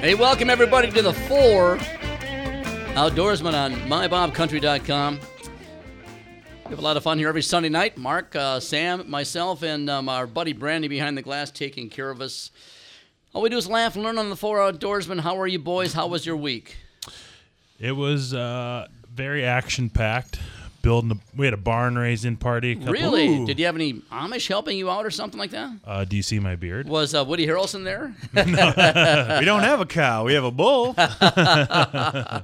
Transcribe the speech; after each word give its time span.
Hey, 0.00 0.14
welcome 0.14 0.48
everybody 0.48 0.92
to 0.92 1.02
the 1.02 1.12
four 1.12 1.76
outdoorsman 2.94 3.52
on 3.52 3.74
mybobcountry.com. 3.74 5.18
We 5.18 6.70
have 6.70 6.78
a 6.78 6.82
lot 6.82 6.96
of 6.96 7.02
fun 7.02 7.18
here 7.18 7.28
every 7.28 7.42
Sunday 7.42 7.68
night. 7.68 7.98
Mark, 7.98 8.36
uh, 8.36 8.60
Sam, 8.60 9.10
myself, 9.10 9.64
and 9.64 9.90
um, 9.90 10.08
our 10.08 10.28
buddy 10.28 10.52
Brandy 10.52 10.86
behind 10.86 11.18
the 11.18 11.22
glass 11.22 11.50
taking 11.50 11.90
care 11.90 12.10
of 12.10 12.20
us. 12.20 12.52
All 13.32 13.42
we 13.42 13.48
do 13.48 13.56
is 13.56 13.66
laugh 13.66 13.96
and 13.96 14.04
learn 14.04 14.18
on 14.18 14.30
the 14.30 14.36
four 14.36 14.58
outdoorsman. 14.58 15.18
How 15.18 15.36
are 15.40 15.48
you 15.48 15.58
boys? 15.58 15.94
How 15.94 16.06
was 16.06 16.24
your 16.24 16.36
week? 16.36 16.76
It 17.80 17.92
was 17.92 18.32
uh, 18.32 18.86
very 19.12 19.44
action 19.44 19.90
packed. 19.90 20.38
Building, 20.80 21.10
a, 21.10 21.16
we 21.36 21.44
had 21.46 21.54
a 21.54 21.58
barn 21.58 21.98
raising 21.98 22.36
party. 22.36 22.72
a 22.72 22.76
couple- 22.76 22.92
Really? 22.92 23.28
Ooh. 23.28 23.46
Did 23.46 23.58
you 23.58 23.66
have 23.66 23.74
any 23.74 23.94
Amish 24.12 24.46
helping 24.48 24.78
you 24.78 24.88
out 24.90 25.04
or 25.04 25.10
something 25.10 25.38
like 25.38 25.50
that? 25.50 25.72
Uh, 25.84 26.04
do 26.04 26.14
you 26.16 26.22
see 26.22 26.38
my 26.38 26.54
beard? 26.56 26.88
Was 26.90 27.14
uh, 27.14 27.24
Woody 27.24 27.46
Harrelson 27.46 27.82
there? 27.84 28.14
we 29.40 29.44
don't 29.44 29.60
have 29.62 29.80
a 29.80 29.86
cow. 29.86 30.24
We 30.24 30.34
have 30.34 30.44
a 30.44 30.50
bull. 30.52 30.94
yeah, 30.98 32.42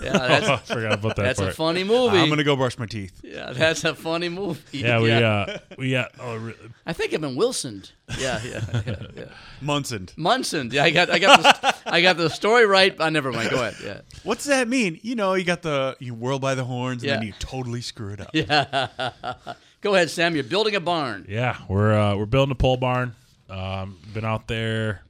that's, 0.00 0.48
I 0.48 0.56
forgot 0.58 0.92
about 0.94 1.16
that 1.16 1.22
that's 1.22 1.40
a 1.40 1.52
funny 1.52 1.84
movie. 1.84 2.18
I'm 2.18 2.28
gonna 2.28 2.44
go 2.44 2.56
brush 2.56 2.78
my 2.78 2.86
teeth. 2.86 3.20
yeah, 3.22 3.52
that's 3.52 3.84
a 3.84 3.94
funny 3.94 4.28
movie. 4.28 4.78
yeah, 4.78 5.00
we 5.00 5.10
uh, 5.12 5.58
we 5.78 5.92
got. 5.92 6.12
Oh, 6.20 6.36
re- 6.36 6.54
I 6.86 6.92
think 6.92 7.14
I've 7.14 7.20
been 7.20 7.36
Wilson. 7.36 7.84
Yeah, 8.18 8.40
yeah, 8.44 8.64
yeah, 8.86 8.96
yeah. 9.16 9.24
Munson. 9.60 10.08
Munson. 10.16 10.70
Yeah, 10.72 10.84
I 10.84 10.90
got, 10.90 11.10
I 11.10 11.18
got, 11.20 11.40
the, 11.42 11.74
I 11.86 12.00
got 12.02 12.16
the 12.16 12.28
story 12.30 12.66
right. 12.66 12.94
I 13.00 13.10
never 13.10 13.32
mind. 13.32 13.50
Go 13.50 13.56
ahead. 13.56 13.74
Yeah. 13.84 14.00
What's 14.24 14.44
that 14.44 14.68
mean? 14.68 14.98
You 15.02 15.14
know, 15.14 15.34
you 15.34 15.44
got 15.44 15.62
the 15.62 15.96
you 16.00 16.14
whirl 16.14 16.38
by 16.38 16.54
the 16.54 16.64
horns 16.64 17.02
Yeah. 17.04 17.14
and 17.14 17.22
then 17.22 17.26
you 17.28 17.34
totally 17.38 17.80
screw 17.80 18.12
it 18.14 18.20
up. 18.20 18.30
Yeah. 18.32 18.88
Go 19.80 19.94
ahead, 19.94 20.10
Sam. 20.10 20.34
You're 20.34 20.44
building 20.44 20.74
a 20.74 20.80
barn. 20.80 21.24
yeah, 21.28 21.56
we're 21.68 21.94
uh, 21.98 22.14
we're 22.16 22.26
building 22.26 22.52
a 22.52 22.54
pole 22.56 22.76
barn. 22.76 23.14
Um, 23.48 23.98
been 24.12 24.24
out 24.26 24.46
there 24.46 25.02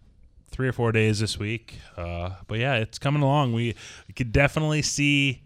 three 0.53 0.69
or 0.69 0.73
four 0.73 0.93
days 0.93 1.19
this 1.21 1.39
week. 1.39 1.79
Uh, 1.97 2.31
but 2.47 2.59
yeah, 2.59 2.77
it's 2.77 2.99
coming 2.99 3.23
along. 3.23 3.53
We, 3.53 3.75
we 4.09 4.15
could 4.15 4.33
definitely 4.33 4.83
see 4.83 5.43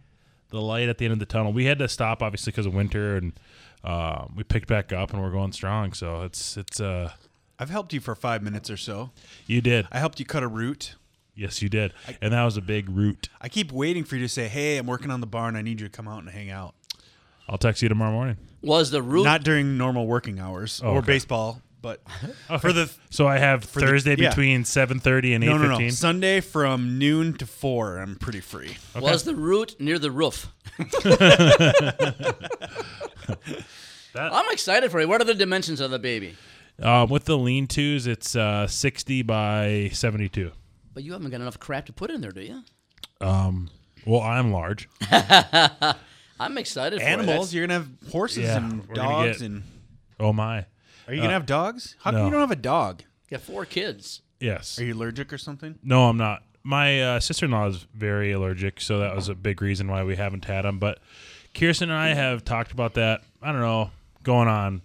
the 0.50 0.60
light 0.60 0.88
at 0.88 0.98
the 0.98 1.04
end 1.06 1.12
of 1.12 1.18
the 1.18 1.26
tunnel. 1.26 1.52
We 1.52 1.64
had 1.64 1.78
to 1.78 1.88
stop 1.88 2.22
obviously 2.22 2.52
because 2.52 2.66
of 2.66 2.74
winter, 2.74 3.16
and 3.16 3.32
uh, 3.82 4.26
we 4.36 4.44
picked 4.44 4.68
back 4.68 4.92
up 4.92 5.12
and 5.12 5.22
we're 5.22 5.30
going 5.30 5.52
strong. 5.52 5.92
So 5.94 6.22
it's 6.22 6.56
it's 6.58 6.80
uh, 6.80 7.12
I've 7.58 7.70
helped 7.70 7.92
you 7.94 8.00
for 8.00 8.14
five 8.14 8.42
minutes 8.42 8.68
or 8.70 8.76
so. 8.76 9.10
you 9.46 9.60
did. 9.62 9.88
I 9.90 9.98
helped 10.00 10.20
you 10.20 10.26
cut 10.26 10.42
a 10.42 10.48
root. 10.48 10.96
Yes, 11.36 11.60
you 11.62 11.68
did, 11.68 11.92
and 12.20 12.32
that 12.32 12.44
was 12.44 12.56
a 12.56 12.62
big 12.62 12.88
root. 12.88 13.28
I 13.40 13.48
keep 13.48 13.72
waiting 13.72 14.04
for 14.04 14.14
you 14.16 14.22
to 14.22 14.28
say, 14.28 14.46
"Hey, 14.48 14.76
I'm 14.78 14.86
working 14.86 15.10
on 15.10 15.20
the 15.20 15.26
barn. 15.26 15.56
I 15.56 15.62
need 15.62 15.80
you 15.80 15.88
to 15.88 15.92
come 15.92 16.06
out 16.06 16.20
and 16.22 16.30
hang 16.30 16.50
out." 16.50 16.74
I'll 17.48 17.58
text 17.58 17.82
you 17.82 17.88
tomorrow 17.88 18.12
morning. 18.12 18.36
Was 18.62 18.90
the 18.90 19.02
root? 19.02 19.24
Not 19.24 19.42
during 19.44 19.76
normal 19.76 20.06
working 20.06 20.38
hours 20.38 20.80
Oh, 20.82 20.92
or 20.92 20.98
okay. 20.98 21.06
baseball, 21.08 21.60
but 21.82 22.00
for 22.60 22.72
the 22.72 22.90
So 23.10 23.26
I 23.26 23.38
have 23.38 23.60
the- 23.72 23.80
Thursday 23.80 24.14
yeah. 24.16 24.28
between 24.30 24.64
seven 24.64 24.98
thirty 25.00 25.34
and 25.34 25.42
eight 25.44 25.48
no, 25.48 25.58
no, 25.58 25.68
fifteen. 25.70 25.88
no, 25.88 25.92
Sunday 25.92 26.40
from 26.40 26.98
noon 26.98 27.34
to 27.34 27.46
four. 27.46 27.98
I'm 27.98 28.16
pretty 28.16 28.40
free. 28.40 28.76
Was 28.98 29.24
the 29.24 29.34
root 29.34 29.76
near 29.78 29.98
the 29.98 30.10
roof? 30.12 30.46
That- 34.14 34.32
I'm 34.32 34.48
excited 34.52 34.92
for 34.92 35.00
you. 35.00 35.08
What 35.08 35.20
are 35.20 35.24
the 35.24 35.34
dimensions 35.34 35.80
of 35.80 35.90
the 35.90 35.98
baby? 35.98 36.36
Um, 36.80 37.08
with 37.08 37.24
the 37.24 37.36
lean 37.36 37.66
tos, 37.66 38.06
it's 38.06 38.36
uh, 38.36 38.66
sixty 38.68 39.22
by 39.22 39.90
seventy 39.92 40.28
two. 40.28 40.52
But 40.94 41.02
you 41.02 41.12
haven't 41.12 41.30
got 41.30 41.40
enough 41.40 41.58
crap 41.58 41.86
to 41.86 41.92
put 41.92 42.10
in 42.10 42.20
there, 42.20 42.30
do 42.32 42.40
you? 42.40 42.62
Um, 43.20 43.68
well, 44.06 44.20
I'm 44.20 44.52
large. 44.52 44.88
I'm 46.40 46.58
excited 46.58 47.00
for 47.00 47.06
Animals. 47.06 47.52
you. 47.52 47.58
You're 47.60 47.66
gonna 47.68 47.80
have 47.80 48.10
horses 48.10 48.44
Yeah, 48.44 48.56
and 48.58 48.88
we're 48.88 48.94
gonna 48.94 49.08
dogs 49.08 49.38
get- 49.38 49.46
and. 49.46 49.62
Oh 50.20 50.32
my. 50.32 50.66
Are 51.06 51.14
you 51.14 51.20
gonna 51.20 51.32
have 51.32 51.46
dogs? 51.46 51.96
How 52.00 52.10
come 52.10 52.20
no. 52.20 52.24
you 52.26 52.30
don't 52.30 52.40
have 52.40 52.50
a 52.50 52.56
dog? 52.56 53.02
Got 53.30 53.40
four 53.42 53.64
kids. 53.66 54.22
Yes. 54.40 54.78
Are 54.78 54.84
you 54.84 54.94
allergic 54.94 55.32
or 55.32 55.38
something? 55.38 55.78
No, 55.82 56.08
I'm 56.08 56.16
not. 56.16 56.42
My 56.62 57.00
uh, 57.02 57.20
sister 57.20 57.44
in 57.46 57.50
law 57.52 57.66
is 57.66 57.86
very 57.94 58.32
allergic, 58.32 58.80
so 58.80 58.98
that 59.00 59.14
was 59.14 59.28
a 59.28 59.34
big 59.34 59.60
reason 59.60 59.88
why 59.88 60.02
we 60.02 60.16
haven't 60.16 60.46
had 60.46 60.62
them. 60.64 60.78
But 60.78 60.98
Kirsten 61.54 61.90
and 61.90 61.98
I 61.98 62.14
have 62.14 62.44
talked 62.44 62.72
about 62.72 62.94
that. 62.94 63.20
I 63.42 63.52
don't 63.52 63.60
know, 63.60 63.90
going 64.22 64.48
on 64.48 64.82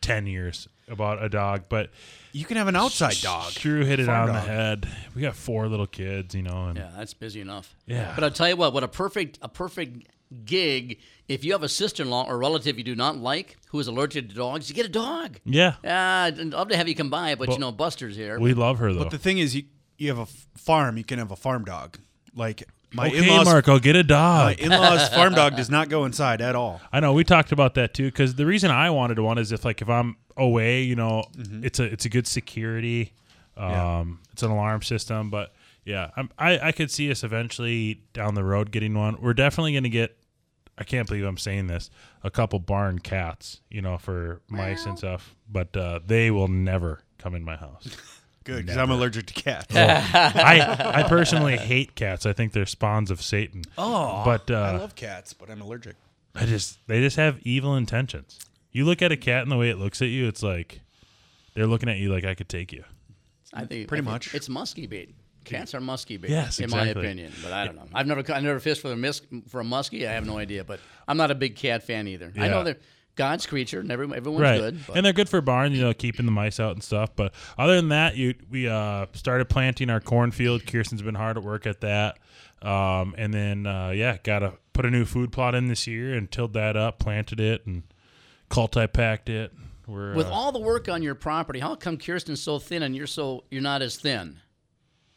ten 0.00 0.26
years 0.26 0.68
about 0.88 1.22
a 1.22 1.28
dog, 1.28 1.64
but 1.68 1.90
You 2.32 2.44
can 2.44 2.56
have 2.56 2.68
an 2.68 2.76
outside 2.76 3.16
dog. 3.22 3.52
Drew 3.54 3.84
hit 3.84 4.00
it 4.00 4.06
Farm 4.06 4.28
on 4.28 4.34
the 4.34 4.40
head. 4.40 4.86
We 5.14 5.22
got 5.22 5.34
four 5.34 5.66
little 5.68 5.86
kids, 5.86 6.34
you 6.34 6.42
know, 6.42 6.66
and 6.66 6.76
Yeah, 6.78 6.90
that's 6.96 7.14
busy 7.14 7.40
enough. 7.40 7.74
Yeah. 7.86 8.12
But 8.14 8.24
I'll 8.24 8.30
tell 8.30 8.48
you 8.48 8.56
what, 8.56 8.72
what 8.72 8.82
a 8.84 8.88
perfect 8.88 9.38
a 9.42 9.48
perfect 9.48 10.08
gig. 10.44 10.98
If 11.28 11.44
you 11.44 11.52
have 11.52 11.62
a 11.62 11.68
sister-in-law 11.68 12.26
or 12.28 12.36
relative 12.38 12.76
you 12.76 12.84
do 12.84 12.94
not 12.94 13.16
like 13.16 13.56
who 13.68 13.78
is 13.80 13.86
allergic 13.86 14.28
to 14.28 14.34
dogs, 14.34 14.68
you 14.68 14.74
get 14.74 14.84
a 14.86 14.90
dog. 14.90 15.38
yeah, 15.44 15.74
Yeah, 15.82 16.24
I'd 16.24 16.38
love 16.38 16.68
to 16.68 16.76
have 16.76 16.88
you 16.88 16.94
come 16.94 17.08
by, 17.10 17.34
but, 17.34 17.46
But 17.46 17.54
you 17.54 17.60
know, 17.60 17.72
Buster's 17.72 18.16
here. 18.16 18.38
we 18.38 18.52
love 18.52 18.78
her 18.78 18.92
though. 18.92 19.00
But 19.00 19.10
the 19.10 19.18
thing 19.18 19.38
is, 19.38 19.54
you 19.56 19.64
you 19.96 20.08
have 20.08 20.18
a 20.18 20.26
farm. 20.58 20.96
You 20.98 21.04
can 21.04 21.18
have 21.20 21.30
a 21.30 21.36
farm 21.36 21.64
dog. 21.64 21.98
Like 22.34 22.64
my 22.92 23.06
okay, 23.08 23.18
in-laws, 23.18 23.46
Marco, 23.46 23.78
get 23.78 23.94
a 23.96 24.00
my 24.00 24.02
dog. 24.02 24.58
in-laws 24.58 25.08
farm 25.14 25.34
dog 25.34 25.56
does 25.56 25.70
not 25.70 25.88
go 25.88 26.04
inside 26.04 26.40
at 26.40 26.54
all. 26.56 26.80
I 26.92 26.98
know 27.00 27.12
we 27.12 27.22
talked 27.24 27.52
about 27.52 27.74
that 27.74 27.94
too 27.94 28.06
because 28.06 28.34
the 28.34 28.44
reason 28.44 28.70
I 28.70 28.90
wanted 28.90 29.18
one 29.20 29.38
is 29.38 29.50
if 29.52 29.64
like 29.64 29.80
if 29.82 29.88
I'm 29.88 30.16
away, 30.36 30.82
you 30.82 30.96
know, 30.96 31.24
it's 31.38 31.78
a 31.78 31.84
it's 31.84 32.04
a 32.04 32.08
good 32.08 32.26
security, 32.26 33.12
um, 33.56 33.70
Yeah. 33.70 34.04
it's 34.32 34.42
an 34.42 34.50
alarm 34.50 34.82
system. 34.82 35.30
But 35.30 35.52
yeah, 35.84 36.10
I'm, 36.16 36.30
I 36.38 36.58
I 36.68 36.72
could 36.72 36.90
see 36.90 37.10
us 37.10 37.22
eventually 37.24 38.00
down 38.12 38.34
the 38.34 38.44
road 38.44 38.70
getting 38.70 38.94
one. 38.94 39.20
We're 39.20 39.34
definitely 39.34 39.74
gonna 39.74 39.88
get. 39.88 40.16
I 40.76 40.82
can't 40.82 41.06
believe 41.06 41.24
I'm 41.24 41.38
saying 41.38 41.68
this. 41.68 41.88
A 42.24 42.30
couple 42.30 42.58
barn 42.58 42.98
cats, 42.98 43.60
you 43.70 43.80
know, 43.80 43.96
for 43.96 44.40
mice 44.48 44.86
and 44.86 44.98
stuff, 44.98 45.36
but 45.48 45.76
uh, 45.76 46.00
they 46.04 46.32
will 46.32 46.48
never 46.48 47.00
come 47.18 47.34
in 47.36 47.44
my 47.44 47.54
house. 47.56 47.88
Good, 48.44 48.66
because 48.66 48.76
I'm 48.76 48.90
allergic 48.90 49.26
to 49.26 49.34
cats. 49.34 49.74
I 49.74 51.00
I 51.00 51.02
personally 51.04 51.56
hate 51.56 51.94
cats. 51.94 52.26
I 52.26 52.32
think 52.34 52.52
they're 52.52 52.66
spawns 52.66 53.10
of 53.10 53.22
Satan. 53.22 53.62
Oh, 53.78 54.22
But, 54.24 54.50
uh, 54.50 54.54
I 54.60 54.76
love 54.76 54.94
cats, 54.96 55.32
but 55.32 55.48
I'm 55.48 55.62
allergic. 55.62 55.96
I 56.34 56.44
just 56.44 56.78
they 56.88 57.00
just 57.00 57.16
have 57.16 57.38
evil 57.42 57.76
intentions. 57.76 58.38
You 58.74 58.84
look 58.84 59.00
at 59.00 59.10
a 59.12 59.16
cat 59.16 59.42
and 59.42 59.50
the 59.50 59.56
way 59.56 59.70
it 59.70 59.78
looks 59.78 60.02
at 60.02 60.08
you, 60.08 60.26
it's 60.28 60.42
like 60.42 60.80
they're 61.54 61.66
looking 61.66 61.88
at 61.88 61.96
you 61.96 62.12
like 62.12 62.24
I 62.24 62.34
could 62.34 62.48
take 62.48 62.72
you. 62.72 62.84
I 63.54 63.60
think 63.64 63.88
Pretty 63.88 64.02
I 64.02 64.04
think 64.04 64.06
much. 64.06 64.34
it's 64.34 64.48
musky 64.48 64.86
bait. 64.86 65.14
Cats 65.44 65.74
are 65.74 65.80
musky 65.80 66.16
bait, 66.16 66.30
Yes, 66.30 66.58
in 66.58 66.70
my 66.70 66.86
opinion. 66.86 67.32
But 67.42 67.52
I 67.52 67.66
don't 67.66 67.76
know. 67.76 67.86
I've 67.94 68.06
never 68.06 68.22
I 68.32 68.40
never 68.40 68.58
fished 68.58 68.82
for 68.82 68.92
a 68.92 68.96
mis- 68.96 69.22
for 69.48 69.60
a 69.60 69.64
muskie. 69.64 70.08
I 70.08 70.12
have 70.12 70.26
no 70.26 70.38
idea. 70.38 70.64
But 70.64 70.80
I'm 71.06 71.16
not 71.16 71.30
a 71.30 71.34
big 71.34 71.54
cat 71.54 71.82
fan 71.82 72.08
either. 72.08 72.32
I 72.36 72.48
know 72.48 72.64
they're 72.64 72.78
God's 73.16 73.46
creature, 73.46 73.78
and 73.78 73.92
every, 73.92 74.06
everyone's 74.12 74.42
right, 74.42 74.58
good. 74.58 74.80
But 74.86 74.96
and 74.96 75.06
they're 75.06 75.12
good 75.12 75.28
for 75.28 75.40
barn, 75.40 75.72
you 75.72 75.82
know, 75.82 75.92
keeping 75.94 76.26
the 76.26 76.32
mice 76.32 76.58
out 76.58 76.72
and 76.72 76.82
stuff. 76.82 77.14
But 77.14 77.32
other 77.56 77.76
than 77.76 77.90
that, 77.90 78.16
you 78.16 78.34
we 78.50 78.68
uh, 78.68 79.06
started 79.12 79.48
planting 79.48 79.88
our 79.88 80.00
cornfield. 80.00 80.66
Kirsten's 80.66 81.02
been 81.02 81.14
hard 81.14 81.36
at 81.36 81.44
work 81.44 81.66
at 81.66 81.80
that, 81.82 82.18
um, 82.62 83.14
and 83.16 83.32
then 83.32 83.66
uh, 83.66 83.90
yeah, 83.90 84.16
got 84.24 84.40
to 84.40 84.54
put 84.72 84.84
a 84.84 84.90
new 84.90 85.04
food 85.04 85.30
plot 85.30 85.54
in 85.54 85.68
this 85.68 85.86
year 85.86 86.14
and 86.14 86.28
tilled 86.30 86.54
that 86.54 86.76
up, 86.76 86.98
planted 86.98 87.38
it, 87.38 87.64
and 87.66 87.84
culti 88.54 88.92
packed 88.92 89.28
it. 89.28 89.52
We're 89.86 90.14
with 90.14 90.26
uh, 90.26 90.30
all 90.32 90.52
the 90.52 90.60
work 90.60 90.88
on 90.88 91.02
your 91.02 91.14
property, 91.14 91.58
how 91.60 91.74
come 91.74 91.98
Kirsten's 91.98 92.40
so 92.42 92.58
thin 92.58 92.82
and 92.82 92.96
you're 92.96 93.06
so 93.06 93.44
you're 93.50 93.62
not 93.62 93.82
as 93.82 93.96
thin? 93.96 94.40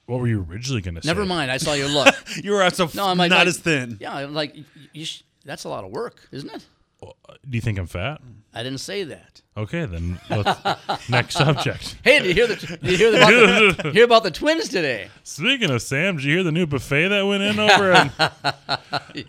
what 0.08 0.22
were 0.22 0.28
you 0.28 0.46
originally 0.50 0.82
going 0.82 0.96
to 0.96 1.02
say? 1.02 1.10
Never 1.10 1.26
mind. 1.26 1.52
I 1.52 1.58
saw 1.58 1.74
your 1.74 1.90
look. 2.00 2.16
You 2.42 2.54
were 2.54 2.70
so 2.70 2.90
No, 2.96 3.08
I'm 3.08 3.18
like, 3.18 3.30
not 3.30 3.40
like- 3.40 3.48
as 3.48 3.58
thin. 3.60 3.98
Yeah, 4.00 4.16
I'm 4.16 4.34
like 4.34 4.56
you 4.94 5.06
sh- 5.06 5.24
that's 5.46 5.64
a 5.66 5.70
lot 5.70 5.84
of 5.84 5.92
work, 5.92 6.28
isn't 6.32 6.50
it? 6.54 6.66
Do 7.02 7.56
you 7.56 7.62
think 7.62 7.78
I'm 7.78 7.88
fat? 7.88 8.22
I 8.54 8.64
didn't 8.64 8.80
say 8.80 9.04
that. 9.04 9.42
Okay, 9.56 9.86
then 9.86 10.20
next 11.10 11.36
subject. 11.36 11.96
Hey, 12.04 12.20
did 12.20 12.28
you 12.30 12.34
hear 12.34 12.48
the 12.48 12.56
did 12.56 12.82
you 12.84 12.98
hear, 12.98 13.10
about 13.16 13.84
the, 13.84 13.92
hear 13.94 14.04
about 14.06 14.24
the 14.24 14.32
twins 14.32 14.68
today? 14.70 15.10
Speaking 15.24 15.70
of 15.70 15.82
Sam, 15.82 16.16
did 16.16 16.26
you 16.26 16.34
hear 16.36 16.44
the 16.44 16.52
new 16.52 16.66
buffet 16.66 17.10
that 17.10 17.22
went 17.22 17.44
in 17.44 17.60
over? 17.60 17.92
And, 17.92 18.12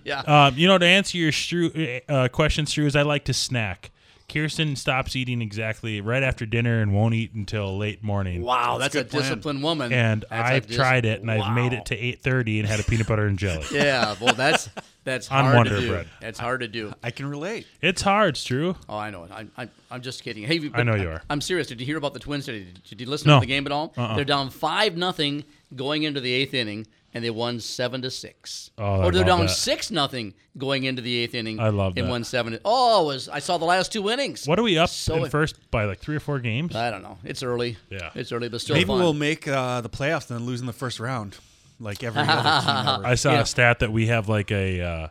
Yeah. 0.05 0.21
um, 0.21 0.55
you 0.57 0.67
know, 0.67 0.79
to 0.79 0.87
answer 0.87 1.19
your 1.19 1.31
Stu, 1.33 2.01
uh, 2.09 2.29
question, 2.29 2.65
is 2.67 2.97
I 2.97 3.03
like 3.03 3.25
to 3.27 3.35
snack. 3.35 3.91
Kirsten 4.29 4.77
stops 4.77 5.17
eating 5.17 5.41
exactly 5.41 6.01
right 6.03 6.23
after 6.23 6.45
dinner 6.45 6.83
and 6.83 6.93
won't 6.95 7.15
eat 7.15 7.33
until 7.33 7.77
late 7.79 8.03
morning. 8.03 8.43
Wow, 8.43 8.77
that's, 8.77 8.95
a 8.95 8.99
good 8.99 9.11
plan. 9.11 9.23
disciplined 9.23 9.63
woman. 9.63 9.93
And 9.93 10.25
That's 10.29 10.51
a 10.51 10.53
I've 10.55 10.67
dis- 10.67 10.77
tried 10.77 11.07
it, 11.07 11.21
and 11.23 11.31
I've 11.31 11.55
made 11.55 11.73
it 11.73 11.87
to 11.87 11.97
eight 11.97 12.21
thirty 12.21 12.61
and 12.61 12.69
had 12.69 12.79
a 12.79 12.83
peanut 12.83 13.07
butter 13.07 13.27
and 13.27 13.39
jelly. 13.39 13.65
Yeah, 13.73 14.17
well, 14.21 14.35
that's 14.35 14.69
that's 15.05 15.31
On 15.31 15.45
hard 15.45 15.57
Wonder 15.57 15.77
to 15.77 15.81
do. 15.81 15.89
Bread. 15.89 16.09
That's 16.21 16.39
hard 16.39 16.61
to 16.61 16.69
do. 16.69 16.93
I 17.03 17.11
can 17.11 17.27
relate. 17.27 17.67
It's 17.81 18.03
hard, 18.03 18.31
it's 18.31 18.45
true. 18.45 18.77
Oh, 18.89 18.99
I 18.99 19.09
know 19.11 19.25
it. 19.25 19.31
I'm, 19.33 19.51
I'm, 19.57 19.71
I'm 19.91 20.03
just 20.03 20.23
kidding. 20.23 20.43
Hey, 20.45 20.71
I 20.75 20.83
know 20.83 20.95
you 20.97 21.09
are. 21.09 21.23
I'm 21.31 21.41
serious. 21.41 21.67
Did 21.69 21.81
you 21.81 21.87
hear 21.87 21.97
about 21.97 22.13
the 22.13 22.21
Twins 22.21 22.45
today? 22.45 22.65
Did, 22.65 22.83
did 22.85 23.01
you 23.01 23.07
listen 23.09 23.29
No. 23.29 23.37
to 23.37 23.41
the 23.41 23.47
game 23.47 23.65
at 23.65 23.73
all? 23.73 23.95
Uh-uh. 23.97 24.17
They're 24.17 24.25
down 24.27 24.51
five 24.51 24.97
nothing 24.97 25.45
going 25.75 26.03
into 26.03 26.21
the 26.21 26.33
eighth 26.33 26.53
inning, 26.53 26.87
and 27.15 27.25
they 27.25 27.31
won 27.31 27.59
seven 27.61 28.03
to 28.03 28.11
six. 28.11 28.71
Oh, 28.79 29.03
or 29.05 29.13
they're 29.13 29.25
down 29.25 29.41
that. 29.47 29.49
six 29.51 29.91
nothing 29.91 30.35
going 30.57 30.85
into 30.85 31.01
the 31.03 31.17
eighth 31.19 31.35
inning. 31.35 31.59
I 31.61 31.69
love 31.71 31.95
and 31.97 32.07
that. 32.07 32.11
won 32.11 32.25
seven. 32.25 32.53
To, 32.55 32.61
oh, 32.65 33.03
it 33.05 33.07
was 33.15 33.29
I 33.29 33.39
saw 33.39 33.59
the 33.59 33.65
last 33.65 33.93
two 33.93 34.09
innings. 34.11 34.47
What 34.47 34.59
are 34.59 34.63
we 34.63 34.77
up 34.79 34.91
So- 34.91 35.25
in 35.25 35.31
first 35.31 35.71
by 35.71 35.85
like 35.85 35.99
three 36.01 36.17
or 36.17 36.21
four 36.21 36.39
games? 36.39 36.75
I 36.77 36.91
don't 36.91 37.03
know. 37.03 37.19
It's 37.25 37.43
early. 37.43 37.77
Yeah. 37.91 38.11
it's 38.15 38.31
early, 38.33 38.49
but 38.49 38.61
still 38.61 38.77
Maybe 38.77 38.87
fun. 38.89 38.99
we'll 39.01 39.15
make 39.15 39.47
uh, 39.49 39.81
the 39.81 39.89
playoffs 39.91 40.31
and 40.31 40.39
then 40.41 40.47
lose 40.47 40.61
in 40.61 40.67
the 40.67 40.73
first 40.73 41.01
round, 41.01 41.37
like 41.81 42.03
every 42.03 42.23
other 42.23 42.33
team 42.67 42.89
ever. 42.95 43.07
I 43.07 43.15
saw 43.15 43.33
Yeah. 43.33 43.41
a 43.41 43.47
stat 43.47 43.79
that 43.81 43.93
we 43.93 44.07
have 44.09 44.29
like 44.29 44.51
a 44.51 44.81
uh, 44.83 45.09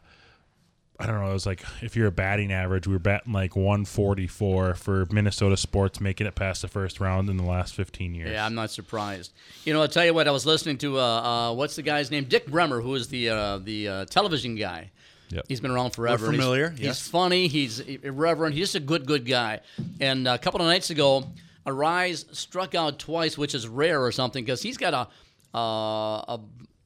I 0.99 1.05
don't 1.05 1.19
know. 1.21 1.29
It 1.29 1.33
was 1.33 1.45
like 1.45 1.63
if 1.81 1.95
you're 1.95 2.07
a 2.07 2.11
batting 2.11 2.51
average, 2.51 2.87
we 2.87 2.93
were 2.93 2.99
batting 2.99 3.31
like 3.31 3.55
144 3.55 4.73
for 4.73 5.05
Minnesota 5.11 5.55
sports, 5.55 6.01
making 6.01 6.25
it 6.25 6.33
past 6.33 6.63
the 6.63 6.67
first 6.67 6.99
round 6.99 7.29
in 7.29 7.37
the 7.37 7.43
last 7.43 7.75
15 7.75 8.15
years. 8.15 8.31
Yeah, 8.31 8.43
I'm 8.45 8.55
not 8.55 8.71
surprised. 8.71 9.31
You 9.63 9.73
know, 9.73 9.81
I'll 9.81 9.87
tell 9.87 10.05
you 10.05 10.13
what. 10.15 10.27
I 10.27 10.31
was 10.31 10.45
listening 10.47 10.79
to 10.79 10.97
uh, 10.99 11.01
uh, 11.01 11.53
what's 11.53 11.75
the 11.75 11.83
guy's 11.83 12.09
name? 12.09 12.23
Dick 12.25 12.47
Bremer, 12.47 12.81
who 12.81 12.95
is 12.95 13.09
the 13.09 13.29
uh, 13.29 13.57
the 13.59 13.87
uh, 13.87 14.05
television 14.05 14.55
guy. 14.55 14.89
Yep. 15.29 15.45
He's 15.47 15.59
been 15.59 15.71
around 15.71 15.91
forever. 15.91 16.25
He's- 16.31 16.35
familiar, 16.39 16.69
He's, 16.71 16.79
yes. 16.79 17.07
funny. 17.07 17.47
He's 17.47 17.79
irreverent. 17.79 18.55
He's 18.55 18.63
just 18.71 18.75
a 18.75 18.79
good, 18.79 19.05
good 19.05 19.25
guy. 19.25 19.59
And 19.99 20.27
a 20.27 20.37
couple 20.37 20.61
of 20.61 20.67
nights 20.67 20.89
ago, 20.89 21.25
Arraez 21.65 22.33
struck 22.33 22.75
out 22.75 22.97
twice, 22.97 23.37
which 23.37 23.53
is 23.53 23.67
rare 23.67 24.01
or 24.01 24.13
something, 24.13 24.43
because 24.43 24.61
he's 24.61 24.77
got 24.77 24.93
a, 24.93 25.57
uh, 25.57 26.37
a 26.37 26.39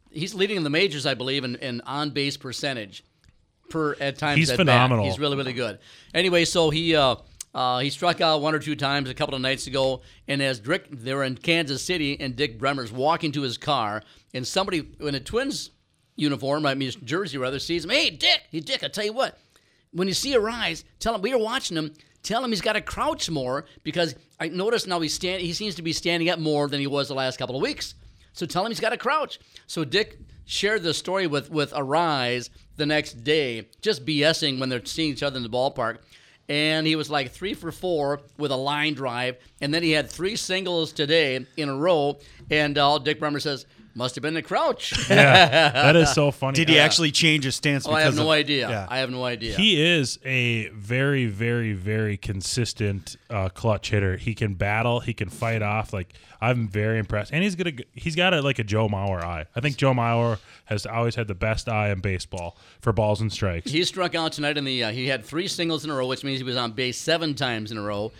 he's 0.09 0.33
leading 0.33 0.57
in 0.57 0.63
the 0.63 0.71
majors, 0.71 1.05
I 1.05 1.13
believe, 1.13 1.43
in, 1.43 1.55
in 1.57 1.81
on 1.81 2.09
base 2.09 2.35
percentage 2.35 3.03
per 3.71 3.95
at 3.99 4.17
times. 4.17 4.37
He's 4.37 4.49
at 4.49 4.57
bat. 4.57 4.65
phenomenal. 4.65 5.05
He's 5.05 5.19
really, 5.19 5.37
really 5.37 5.53
good. 5.53 5.79
Anyway, 6.13 6.45
so 6.45 6.69
he 6.69 6.95
uh, 6.95 7.15
uh, 7.53 7.79
he 7.79 7.89
struck 7.89 8.21
out 8.21 8.41
one 8.41 8.55
or 8.55 8.59
two 8.59 8.75
times 8.75 9.09
a 9.09 9.13
couple 9.13 9.35
of 9.35 9.41
nights 9.41 9.67
ago, 9.67 10.01
and 10.27 10.41
as 10.41 10.59
Dick, 10.59 10.87
they 10.91 11.13
were 11.13 11.23
in 11.23 11.35
Kansas 11.35 11.83
City, 11.83 12.19
and 12.19 12.35
Dick 12.35 12.59
Bremer's 12.59 12.91
walking 12.91 13.31
to 13.33 13.41
his 13.41 13.57
car, 13.57 14.03
and 14.33 14.45
somebody 14.45 14.87
in 14.99 15.15
a 15.15 15.19
Twins 15.19 15.71
uniform, 16.15 16.65
I 16.65 16.75
mean 16.75 16.91
jersey 17.03 17.37
rather, 17.37 17.59
sees 17.59 17.83
him. 17.83 17.89
Hey, 17.89 18.09
Dick, 18.09 18.43
hey 18.51 18.59
Dick, 18.59 18.83
I 18.83 18.87
tell 18.87 19.05
you 19.05 19.13
what, 19.13 19.37
when 19.91 20.07
you 20.07 20.13
see 20.13 20.33
Arraez, 20.33 20.83
tell 20.99 21.15
him 21.15 21.21
we 21.21 21.33
are 21.33 21.39
watching 21.39 21.77
him. 21.77 21.93
Tell 22.23 22.43
him 22.43 22.51
he's 22.51 22.61
got 22.61 22.73
to 22.73 22.81
crouch 22.81 23.31
more 23.31 23.65
because 23.83 24.13
I 24.39 24.47
notice 24.49 24.85
now 24.85 24.99
he's 24.99 25.13
stand. 25.13 25.41
He 25.41 25.53
seems 25.53 25.73
to 25.75 25.81
be 25.81 25.91
standing 25.91 26.29
up 26.29 26.37
more 26.37 26.67
than 26.67 26.79
he 26.79 26.85
was 26.85 27.07
the 27.07 27.15
last 27.15 27.39
couple 27.39 27.55
of 27.55 27.63
weeks. 27.63 27.95
So 28.33 28.45
tell 28.45 28.63
him 28.63 28.71
he's 28.71 28.79
got 28.79 28.91
to 28.91 28.97
crouch. 28.97 29.39
So 29.65 29.83
Dick 29.83 30.19
shared 30.45 30.83
the 30.83 30.93
story 30.93 31.27
with 31.27 31.49
with 31.49 31.71
Arraez 31.71 32.49
the 32.77 32.85
next 32.85 33.23
day, 33.23 33.67
just 33.81 34.05
BSing 34.05 34.59
when 34.59 34.69
they're 34.69 34.85
seeing 34.85 35.11
each 35.11 35.23
other 35.23 35.37
in 35.37 35.43
the 35.43 35.49
ballpark. 35.49 35.99
And 36.49 36.85
he 36.85 36.95
was 36.95 37.09
like 37.09 37.31
three 37.31 37.53
for 37.53 37.71
four 37.71 38.21
with 38.37 38.51
a 38.51 38.57
line 38.57 38.93
drive, 38.93 39.37
and 39.61 39.73
then 39.73 39.83
he 39.83 39.91
had 39.91 40.09
three 40.09 40.35
singles 40.35 40.91
today 40.91 41.45
in 41.55 41.69
a 41.69 41.75
row. 41.75 42.19
And 42.49 42.77
uh, 42.77 42.97
Dick 42.97 43.19
Bremer 43.19 43.39
says, 43.39 43.65
"Must 43.95 44.15
have 44.15 44.21
been 44.21 44.33
the 44.33 44.41
crouch." 44.41 44.93
Yeah, 45.09 45.69
that 45.71 45.95
is 45.95 46.13
so 46.13 46.31
funny. 46.31 46.55
Did 46.55 46.69
he 46.69 46.79
Uh, 46.79 46.83
actually 46.83 47.11
change 47.11 47.43
his 47.43 47.55
stance? 47.55 47.85
oh, 47.87 47.91
I 47.91 48.01
have 48.01 48.13
because 48.13 48.19
no 48.25 48.31
of- 48.31 48.37
idea. 48.37 48.69
Yeah. 48.69 48.87
I 48.89 48.97
have 48.99 49.09
no 49.09 49.23
idea. 49.25 49.55
He 49.55 49.81
is 49.81 50.19
a 50.25 50.69
very, 50.69 51.25
very, 51.25 51.73
very 51.73 52.17
consistent 52.17 53.15
uh, 53.29 53.49
clutch 53.49 53.89
hitter. 53.91 54.17
He 54.17 54.33
can 54.35 54.53
battle. 54.55 54.99
He 54.99 55.13
can 55.13 55.29
fight 55.29 55.61
off. 55.61 55.93
Like 55.93 56.13
I'm 56.41 56.67
very 56.67 56.97
impressed, 56.99 57.31
and 57.33 57.43
he's 57.43 57.55
gonna. 57.55 57.73
He's 57.93 58.15
got 58.15 58.33
a, 58.33 58.41
like 58.41 58.59
a 58.59 58.63
Joe 58.63 58.87
Mauer 58.89 59.21
eye. 59.23 59.45
I 59.55 59.59
think 59.61 59.77
Joe 59.77 59.93
Mauer 59.93 60.39
has 60.65 60.85
always 60.85 61.15
had 61.15 61.27
the 61.27 61.35
best 61.35 61.67
eye 61.69 61.89
in 61.91 61.99
baseball 61.99 62.57
for 62.81 62.91
balls 62.93 63.21
and 63.21 63.31
strikes. 63.31 63.69
He 63.71 63.83
struck 63.83 64.15
out 64.15 64.31
tonight 64.31 64.57
in 64.57 64.63
the. 64.65 64.83
Uh, 64.85 64.91
he 64.91 65.07
had 65.07 65.23
three 65.25 65.47
singles 65.47 65.83
in 65.85 65.91
a 65.91 65.95
row, 65.95 66.07
which 66.07 66.23
means 66.23 66.39
he 66.39 66.43
was 66.43 66.57
on 66.57 66.71
base 66.71 66.97
seven 66.97 67.35
times 67.35 67.71
in 67.71 67.77
a 67.77 67.81
row, 67.81 68.11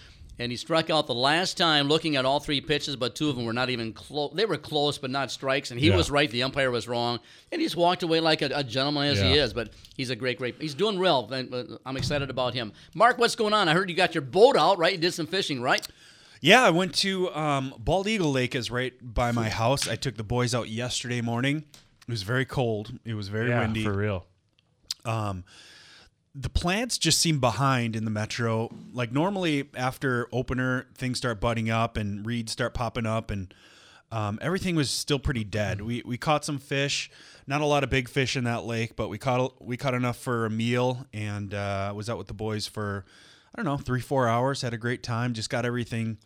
and 0.42 0.52
he 0.52 0.58
struck 0.58 0.90
out 0.90 1.08
the 1.08 1.14
last 1.14 1.56
time 1.58 1.88
looking 1.88 2.16
at 2.16 2.26
all 2.26 2.40
three 2.40 2.60
pitches, 2.62 2.96
but 2.96 3.16
two 3.16 3.30
of 3.30 3.36
them 3.36 3.46
were 3.46 3.54
not 3.54 3.70
even 3.70 3.94
close. 3.94 4.32
They 4.34 4.46
were 4.46 4.58
close, 4.58 4.98
but 4.98 5.10
not 5.12 5.32
strikes, 5.32 5.72
and 5.72 5.80
he 5.80 5.90
Yeah. 5.90 5.96
was 5.96 6.10
right. 6.10 6.30
The 6.30 6.44
umpire 6.44 6.72
was 6.72 6.88
wrong, 6.88 7.20
and 7.52 7.62
he's 7.62 7.76
walked 7.76 8.04
away 8.04 8.20
like 8.20 8.42
a, 8.42 8.50
a 8.54 8.64
gentleman 8.64 9.08
as 9.08 9.20
he 9.22 9.34
is. 9.34 9.54
But 9.54 9.70
he's 9.96 10.10
a 10.10 10.16
great, 10.16 10.38
great. 10.40 10.56
He's 10.60 10.74
doing 10.74 11.00
well. 11.00 11.32
and, 11.32 11.54
uh, 11.54 11.64
I'm 11.86 11.96
excited 11.96 12.30
about 12.30 12.54
him. 12.54 12.74
Mark, 12.96 13.18
what's 13.18 13.36
going 13.36 13.54
on? 13.54 13.70
I 13.70 13.74
heard 13.74 13.90
you 13.90 13.96
got 13.96 14.16
your 14.16 14.24
boat 14.24 14.58
out, 14.58 14.78
right? 14.80 14.94
You 14.94 14.98
did 14.98 15.14
some 15.14 15.28
fishing, 15.28 15.62
right? 15.62 15.88
Yeah, 16.42 16.64
I 16.64 16.72
went 16.72 16.96
to 16.96 17.32
um, 17.36 17.74
Bald 17.78 18.08
Eagle 18.08 18.32
Lake 18.32 18.56
is 18.56 18.72
right 18.72 18.94
by 19.02 19.32
my 19.32 19.50
house. 19.50 19.88
I 19.88 19.96
took 19.96 20.18
the 20.18 20.24
boys 20.24 20.56
out 20.56 20.70
yesterday 20.70 21.22
morning. 21.22 21.66
It 22.08 22.12
was 22.12 22.24
very 22.24 22.46
cold. 22.46 22.98
It 23.06 23.14
was 23.14 23.28
very 23.28 23.50
yeah, 23.50 23.60
windy. 23.60 23.84
for 23.84 23.94
real. 23.94 24.26
The 26.34 26.50
plants 26.50 26.98
just 26.98 27.20
seem 27.20 27.40
behind 27.40 27.96
in 27.96 28.06
the 28.06 28.12
metro. 28.12 28.70
Like 28.94 29.12
normally 29.12 29.70
after 29.76 30.28
opener, 30.32 30.88
things 30.96 31.18
start 31.18 31.42
budding 31.42 31.70
up 31.70 31.98
and 31.98 32.26
reeds 32.26 32.52
start 32.52 32.74
popping 32.74 33.06
up, 33.06 33.32
and 33.32 33.54
um, 34.12 34.40
everything 34.42 34.76
was 34.76 34.90
still 34.90 35.20
pretty 35.20 35.44
dead. 35.44 35.82
We 35.82 36.02
we 36.06 36.18
caught 36.18 36.46
some 36.46 36.58
fish, 36.58 37.10
not 37.48 37.62
a 37.62 37.66
lot 37.66 37.84
of 37.84 37.90
big 37.90 38.08
fish 38.08 38.36
in 38.38 38.46
that 38.46 38.64
lake, 38.64 38.96
but 38.96 39.10
we 39.10 39.18
caught 39.18 39.62
we 39.64 39.78
caught 39.78 39.94
enough 39.94 40.18
for 40.18 40.46
a 40.46 40.50
meal, 40.50 41.06
and 41.14 41.54
uh, 41.54 41.92
was 41.96 42.10
out 42.10 42.18
with 42.18 42.28
the 42.28 42.34
boys 42.34 42.66
for 42.66 43.06
I 43.54 43.62
don't 43.62 43.66
know 43.66 43.78
three 43.78 44.02
four 44.02 44.28
hours. 44.28 44.62
Had 44.62 44.74
a 44.74 44.78
great 44.78 45.04
time. 45.04 45.34
Just 45.34 45.50
got 45.50 45.66
everything 45.66 46.18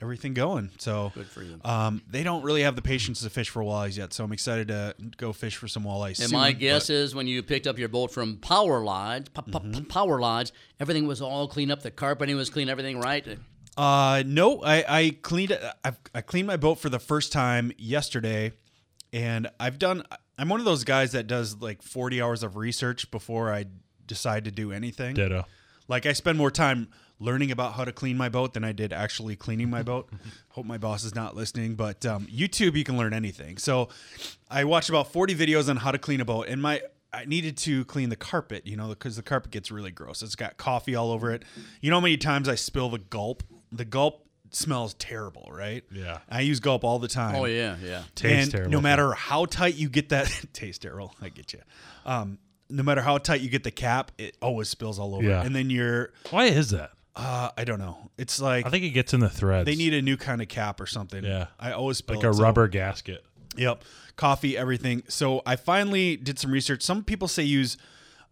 everything 0.00 0.34
going. 0.34 0.70
So 0.78 1.12
Good 1.14 1.26
for 1.26 1.42
you. 1.42 1.60
Um, 1.64 2.02
they 2.08 2.22
don't 2.22 2.42
really 2.42 2.62
have 2.62 2.76
the 2.76 2.82
patience 2.82 3.20
to 3.22 3.30
fish 3.30 3.48
for 3.50 3.62
walleyes 3.62 3.96
yet, 3.96 4.12
so 4.12 4.24
I'm 4.24 4.32
excited 4.32 4.68
to 4.68 4.94
go 5.16 5.32
fish 5.32 5.56
for 5.56 5.68
some 5.68 5.84
walleyes. 5.84 6.20
And 6.20 6.30
soon, 6.30 6.38
my 6.38 6.52
but- 6.52 6.60
guess 6.60 6.90
is 6.90 7.14
when 7.14 7.26
you 7.26 7.42
picked 7.42 7.66
up 7.66 7.78
your 7.78 7.88
boat 7.88 8.10
from 8.12 8.36
Power 8.38 8.80
Lodge, 8.82 9.26
P- 9.34 9.42
P- 9.42 9.50
Mm-hmm. 9.52 9.84
Power 9.84 10.20
Lodge, 10.20 10.52
everything 10.80 11.06
was 11.06 11.20
all 11.20 11.48
cleaned 11.48 11.72
up. 11.72 11.82
The 11.82 11.90
carpeting 11.90 12.36
was 12.36 12.50
clean. 12.50 12.68
Everything 12.68 13.00
right. 13.00 13.38
Uh, 13.76 14.22
no, 14.26 14.60
I, 14.62 14.84
I 14.88 15.10
cleaned 15.22 15.52
it. 15.52 15.62
I, 15.84 15.92
I 16.14 16.20
cleaned 16.20 16.46
my 16.48 16.56
boat 16.56 16.76
for 16.80 16.88
the 16.88 16.98
first 16.98 17.32
time 17.32 17.70
yesterday, 17.78 18.52
and 19.12 19.48
I've 19.60 19.78
done. 19.78 20.02
I'm 20.36 20.48
one 20.48 20.60
of 20.60 20.66
those 20.66 20.84
guys 20.84 21.12
that 21.12 21.26
does 21.26 21.56
like 21.60 21.82
40 21.82 22.22
hours 22.22 22.42
of 22.42 22.56
research 22.56 23.10
before 23.10 23.52
I 23.52 23.66
decide 24.06 24.44
to 24.46 24.50
do 24.50 24.72
anything. 24.72 25.14
Ditto. 25.14 25.44
Like 25.88 26.06
I 26.06 26.12
spend 26.12 26.38
more 26.38 26.50
time 26.50 26.88
learning 27.20 27.50
about 27.50 27.74
how 27.74 27.84
to 27.84 27.92
clean 27.92 28.16
my 28.16 28.28
boat 28.28 28.54
than 28.54 28.64
I 28.64 28.72
did 28.72 28.92
actually 28.92 29.36
cleaning 29.36 29.70
my 29.70 29.82
boat. 29.82 30.08
Hope 30.50 30.66
my 30.66 30.78
boss 30.78 31.04
is 31.04 31.14
not 31.14 31.34
listening, 31.34 31.74
but 31.74 32.04
um, 32.06 32.26
YouTube 32.26 32.76
you 32.76 32.84
can 32.84 32.96
learn 32.96 33.12
anything. 33.12 33.58
So 33.58 33.88
I 34.50 34.64
watched 34.64 34.88
about 34.88 35.12
40 35.12 35.34
videos 35.34 35.68
on 35.68 35.76
how 35.78 35.90
to 35.90 35.98
clean 35.98 36.20
a 36.20 36.24
boat, 36.24 36.46
and 36.48 36.62
my 36.62 36.82
I 37.12 37.24
needed 37.24 37.56
to 37.58 37.84
clean 37.86 38.10
the 38.10 38.16
carpet, 38.16 38.66
you 38.66 38.76
know, 38.76 38.88
because 38.88 39.16
the 39.16 39.22
carpet 39.22 39.50
gets 39.50 39.70
really 39.70 39.90
gross. 39.90 40.22
It's 40.22 40.34
got 40.34 40.58
coffee 40.58 40.94
all 40.94 41.10
over 41.10 41.32
it. 41.32 41.42
You 41.80 41.90
know 41.90 41.96
how 41.96 42.02
many 42.02 42.18
times 42.18 42.48
I 42.48 42.54
spill 42.54 42.90
the 42.90 42.98
gulp? 42.98 43.42
The 43.72 43.86
gulp 43.86 44.26
smells 44.50 44.94
terrible, 44.94 45.48
right? 45.50 45.84
Yeah. 45.90 46.18
I 46.28 46.42
use 46.42 46.60
gulp 46.60 46.84
all 46.84 46.98
the 46.98 47.08
time. 47.08 47.34
Oh 47.34 47.46
yeah, 47.46 47.76
yeah. 47.82 48.02
Tastes 48.14 48.44
and 48.44 48.50
terrible. 48.52 48.72
no 48.72 48.80
matter 48.80 49.12
how 49.12 49.46
tight 49.46 49.74
you 49.74 49.88
get 49.88 50.10
that 50.10 50.30
taste 50.52 50.82
terrible, 50.82 51.14
I 51.20 51.30
get 51.30 51.52
you. 51.52 51.60
Um, 52.04 52.38
no 52.70 52.82
matter 52.82 53.00
how 53.00 53.16
tight 53.18 53.40
you 53.40 53.48
get 53.48 53.64
the 53.64 53.70
cap, 53.70 54.12
it 54.18 54.36
always 54.42 54.68
spills 54.68 54.98
all 54.98 55.14
over. 55.14 55.26
Yeah. 55.26 55.42
And 55.42 55.56
then 55.56 55.70
you're 55.70 56.12
Why 56.30 56.44
is 56.44 56.70
that? 56.70 56.90
Uh, 57.18 57.50
I 57.56 57.64
don't 57.64 57.78
know. 57.80 58.10
It's 58.16 58.40
like 58.40 58.64
I 58.66 58.70
think 58.70 58.84
it 58.84 58.90
gets 58.90 59.12
in 59.12 59.20
the 59.20 59.28
threads. 59.28 59.66
they 59.66 59.74
need 59.74 59.92
a 59.92 60.00
new 60.00 60.16
kind 60.16 60.40
of 60.40 60.48
cap 60.48 60.80
or 60.80 60.86
something. 60.86 61.24
Yeah. 61.24 61.48
I 61.58 61.72
always 61.72 61.98
spill 61.98 62.16
like 62.16 62.24
it, 62.24 62.30
a 62.30 62.34
so- 62.34 62.42
rubber 62.42 62.68
gasket. 62.68 63.24
Yep. 63.56 63.82
Coffee, 64.16 64.56
everything. 64.56 65.02
So 65.08 65.42
I 65.44 65.56
finally 65.56 66.16
did 66.16 66.38
some 66.38 66.52
research. 66.52 66.82
Some 66.82 67.02
people 67.02 67.26
say 67.28 67.42
use 67.42 67.76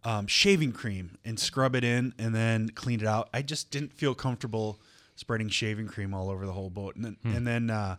um, 0.05 0.25
shaving 0.27 0.71
cream 0.71 1.17
and 1.25 1.37
scrub 1.37 1.75
it 1.75 1.83
in 1.83 2.13
and 2.17 2.33
then 2.33 2.69
clean 2.69 3.01
it 3.01 3.07
out. 3.07 3.29
I 3.33 3.41
just 3.41 3.71
didn't 3.71 3.93
feel 3.93 4.15
comfortable 4.15 4.79
spreading 5.15 5.49
shaving 5.49 5.87
cream 5.87 6.13
all 6.13 6.29
over 6.29 6.45
the 6.45 6.53
whole 6.53 6.69
boat. 6.69 6.95
And 6.95 7.03
then, 7.03 7.17
and 7.25 7.45
then 7.47 7.69
uh, 7.69 7.97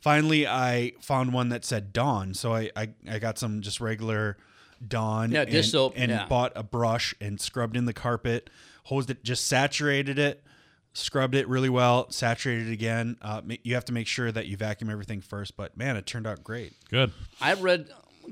finally, 0.00 0.46
I 0.46 0.92
found 1.00 1.34
one 1.34 1.50
that 1.50 1.64
said 1.64 1.92
Dawn. 1.92 2.32
So 2.32 2.54
I, 2.54 2.70
I, 2.74 2.88
I 3.10 3.18
got 3.18 3.38
some 3.38 3.60
just 3.60 3.80
regular 3.80 4.38
Dawn. 4.86 5.30
Yeah, 5.30 5.44
dish 5.44 5.54
and, 5.54 5.66
soap, 5.66 5.92
And 5.96 6.10
yeah. 6.10 6.26
bought 6.26 6.52
a 6.54 6.62
brush 6.62 7.14
and 7.20 7.40
scrubbed 7.40 7.76
in 7.76 7.84
the 7.84 7.92
carpet, 7.92 8.48
hosed 8.82 9.10
it, 9.10 9.22
just 9.24 9.46
saturated 9.46 10.18
it. 10.18 10.42
Scrubbed 10.94 11.34
it 11.34 11.48
really 11.48 11.70
well, 11.70 12.10
saturated 12.10 12.68
it 12.68 12.72
again. 12.72 13.16
Uh, 13.22 13.40
you 13.62 13.74
have 13.74 13.86
to 13.86 13.94
make 13.94 14.06
sure 14.06 14.30
that 14.30 14.46
you 14.46 14.58
vacuum 14.58 14.90
everything 14.90 15.22
first, 15.22 15.56
but 15.56 15.74
man, 15.74 15.96
it 15.96 16.04
turned 16.04 16.26
out 16.26 16.44
great. 16.44 16.74
Good. 16.90 17.12
I've 17.40 17.62
read 17.62 17.88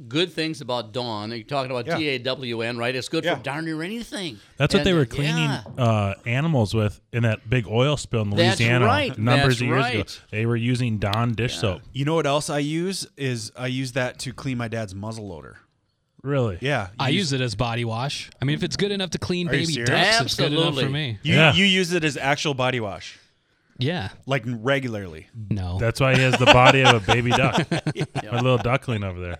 good 0.09 0.31
things 0.33 0.61
about 0.61 0.93
Dawn. 0.93 1.31
You're 1.31 1.43
talking 1.43 1.71
about 1.71 1.87
Yeah. 1.87 1.97
T 1.97 2.09
A 2.11 2.19
W 2.19 2.61
N, 2.61 2.77
right? 2.77 2.95
It's 2.95 3.09
good 3.09 3.25
Yeah. 3.25 3.37
for 3.37 3.43
darn 3.43 3.65
near 3.65 3.83
anything. 3.83 4.39
That's 4.59 4.75
what 4.75 4.85
they 4.85 4.93
were 4.93 5.07
cleaning 5.07 5.49
yeah. 5.49 5.63
uh, 5.79 6.15
animals 6.27 6.75
with 6.75 7.01
in 7.15 7.23
that 7.23 7.49
big 7.49 7.67
oil 7.67 7.97
spill 7.97 8.23
in 8.23 8.31
That's 8.31 8.61
Louisiana 8.61 8.85
right. 8.85 9.19
numbers 9.19 9.59
That's 9.59 9.63
of 9.63 9.67
years 9.67 9.87
ago. 9.87 10.25
They 10.31 10.45
were 10.45 10.55
using 10.57 10.99
Dawn 10.99 11.33
dish 11.33 11.57
soap. 11.57 11.81
You 11.95 12.05
know 12.05 12.15
what 12.15 12.27
else 12.27 12.51
I 12.51 12.59
use 12.59 13.07
is 13.17 13.53
I 13.57 13.69
use 13.69 13.93
that 13.93 14.19
to 14.19 14.35
clean 14.35 14.59
my 14.59 14.69
dad's 14.69 14.95
muzzle 14.95 15.27
loader. 15.29 15.57
Really? 16.23 16.59
Yeah, 16.61 16.89
I 16.99 17.09
use 17.11 17.33
it 17.33 17.41
as 17.41 17.55
body 17.55 17.85
wash. 17.85 18.31
I 18.41 18.45
mean, 18.45 18.55
if 18.55 18.63
it's 18.63 18.77
good 18.77 18.91
enough 18.93 19.11
to 19.11 19.19
clean 19.19 19.49
Are 19.49 19.55
you 19.55 19.61
baby 19.63 19.73
serious? 19.73 19.89
ducks, 19.91 20.21
it's 20.23 20.35
good 20.37 20.53
enough 20.53 20.67
Absolutely. 20.67 20.85
for 20.85 20.91
me. 20.91 21.19
You, 21.23 21.35
Yeah. 21.35 21.55
you 21.55 21.65
use 21.65 21.93
it 21.93 22.05
as 22.05 22.17
actual 22.17 22.53
body 22.55 22.79
wash, 22.81 23.19
Yeah. 23.79 24.11
like 24.27 24.43
regularly. 24.47 25.29
No. 25.51 25.79
That's 25.79 25.99
why 26.01 26.15
he 26.15 26.21
has 26.23 26.37
the 26.39 26.47
body 26.47 26.83
of 26.85 26.95
a 27.03 27.13
baby 27.13 27.31
duck. 27.31 27.67
A 27.73 28.43
little 28.43 28.59
duckling 28.59 29.03
over 29.03 29.19
there. 29.21 29.39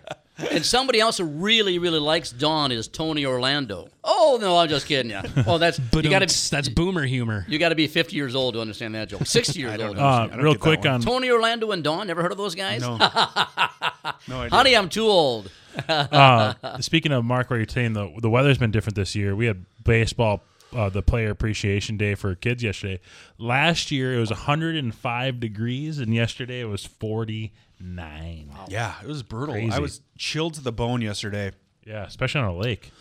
And 0.49 0.65
somebody 0.65 0.99
else 0.99 1.19
who 1.19 1.25
really, 1.25 1.77
really 1.77 1.99
likes 1.99 2.31
Dawn 2.31 2.71
is 2.71 2.87
Tony 2.87 3.27
Orlando. 3.27 3.89
Oh 4.03 4.39
no, 4.41 4.57
I'm 4.57 4.67
just 4.69 4.87
kidding 4.87 5.11
you. 5.11 5.21
Oh, 5.45 5.59
that's 5.59 5.77
but 5.77 6.03
you 6.03 6.09
got 6.09 6.21
that's 6.27 6.67
boomer 6.69 7.03
humor. 7.05 7.45
you 7.47 7.59
got 7.59 7.69
to 7.69 7.75
be 7.75 7.85
50 7.85 8.15
years 8.15 8.33
old 8.33 8.55
to 8.55 8.61
understand 8.61 8.95
that 8.95 9.09
joke. 9.09 9.27
60 9.27 9.59
years 9.59 9.71
old. 9.79 9.97
to 9.97 10.03
Uh, 10.03 10.05
understand. 10.21 10.41
real 10.43 10.53
get 10.53 10.59
that 10.59 10.63
quick 10.63 10.79
one. 10.85 10.93
on 10.95 11.01
Tony 11.01 11.29
Orlando 11.29 11.69
and 11.71 11.83
Dawn. 11.83 12.07
Never 12.07 12.23
heard 12.23 12.31
of 12.31 12.39
those 12.39 12.55
guys? 12.55 12.81
No, 12.81 12.97
no 14.27 14.39
idea. 14.41 14.49
Honey, 14.49 14.75
I'm 14.75 14.89
too 14.89 15.05
old. 15.05 15.51
uh, 15.89 16.79
speaking 16.79 17.11
of 17.11 17.23
Mark, 17.25 17.49
where 17.49 17.59
you're 17.59 17.67
saying 17.67 17.93
the 17.93 18.11
the 18.21 18.29
weather's 18.29 18.57
been 18.57 18.71
different 18.71 18.95
this 18.95 19.15
year. 19.15 19.35
We 19.35 19.45
had 19.45 19.65
baseball, 19.83 20.43
uh, 20.73 20.89
the 20.89 21.01
Player 21.01 21.29
Appreciation 21.29 21.97
Day 21.97 22.15
for 22.15 22.35
kids 22.35 22.63
yesterday. 22.63 22.99
Last 23.37 23.91
year 23.91 24.13
it 24.13 24.19
was 24.19 24.29
105 24.29 25.39
degrees, 25.39 25.99
and 25.99 26.13
yesterday 26.13 26.61
it 26.61 26.65
was 26.65 26.85
49. 26.85 28.51
Yeah, 28.67 28.95
it 29.01 29.07
was 29.07 29.23
brutal. 29.23 29.55
Crazy. 29.55 29.71
I 29.71 29.79
was 29.79 30.01
chilled 30.17 30.55
to 30.55 30.61
the 30.61 30.71
bone 30.71 31.01
yesterday. 31.01 31.51
Yeah, 31.85 32.05
especially 32.05 32.41
on 32.41 32.47
a 32.47 32.55
lake. 32.57 32.91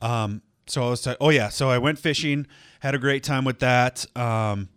Um, 0.00 0.42
so 0.66 0.86
I 0.86 0.90
was. 0.90 1.02
T- 1.02 1.16
oh 1.20 1.30
yeah. 1.30 1.48
So 1.48 1.70
I 1.70 1.78
went 1.78 1.98
fishing. 1.98 2.46
Had 2.80 2.94
a 2.94 2.98
great 2.98 3.22
time 3.22 3.44
with 3.44 3.60
that. 3.60 4.04
Um, 4.16 4.68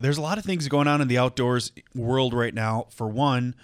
there's 0.00 0.16
a 0.16 0.22
lot 0.22 0.38
of 0.38 0.44
things 0.44 0.66
going 0.68 0.88
on 0.88 1.00
in 1.00 1.08
the 1.08 1.18
outdoors 1.18 1.72
world 1.94 2.32
right 2.32 2.54
now. 2.54 2.86
For 2.90 3.06
one, 3.06 3.54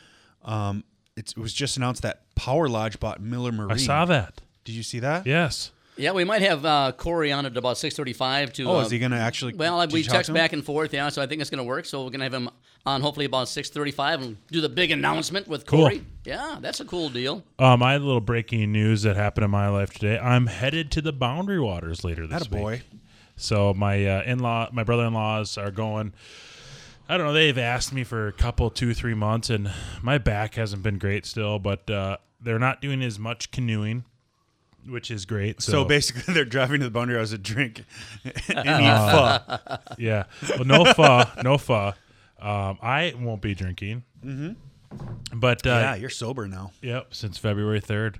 um, 0.45 0.85
it's, 1.17 1.33
it 1.33 1.39
was 1.39 1.55
just 1.55 1.77
announced 1.79 2.03
that 2.03 2.26
Power 2.37 2.69
Lodge 2.69 3.01
bought 3.01 3.21
Miller 3.21 3.51
Marine. 3.51 3.73
I 3.73 3.77
saw 3.77 4.05
that. 4.05 4.41
Did 4.65 4.75
you 4.77 4.83
see 4.85 5.01
that? 5.01 5.27
Yes. 5.27 5.73
Yeah, 5.99 6.13
we 6.13 6.25
might 6.25 6.43
have 6.43 6.65
uh, 6.67 6.93
Corey 6.93 7.33
on 7.33 7.47
at 7.47 7.57
about 7.57 7.77
6:35 7.77 8.53
to. 8.55 8.65
Oh, 8.65 8.77
uh, 8.77 8.81
is 8.83 8.91
he 8.91 8.99
going 8.99 9.13
to 9.13 9.17
actually? 9.17 9.55
Well, 9.55 9.85
we 9.89 10.01
you 10.01 10.05
text 10.05 10.33
back 10.33 10.53
and 10.53 10.63
forth, 10.63 10.93
yeah. 10.93 11.09
So 11.09 11.23
I 11.23 11.27
think 11.27 11.41
it's 11.41 11.49
going 11.51 11.59
to 11.59 11.65
work. 11.65 11.87
So 11.87 12.05
we're 12.05 12.11
going 12.11 12.21
to 12.21 12.25
have 12.25 12.35
him 12.35 12.51
on 12.85 13.01
hopefully 13.01 13.25
about 13.25 13.47
6:35 13.47 14.23
and 14.23 14.37
do 14.49 14.61
the 14.61 14.69
big 14.69 14.91
announcement 14.91 15.49
with 15.49 15.65
Cool. 15.65 15.85
Corey. 15.89 16.05
Yeah, 16.25 16.59
that's 16.61 16.81
a 16.81 16.85
cool 16.85 17.09
deal. 17.09 17.43
Um, 17.59 17.83
I 17.83 17.93
had 17.93 18.03
a 18.03 18.05
little 18.05 18.21
breaking 18.21 18.71
news 18.73 19.03
that 19.03 19.17
happened 19.17 19.47
in 19.47 19.51
my 19.51 19.69
life 19.69 19.95
today. 19.95 20.19
I'm 20.19 20.49
headed 20.49 20.91
to 20.93 21.01
the 21.01 21.13
Boundary 21.13 21.61
Waters 21.61 22.05
later 22.05 22.27
this 22.27 22.47
Attaboy. 22.47 22.71
week. 22.73 22.83
So 23.37 23.73
my 23.73 24.05
uh, 24.07 24.23
in-law, 24.25 24.69
my 24.73 24.85
brother-in-laws 24.85 25.57
are 25.57 25.71
going. 25.71 26.13
I 27.09 27.17
don't 27.17 27.27
know. 27.27 27.33
They've 27.33 27.57
asked 27.59 27.93
me 27.93 28.03
for 28.05 28.27
a 28.29 28.33
couple, 28.33 28.69
two, 28.71 28.93
three 28.95 29.15
months, 29.15 29.49
and 29.51 29.71
my 30.03 30.19
back 30.19 30.55
hasn't 30.57 30.83
been 30.83 30.99
great 30.99 31.25
still. 31.25 31.59
But 31.59 31.89
uh, 31.91 32.17
they're 32.41 32.59
not 32.59 32.81
doing 32.81 33.03
as 33.03 33.19
much 33.19 33.51
canoeing, 33.53 34.05
which 34.89 35.11
is 35.11 35.25
great. 35.25 35.63
So, 35.63 35.73
So 35.73 35.85
basically, 35.85 36.35
they're 36.35 36.45
driving 36.45 36.81
to 36.81 36.87
the 36.87 36.91
boundary 36.91 37.19
house 37.19 37.31
to 37.31 37.39
drink 37.39 37.85
and 38.25 38.35
eat 38.67 38.87
Uh, 38.89 39.59
pho. 39.59 39.77
yeah, 39.99 40.25
well, 40.51 40.65
no 40.65 40.85
pho, 40.93 41.25
no 41.43 41.59
pho. 41.59 41.93
Um, 42.41 42.79
I 42.83 43.15
won't 43.19 43.41
be 43.41 43.55
drinking. 43.55 44.03
Mm-hmm. 44.25 45.39
But 45.39 45.67
uh, 45.67 45.71
yeah, 45.71 45.95
you're 45.95 46.11
sober 46.11 46.47
now. 46.49 46.73
Yep, 46.83 47.15
since 47.15 47.39
February 47.39 47.81
third. 47.81 48.19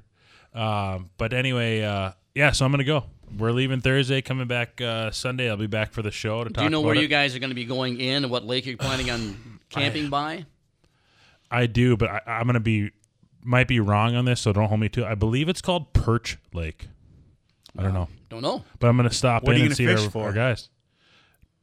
Um, 0.55 1.11
but 1.19 1.33
anyway, 1.33 1.83
uh, 1.83 2.13
yeah, 2.35 2.53
so 2.53 2.65
I'm 2.65 2.71
gonna 2.71 2.85
go. 2.85 3.05
We're 3.39 3.53
leaving 3.53 3.81
Thursday, 3.81 4.23
coming 4.23 4.47
back 4.47 4.81
uh, 4.81 5.11
Sunday. 5.11 5.51
I'll 5.51 5.57
be 5.57 5.67
back 5.67 5.93
for 5.93 6.03
the 6.03 6.11
show 6.11 6.45
to 6.45 6.51
talk. 6.51 6.59
Do 6.59 6.65
you 6.65 6.71
know 6.71 6.81
about 6.81 6.87
where 6.89 6.97
it. 6.97 7.03
you 7.03 7.09
guys 7.09 7.35
are 7.35 7.39
going 7.39 7.51
to 7.51 7.55
be 7.57 7.65
going 7.65 8.01
in 8.01 8.25
and 8.25 8.31
what 8.31 8.45
lake 8.45 8.67
you're 8.67 8.77
planning 8.77 9.11
on 9.11 9.61
camping 9.71 10.09
by? 10.11 10.47
I 11.51 11.67
do, 11.67 11.97
but 11.97 12.09
I, 12.11 12.21
I'm 12.27 12.47
gonna 12.47 12.59
be 12.61 12.91
might 13.45 13.69
be 13.69 13.79
wrong 13.79 14.17
on 14.17 14.25
this, 14.25 14.41
so 14.41 14.53
don't 14.53 14.67
hold 14.69 14.81
me 14.81 14.89
to. 14.91 15.05
it. 15.05 15.07
I 15.07 15.15
believe 15.15 15.49
it's 15.49 15.63
called 15.63 15.93
Perch 15.93 16.39
Lake. 16.53 16.89
I 17.79 17.83
don't 17.83 17.95
know, 17.95 18.09
Don't 18.31 18.43
know. 18.43 18.65
but 18.81 18.89
I'm 18.89 18.97
gonna 18.97 19.13
stop 19.13 19.45
What 19.45 19.53
are 19.53 19.55
in 19.55 19.61
you 19.61 19.67
and 19.67 19.77
see 19.77 19.87
fish 19.87 20.03
our, 20.05 20.11
for? 20.11 20.25
our 20.27 20.33
guys. 20.33 20.71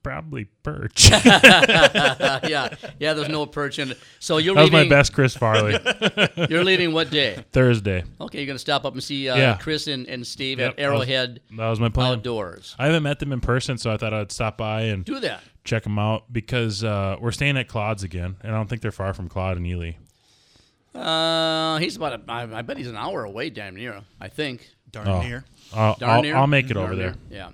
Probably 0.03 0.45
perch. 0.63 1.11
Uh, 1.11 1.21
yeah, 2.43 2.75
yeah. 2.99 3.13
There's 3.13 3.29
no 3.29 3.45
perch 3.45 3.79
in 3.79 3.91
it. 3.91 3.99
So 4.19 4.37
you're 4.37 4.53
that 4.55 4.61
was 4.63 4.71
my 4.71 4.87
best, 4.87 5.13
Chris 5.13 5.35
Farley. 5.35 5.77
You're 6.49 6.63
leaving 6.65 6.91
what 6.91 7.09
day? 7.09 7.43
Thursday. 7.53 8.03
Okay, 8.19 8.39
you're 8.39 8.45
going 8.45 8.55
to 8.55 8.59
stop 8.59 8.83
up 8.85 8.93
and 8.93 9.01
see 9.01 9.29
uh, 9.29 9.37
Yeah. 9.37 9.57
Chris 9.57 9.87
and, 9.87 10.05
and 10.07 10.27
Steve 10.27 10.59
Yep, 10.59 10.71
at 10.71 10.77
that 10.77 10.91
was- 10.91 11.07
Arrowhead 11.07 11.39
That 11.57 11.69
was 11.69 11.79
my 11.79 11.87
plan. 11.89 12.11
Outdoors. 12.11 12.75
I 12.77 12.85
haven't 12.87 13.03
met 13.03 13.19
them 13.19 13.31
in 13.31 13.39
person, 13.39 13.77
so 13.77 13.91
I 13.91 13.97
thought 13.97 14.13
I'd 14.13 14.31
stop 14.31 14.57
by 14.57 14.81
and 14.83 15.05
Do 15.05 15.19
that. 15.21 15.41
check 15.63 15.83
them 15.83 15.97
out 15.97 16.31
because 16.33 16.83
uh, 16.83 17.15
we're 17.21 17.31
staying 17.31 17.55
at 17.57 17.67
Claude's 17.69 18.03
again, 18.03 18.35
and 18.41 18.51
I 18.53 18.57
don't 18.57 18.69
think 18.69 18.81
they're 18.81 18.91
far 18.91 19.13
from 19.13 19.29
Claude 19.29 19.55
and 19.57 19.65
Ely. 19.65 19.93
Uh, 20.93 21.77
he's 21.79 21.95
about. 21.95 22.13
A, 22.13 22.31
I, 22.31 22.59
I 22.59 22.61
bet 22.61 22.77
he's 22.77 22.87
an 22.87 22.95
hour 22.97 23.23
away, 23.23 23.49
damn 23.49 23.75
near. 23.75 24.01
I 24.21 24.27
think. 24.27 24.69
Darn 24.91 25.07
Oh. 25.07 25.21
near. 25.23 25.43
I'll, 25.73 25.95
Darn 25.95 26.11
I'll, 26.11 26.21
near. 26.21 26.35
I'll 26.35 26.47
make 26.47 26.69
it 26.69 26.73
Darn 26.75 26.85
over 26.85 26.95
near. 26.95 27.11
there. 27.11 27.15
Yeah. 27.31 27.49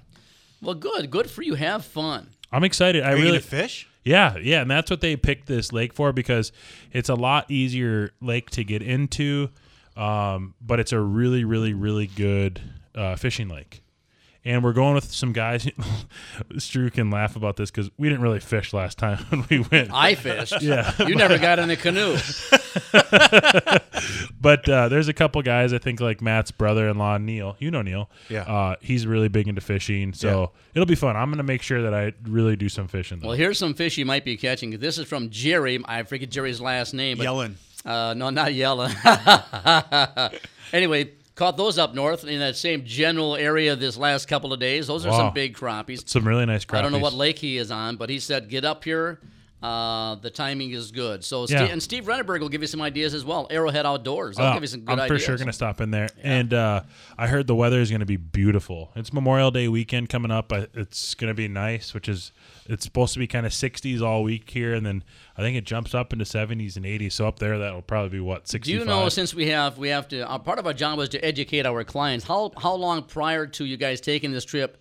Well, 0.61 0.75
good. 0.75 1.09
Good 1.09 1.29
for 1.31 1.41
you. 1.41 1.53
Have 1.55 1.85
fun. 1.85 2.31
I'm 2.51 2.63
excited. 2.63 3.03
I 3.03 3.11
Are 3.13 3.17
you 3.17 3.23
really, 3.23 3.39
fish? 3.39 3.87
yeah, 4.03 4.37
yeah, 4.37 4.61
and 4.61 4.71
that's 4.71 4.89
what 4.89 5.01
they 5.01 5.15
picked 5.15 5.47
this 5.47 5.71
lake 5.71 5.93
for 5.93 6.11
because 6.13 6.51
it's 6.91 7.09
a 7.09 7.15
lot 7.15 7.49
easier 7.51 8.11
lake 8.21 8.49
to 8.51 8.63
get 8.63 8.81
into, 8.81 9.49
um, 9.95 10.55
but 10.61 10.79
it's 10.79 10.91
a 10.91 10.99
really, 10.99 11.43
really, 11.43 11.73
really 11.73 12.07
good 12.07 12.61
uh, 12.95 13.15
fishing 13.15 13.49
lake. 13.49 13.81
And 14.45 14.63
we're 14.63 14.73
going 14.73 14.95
with 14.95 15.11
some 15.11 15.33
guys. 15.33 15.67
Stu 16.57 16.89
can 16.89 17.11
laugh 17.11 17.35
about 17.35 17.57
this 17.57 17.69
because 17.71 17.91
we 17.97 18.07
didn't 18.07 18.21
really 18.23 18.39
fish 18.39 18.73
last 18.73 18.97
time 18.97 19.17
when 19.29 19.45
we 19.49 19.59
went. 19.59 19.91
I 19.93 20.15
fished. 20.15 20.61
Yeah. 20.61 20.93
You 21.05 21.15
never 21.15 21.37
got 21.37 21.59
in 21.59 21.69
a 21.69 21.75
canoe. 21.75 22.15
But 24.41 24.67
uh, 24.69 24.87
there's 24.87 25.07
a 25.09 25.13
couple 25.13 25.41
guys, 25.41 25.73
I 25.73 25.77
think, 25.77 25.99
like 25.99 26.21
Matt's 26.21 26.51
brother-in-law, 26.51 27.17
Neil. 27.17 27.57
You 27.59 27.71
know 27.71 27.81
Neil. 27.81 28.09
Yeah. 28.29 28.43
Uh, 28.43 28.75
he's 28.79 29.05
really 29.05 29.27
big 29.27 29.47
into 29.47 29.61
fishing, 29.61 30.13
so 30.13 30.51
it'll 30.73 30.85
be 30.85 30.95
fun. 30.95 31.17
I'm 31.17 31.29
gonna 31.29 31.43
make 31.43 31.61
sure 31.61 31.81
that 31.81 31.93
I 31.93 32.13
really 32.23 32.55
do 32.55 32.69
some 32.69 32.87
fishing. 32.87 33.19
Though. 33.19 33.29
Well, 33.29 33.37
here's 33.37 33.59
some 33.59 33.73
fish 33.73 33.97
you 33.97 34.05
might 34.05 34.23
be 34.23 34.37
catching. 34.37 34.71
This 34.71 34.97
is 34.97 35.07
from 35.07 35.29
Jerry. 35.29 35.79
I 35.85 36.03
forget 36.03 36.29
Jerry's 36.29 36.61
last 36.61 36.93
name, 36.93 37.17
but 37.17 37.23
Yelling. 37.25 37.57
Uh, 37.85 38.13
no, 38.15 38.29
not 38.29 38.53
yelling. 38.53 38.93
anyway, 40.73 41.11
caught 41.39 41.57
those 41.57 41.77
up 41.77 41.95
north 41.95 42.25
in 42.25 42.39
that 42.39 42.55
same 42.57 42.83
general 42.85 43.35
area 43.35 43.75
this 43.75 43.95
last 43.97 44.27
couple 44.27 44.51
of 44.53 44.59
days. 44.59 44.87
Those 44.87 45.05
are 45.05 45.09
Wow. 45.09 45.17
some 45.17 45.33
big 45.33 45.55
crappies. 45.55 46.07
some 46.07 46.27
really 46.27 46.45
nice 46.45 46.65
crappies. 46.65 46.77
I 46.79 46.81
don't 46.83 46.91
know 46.91 46.99
what 46.99 47.13
lake 47.13 47.39
he 47.39 47.57
is 47.57 47.71
on, 47.71 47.95
but 47.95 48.09
he 48.09 48.19
said, 48.19 48.49
"Get 48.49 48.65
up 48.65 48.83
here." 48.83 49.19
Uh, 49.61 50.15
the 50.15 50.29
timing 50.29 50.71
is 50.71 50.89
good. 50.91 51.21
So, 51.25 51.41
Yeah. 51.41 51.45
Steve, 51.57 51.71
and 51.73 51.83
Steve 51.83 52.05
Renneberg 52.05 52.39
will 52.39 52.47
give 52.47 52.61
you 52.61 52.67
some 52.67 52.81
ideas 52.81 53.13
as 53.13 53.25
well. 53.25 53.45
Arrowhead 53.49 53.85
Outdoors. 53.85 54.37
They'll 54.37 54.45
Uh, 54.47 54.53
give 54.53 54.63
you 54.63 54.67
some 54.67 54.79
good 54.81 54.93
I'm 54.93 54.99
ideas. 55.01 55.19
for 55.21 55.25
sure 55.25 55.35
going 55.35 55.47
to 55.47 55.53
stop 55.53 55.81
in 55.81 55.91
there. 55.91 56.07
And 56.23 56.53
uh, 56.53 56.83
I 57.17 57.27
heard 57.27 57.45
the 57.45 57.55
weather 57.55 57.81
is 57.81 57.89
going 57.89 57.99
to 57.99 58.05
be 58.05 58.15
beautiful. 58.15 58.91
It's 58.95 59.11
Memorial 59.11 59.51
Day 59.51 59.67
weekend 59.67 60.07
coming 60.07 60.31
up. 60.31 60.53
It's 60.53 61.13
going 61.13 61.27
to 61.27 61.33
be 61.33 61.49
nice, 61.49 61.93
which 61.93 62.07
is 62.07 62.31
it's 62.69 62.85
supposed 62.85 63.13
to 63.13 63.19
be 63.19 63.27
kind 63.27 63.45
of 63.45 63.51
60s 63.51 64.01
all 64.01 64.23
week 64.23 64.49
here, 64.49 64.73
and 64.73 64.85
then 64.85 65.03
I 65.37 65.41
think 65.41 65.57
it 65.57 65.65
jumps 65.65 65.93
up 65.95 66.13
into 66.13 66.23
70s 66.23 66.75
and 66.77 66.85
80s. 66.85 67.13
So 67.13 67.27
up 67.27 67.39
there, 67.39 67.57
that'll 67.57 67.81
probably 67.81 68.09
be 68.09 68.19
what 68.19 68.47
65. 68.47 68.65
Do 68.65 68.79
you 68.79 68.85
know 68.85 69.09
since 69.09 69.33
we 69.33 69.47
have 69.49 69.77
we 69.77 69.89
have 69.89 70.07
to 70.09 70.29
uh, 70.29 70.37
part 70.37 70.59
of 70.59 70.67
our 70.67 70.73
job 70.73 70.97
was 70.97 71.09
to 71.09 71.25
educate 71.25 71.65
our 71.65 71.83
clients. 71.83 72.25
How 72.25 72.51
how 72.57 72.75
long 72.75 73.03
prior 73.03 73.47
to 73.47 73.65
you 73.65 73.75
guys 73.77 73.99
taking 74.01 74.31
this 74.31 74.45
trip 74.45 74.77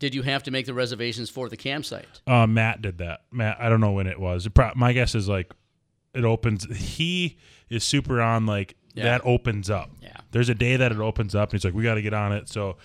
did 0.00 0.14
you 0.14 0.22
have 0.22 0.42
to 0.44 0.50
make 0.50 0.64
the 0.66 0.74
reservations 0.74 1.28
for 1.30 1.48
the 1.48 1.56
campsite? 1.56 2.06
Uh, 2.26 2.46
Matt 2.46 2.82
did 2.82 2.98
that. 2.98 3.22
Matt, 3.32 3.60
I 3.60 3.68
don't 3.68 3.80
know 3.80 3.92
when 3.92 4.06
it 4.06 4.20
was. 4.20 4.46
It 4.46 4.50
pro- 4.54 4.72
my 4.76 4.92
guess 4.92 5.14
is 5.14 5.28
like 5.28 5.52
it 6.14 6.24
opens. 6.24 6.64
He 6.76 7.38
is 7.68 7.84
super 7.84 8.20
on 8.20 8.46
like 8.46 8.76
Yeah. 8.94 9.04
that 9.04 9.22
opens 9.24 9.70
up. 9.70 9.90
Yeah. 10.02 10.16
There's 10.30 10.48
a 10.48 10.54
day 10.54 10.76
that 10.76 10.92
it 10.92 10.98
opens 10.98 11.34
up, 11.34 11.50
and 11.50 11.58
he's 11.60 11.64
like, 11.64 11.74
we 11.74 11.82
got 11.82 11.94
to 11.94 12.02
get 12.02 12.14
on 12.14 12.32
it. 12.32 12.48
So 12.48 12.76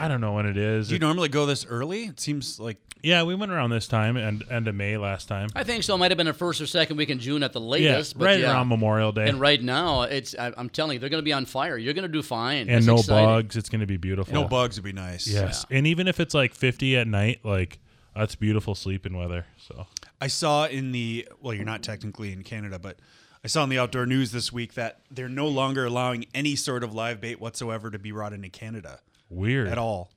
I 0.00 0.08
don't 0.08 0.20
know 0.20 0.32
when 0.32 0.46
it 0.46 0.56
is. 0.56 0.88
Do 0.88 0.94
you 0.94 0.96
It- 0.96 1.00
normally 1.00 1.28
go 1.28 1.44
this 1.44 1.66
early? 1.66 2.04
It 2.04 2.20
seems 2.20 2.58
like 2.60 2.78
yeah, 3.00 3.22
we 3.22 3.36
went 3.36 3.52
around 3.52 3.70
this 3.70 3.86
time 3.86 4.16
and 4.16 4.42
end 4.50 4.66
of 4.66 4.74
May 4.74 4.96
last 4.96 5.28
time. 5.28 5.50
I 5.54 5.62
think 5.62 5.84
so. 5.84 5.94
It 5.94 5.98
might 5.98 6.10
have 6.10 6.18
been 6.18 6.26
the 6.26 6.32
first 6.32 6.60
or 6.60 6.66
second 6.66 6.96
week 6.96 7.10
in 7.10 7.20
June 7.20 7.44
at 7.44 7.52
the 7.52 7.60
Yeah, 7.60 7.66
latest. 7.68 8.18
but 8.18 8.24
right 8.24 8.40
yeah. 8.40 8.50
around 8.52 8.66
Memorial 8.68 9.12
Day. 9.12 9.28
And 9.28 9.38
right 9.40 9.62
now, 9.62 10.02
it's 10.02 10.34
I, 10.36 10.52
I'm 10.56 10.68
telling 10.68 10.94
you, 10.94 10.98
they're 10.98 11.08
going 11.08 11.20
to 11.22 11.24
be 11.24 11.32
on 11.32 11.44
fire. 11.44 11.76
You're 11.78 11.94
going 11.94 12.02
to 12.02 12.08
do 12.12 12.22
fine. 12.22 12.62
and 12.62 12.70
It's 12.70 12.86
no 12.86 12.96
exciting. 12.96 13.24
bugs. 13.24 13.56
It's 13.56 13.68
going 13.68 13.82
to 13.82 13.86
be 13.86 13.98
beautiful. 13.98 14.34
no 14.34 14.44
bugs 14.48 14.76
would 14.78 14.84
be 14.84 14.92
nice. 14.92 15.28
Yes, 15.28 15.64
and 15.70 15.86
even 15.86 16.08
if 16.08 16.18
it's 16.18 16.34
like 16.34 16.54
50 16.54 16.96
at 16.96 17.06
night, 17.06 17.38
like 17.44 17.78
that's 18.16 18.34
beautiful 18.34 18.74
sleeping 18.74 19.16
weather. 19.16 19.46
So 19.58 19.86
I 20.20 20.26
saw 20.26 20.66
in 20.66 20.90
the 20.90 21.28
well, 21.40 21.54
you're 21.54 21.64
not 21.64 21.82
technically 21.84 22.32
in 22.32 22.42
Canada, 22.42 22.80
but 22.80 22.98
I 23.44 23.46
saw 23.46 23.62
in 23.62 23.70
the 23.70 23.78
outdoor 23.78 24.06
news 24.06 24.32
this 24.32 24.52
week 24.52 24.74
that 24.74 25.02
they're 25.08 25.28
no 25.28 25.46
longer 25.46 25.84
allowing 25.84 26.26
any 26.34 26.56
sort 26.56 26.82
of 26.82 26.92
live 26.92 27.20
bait 27.20 27.40
whatsoever 27.40 27.92
to 27.92 27.98
be 28.00 28.10
brought 28.10 28.32
into 28.32 28.48
Canada 28.48 28.98
weird. 29.30 29.68
at 29.68 29.78
all. 29.78 30.10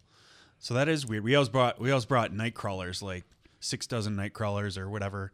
So 0.59 0.73
that 0.75 0.87
is 0.87 1.05
weird. 1.05 1.23
We 1.23 1.35
always 1.35 1.49
brought 1.49 1.79
we 1.79 1.91
always 1.91 2.05
brought 2.05 2.31
night 2.33 2.53
crawlers, 2.53 3.01
like 3.01 3.23
six 3.59 3.87
dozen 3.87 4.15
night 4.15 4.33
crawlers 4.33 4.77
or 4.77 4.89
whatever. 4.89 5.31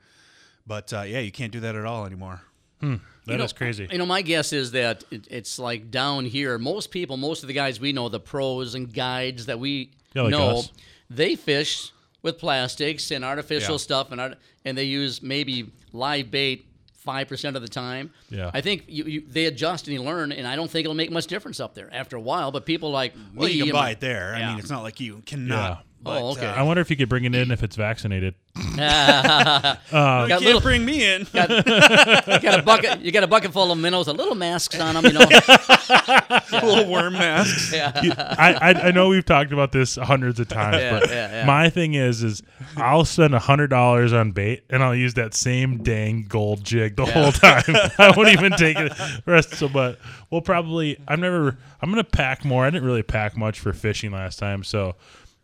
But 0.66 0.92
uh, 0.94 1.02
yeah, 1.02 1.20
you 1.20 1.32
can't 1.32 1.52
do 1.52 1.60
that 1.62 1.76
at 1.76 1.86
all 1.86 2.06
anymore. 2.06 2.42
That 2.80 2.92
is 2.92 3.00
You 3.26 3.38
know, 3.38 3.48
crazy. 3.56 3.88
You 3.92 3.98
know, 3.98 4.06
my 4.06 4.22
guess 4.22 4.54
is 4.54 4.72
that 4.72 5.04
it, 5.12 5.28
it's 5.32 5.58
like 5.60 5.90
down 5.90 6.26
here. 6.26 6.58
Most 6.60 6.92
people, 6.92 7.18
most 7.18 7.42
of 7.44 7.48
the 7.48 7.54
guys 7.54 7.80
we 7.80 7.92
know, 7.92 8.08
the 8.08 8.20
pros 8.20 8.76
and 8.76 8.94
guides 8.94 9.48
that 9.48 9.60
we 9.60 9.92
Yeah, 10.14 10.24
like 10.24 10.32
know, 10.32 10.60
us. 10.60 10.72
they 11.10 11.36
fish 11.36 11.92
with 12.22 12.38
plastics 12.38 13.10
and 13.12 13.26
artificial 13.26 13.74
Yeah. 13.74 13.78
stuff, 13.78 14.12
and 14.12 14.22
art, 14.22 14.38
and 14.64 14.78
they 14.78 14.84
use 14.84 15.22
maybe 15.24 15.72
live 15.92 16.30
bait 16.30 16.67
five 17.08 17.30
percent 17.30 17.56
of 17.56 17.62
the 17.62 17.70
time. 17.70 18.12
Yeah. 18.30 18.52
I 18.54 18.60
think 18.60 18.84
you, 18.88 19.06
you, 19.06 19.24
they 19.28 19.46
adjust 19.46 19.88
and 19.88 19.94
you 19.94 20.04
learn, 20.04 20.34
and 20.34 20.46
I 20.46 20.58
don't 20.58 20.70
think 20.70 20.84
it'll 20.84 20.94
make 20.94 21.10
much 21.10 21.28
difference 21.28 21.62
up 21.62 21.74
there 21.74 21.90
after 21.94 22.18
a 22.18 22.22
while. 22.22 22.52
But 22.52 22.66
people 22.66 22.92
like 22.92 23.14
Well, 23.34 23.48
me, 23.48 23.54
you 23.56 23.64
can 23.64 23.74
buy 23.74 23.92
it 23.92 24.02
there. 24.02 24.36
I 24.36 24.50
mean, 24.50 24.60
it's 24.60 24.70
not 24.70 24.84
like 24.84 25.00
you 25.00 25.24
cannot. 25.26 25.86
Yeah. 26.06 26.14
But, 26.14 26.22
Oh, 26.22 26.32
okay. 26.32 26.46
I 26.48 26.64
wonder 26.64 26.82
if 26.82 26.90
you 26.90 26.96
could 26.96 27.10
bring 27.10 27.26
it 27.26 27.36
in 27.36 27.52
if 27.52 27.64
it's 27.64 27.76
vaccinated. 27.76 28.36
Uh, 28.80 29.76
you 30.24 30.28
can't 30.30 30.42
little- 30.44 30.62
bring 30.62 30.86
me 30.86 31.04
in. 31.04 31.22
you 31.34 31.34
got 31.34 32.60
a 32.60 32.64
bucket. 32.64 33.02
You 33.02 33.12
got 33.12 33.24
a 33.24 33.28
bucket 33.28 33.52
full 33.54 33.72
of 33.72 33.78
minnows, 33.78 34.08
a 34.08 34.14
little 34.14 34.36
masks 34.36 34.80
on 34.80 34.96
them. 34.96 35.06
You 35.06 35.14
know. 35.14 35.20
little 36.52 36.92
worm 36.92 37.14
masks. 37.14 37.74
I, 37.74 38.58
I 38.62 38.74
I 38.88 38.92
know 38.92 39.10
we've 39.10 39.26
talked 39.26 39.52
about 39.52 39.72
this 39.72 39.96
hundreds 39.96 40.40
of 40.40 40.48
times, 40.48 40.78
Yeah, 40.78 41.00
but 41.00 41.10
yeah, 41.10 41.32
yeah. 41.32 41.46
my 41.46 41.70
thing 41.70 41.94
is 41.96 42.24
is 42.24 42.44
I'll 42.76 43.06
spend 43.06 43.34
a 43.36 43.40
hundred 43.40 43.68
dollars 43.68 44.14
on 44.14 44.32
bait 44.32 44.64
and 44.70 44.84
I'll 44.84 44.96
use 44.96 45.16
that 45.16 45.34
same 45.34 45.84
dang 45.84 46.26
gold 46.28 46.64
jig 46.64 46.96
the 46.96 47.06
whole 47.06 47.32
time. 47.32 47.64
I 47.98 48.14
won't 48.16 48.30
even 48.30 48.52
take 48.54 48.78
it 48.78 48.94
rest. 49.26 49.56
So, 49.56 49.68
but 49.70 50.00
we'll 50.30 50.42
probably. 50.42 50.98
I'm 51.08 51.20
never. 51.22 51.58
I'm 51.82 51.90
gonna 51.90 52.04
pack 52.04 52.44
more. 52.46 52.66
I 52.66 52.70
didn't 52.70 52.86
really 52.86 53.04
pack 53.04 53.36
much 53.38 53.60
for 53.60 53.74
fishing 53.74 54.12
last 54.12 54.38
time, 54.40 54.64
so 54.64 54.96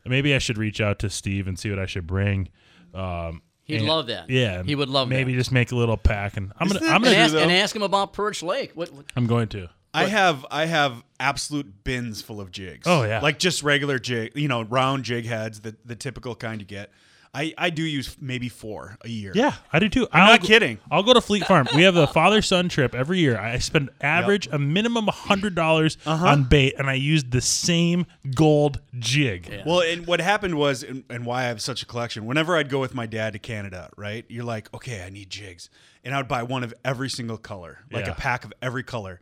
maybe 0.05 0.33
I 0.36 0.38
should 0.39 0.57
reach 0.57 0.81
out 0.81 1.00
to 1.00 1.10
Steve 1.10 1.48
and 1.48 1.57
see 1.57 1.69
what 1.69 1.79
I 1.79 1.86
should 1.86 2.07
bring. 2.07 2.50
Um, 2.93 3.41
He'd 3.65 3.77
and- 3.77 3.88
love 3.88 4.07
that. 4.07 4.29
Yeah, 4.29 4.62
He 4.63 4.75
would 4.75 4.89
love 4.89 5.07
maybe 5.07 5.31
that. 5.33 5.38
just 5.38 5.51
make 5.51 5.72
a 5.72 5.75
little 5.75 5.98
pack, 5.98 6.36
and 6.38 6.51
I'm 6.60 6.67
gonna. 6.67 6.79
Isn't 6.81 6.88
that 6.88 6.95
I'm 6.95 7.03
And 7.03 7.05
gonna. 7.05 7.15
ask, 7.17 7.36
and 7.36 7.51
ask 7.51 7.75
him 7.75 7.81
about 7.83 8.13
Perch 8.13 8.43
Lake. 8.43 8.72
What, 8.75 8.91
what- 8.91 9.05
I'm 9.15 9.25
going 9.27 9.48
to. 9.50 9.69
I 9.95 10.05
have 10.05 10.43
I 10.50 10.65
have 10.65 11.03
absolute 11.19 11.83
bins 11.83 12.22
full 12.22 12.41
of 12.41 12.50
jigs. 12.51 12.88
Oh, 12.88 13.03
yeah. 13.03 13.19
like 13.22 13.38
just 13.38 13.62
regular 13.62 14.00
jig, 14.00 14.31
you 14.36 14.48
know, 14.48 14.63
round 14.63 15.03
jig 15.03 15.25
heads, 15.27 15.60
the 15.62 15.75
the 15.86 15.95
typical 15.95 16.33
kind 16.36 16.60
you 16.60 16.65
get. 16.65 16.91
I 17.35 17.53
I 17.57 17.69
do 17.71 17.81
use 17.83 18.15
maybe 18.21 18.47
four 18.47 18.97
a 19.03 19.09
year. 19.09 19.31
Yeah, 19.33 19.53
I 19.71 19.79
do 19.79 19.89
too. 19.89 20.07
I'm 20.11 20.21
I'll 20.21 20.27
not 20.33 20.41
go- 20.41 20.47
kidding. 20.47 20.77
I'll 20.91 21.01
go 21.03 21.13
to 21.13 21.21
Fleet 21.21 21.45
Farm. 21.45 21.67
We 21.75 21.81
have 21.83 21.95
a 21.95 22.05
father 22.19 22.41
son 22.43 22.69
trip 22.69 22.93
every 22.93 23.19
year. 23.19 23.39
I 23.39 23.57
spend 23.57 23.89
average 24.01 24.47
a 24.51 24.59
minimum 24.59 25.07
hundred 25.07 25.55
dollars 25.55 25.97
Uh-huh. 26.05 26.27
on 26.27 26.43
bait, 26.43 26.75
and 26.77 26.89
I 26.89 26.93
use 26.93 27.23
the 27.23 27.41
same 27.41 28.05
gold 28.35 28.79
jig. 28.99 29.63
Well, 29.65 29.81
and 29.81 30.05
what 30.05 30.21
happened 30.21 30.55
was, 30.55 30.83
and, 30.83 31.03
and 31.09 31.25
why 31.25 31.41
I 31.41 31.43
have 31.45 31.61
such 31.61 31.81
a 31.81 31.85
collection. 31.87 32.25
Whenever 32.25 32.55
I'd 32.55 32.69
go 32.69 32.79
with 32.79 32.93
my 32.93 33.05
dad 33.07 33.33
to 33.33 33.39
Canada, 33.39 33.89
right? 33.97 34.25
You're 34.29 34.43
like, 34.43 34.71
okay, 34.73 35.03
I 35.03 35.09
need 35.09 35.29
jigs, 35.31 35.69
and 36.03 36.13
I 36.13 36.17
would 36.17 36.27
buy 36.27 36.43
one 36.43 36.63
of 36.63 36.73
every 36.85 37.09
single 37.09 37.37
color, 37.37 37.79
like 37.91 38.05
Yeah. 38.05 38.11
a 38.11 38.15
pack 38.15 38.45
of 38.45 38.53
every 38.61 38.83
color. 38.83 39.19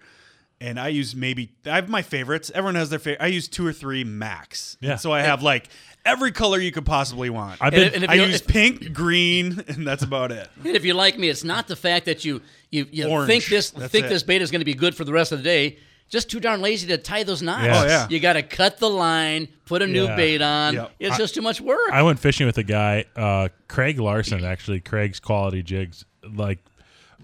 And 0.62 0.80
I 0.80 0.90
use 0.90 1.16
maybe 1.16 1.52
I 1.66 1.76
have 1.76 1.90
my 1.90 2.04
favorites. 2.04 2.52
Everyone 2.54 2.76
has 2.76 2.90
their 2.92 3.00
favorite. 3.00 3.22
I 3.24 3.28
use 3.28 3.48
two 3.48 3.66
or 3.66 3.74
three 3.74 4.04
max. 4.04 4.78
Yeah. 4.80 4.92
And 4.92 5.00
so 5.00 5.12
I 5.12 5.22
have 5.24 5.42
like 5.42 5.68
every 6.06 6.32
color 6.32 6.60
you 6.60 6.72
could 6.72 6.86
possibly 6.86 7.30
want. 7.32 7.60
I've 7.60 7.74
And 7.74 7.82
been 7.82 7.88
if- 7.88 7.94
and 7.96 8.04
if 8.04 8.10
I 8.12 8.14
use 8.14 8.36
if- 8.42 8.48
pink, 8.48 8.94
green, 8.94 9.64
and 9.68 9.88
that's 9.88 10.04
about 10.04 10.32
it. 10.32 10.48
And 10.64 10.76
if 10.76 10.86
you 10.86 10.94
like 10.94 11.18
me, 11.18 11.30
it's 11.30 11.44
not 11.44 11.68
the 11.68 11.76
fact 11.76 12.06
that 12.06 12.24
you 12.24 12.42
you, 12.70 12.86
you 12.92 13.08
Orange. 13.08 13.28
think 13.28 13.46
this 13.48 13.72
That's 13.72 13.92
think 13.92 14.06
it. 14.06 14.10
this 14.10 14.24
bait 14.24 14.42
is 14.42 14.52
going 14.52 14.62
to 14.62 14.66
be 14.66 14.76
good 14.76 14.96
for 14.96 15.04
the 15.04 15.12
rest 15.12 15.32
of 15.32 15.40
the 15.40 15.44
day. 15.44 15.78
Just 16.10 16.30
too 16.30 16.40
darn 16.42 16.62
lazy 16.62 16.88
to 16.90 16.98
tie 16.98 17.24
those 17.24 17.42
knots. 17.42 17.64
Yes. 17.66 17.84
Oh, 17.84 17.88
yeah. 17.88 18.08
You 18.10 18.20
got 18.20 18.34
to 18.34 18.44
cut 18.44 18.78
the 18.80 18.90
line, 18.90 19.48
put 19.66 19.82
a 19.82 19.88
new 19.88 20.04
Yeah. 20.04 20.16
bait 20.18 20.42
on. 20.42 20.74
Yep. 20.76 20.92
It's 21.00 21.18
just 21.18 21.34
too 21.36 21.42
much 21.42 21.60
work. 21.62 21.90
I 21.92 22.04
went 22.04 22.20
fishing 22.20 22.46
with 22.46 22.58
a 22.58 22.64
guy, 22.64 23.06
uh, 23.16 23.48
Craig 23.70 23.98
Larson, 24.00 24.44
actually, 24.44 24.82
Craig's 24.82 25.20
Quality 25.22 25.64
Jigs, 25.64 26.04
like, 26.36 26.60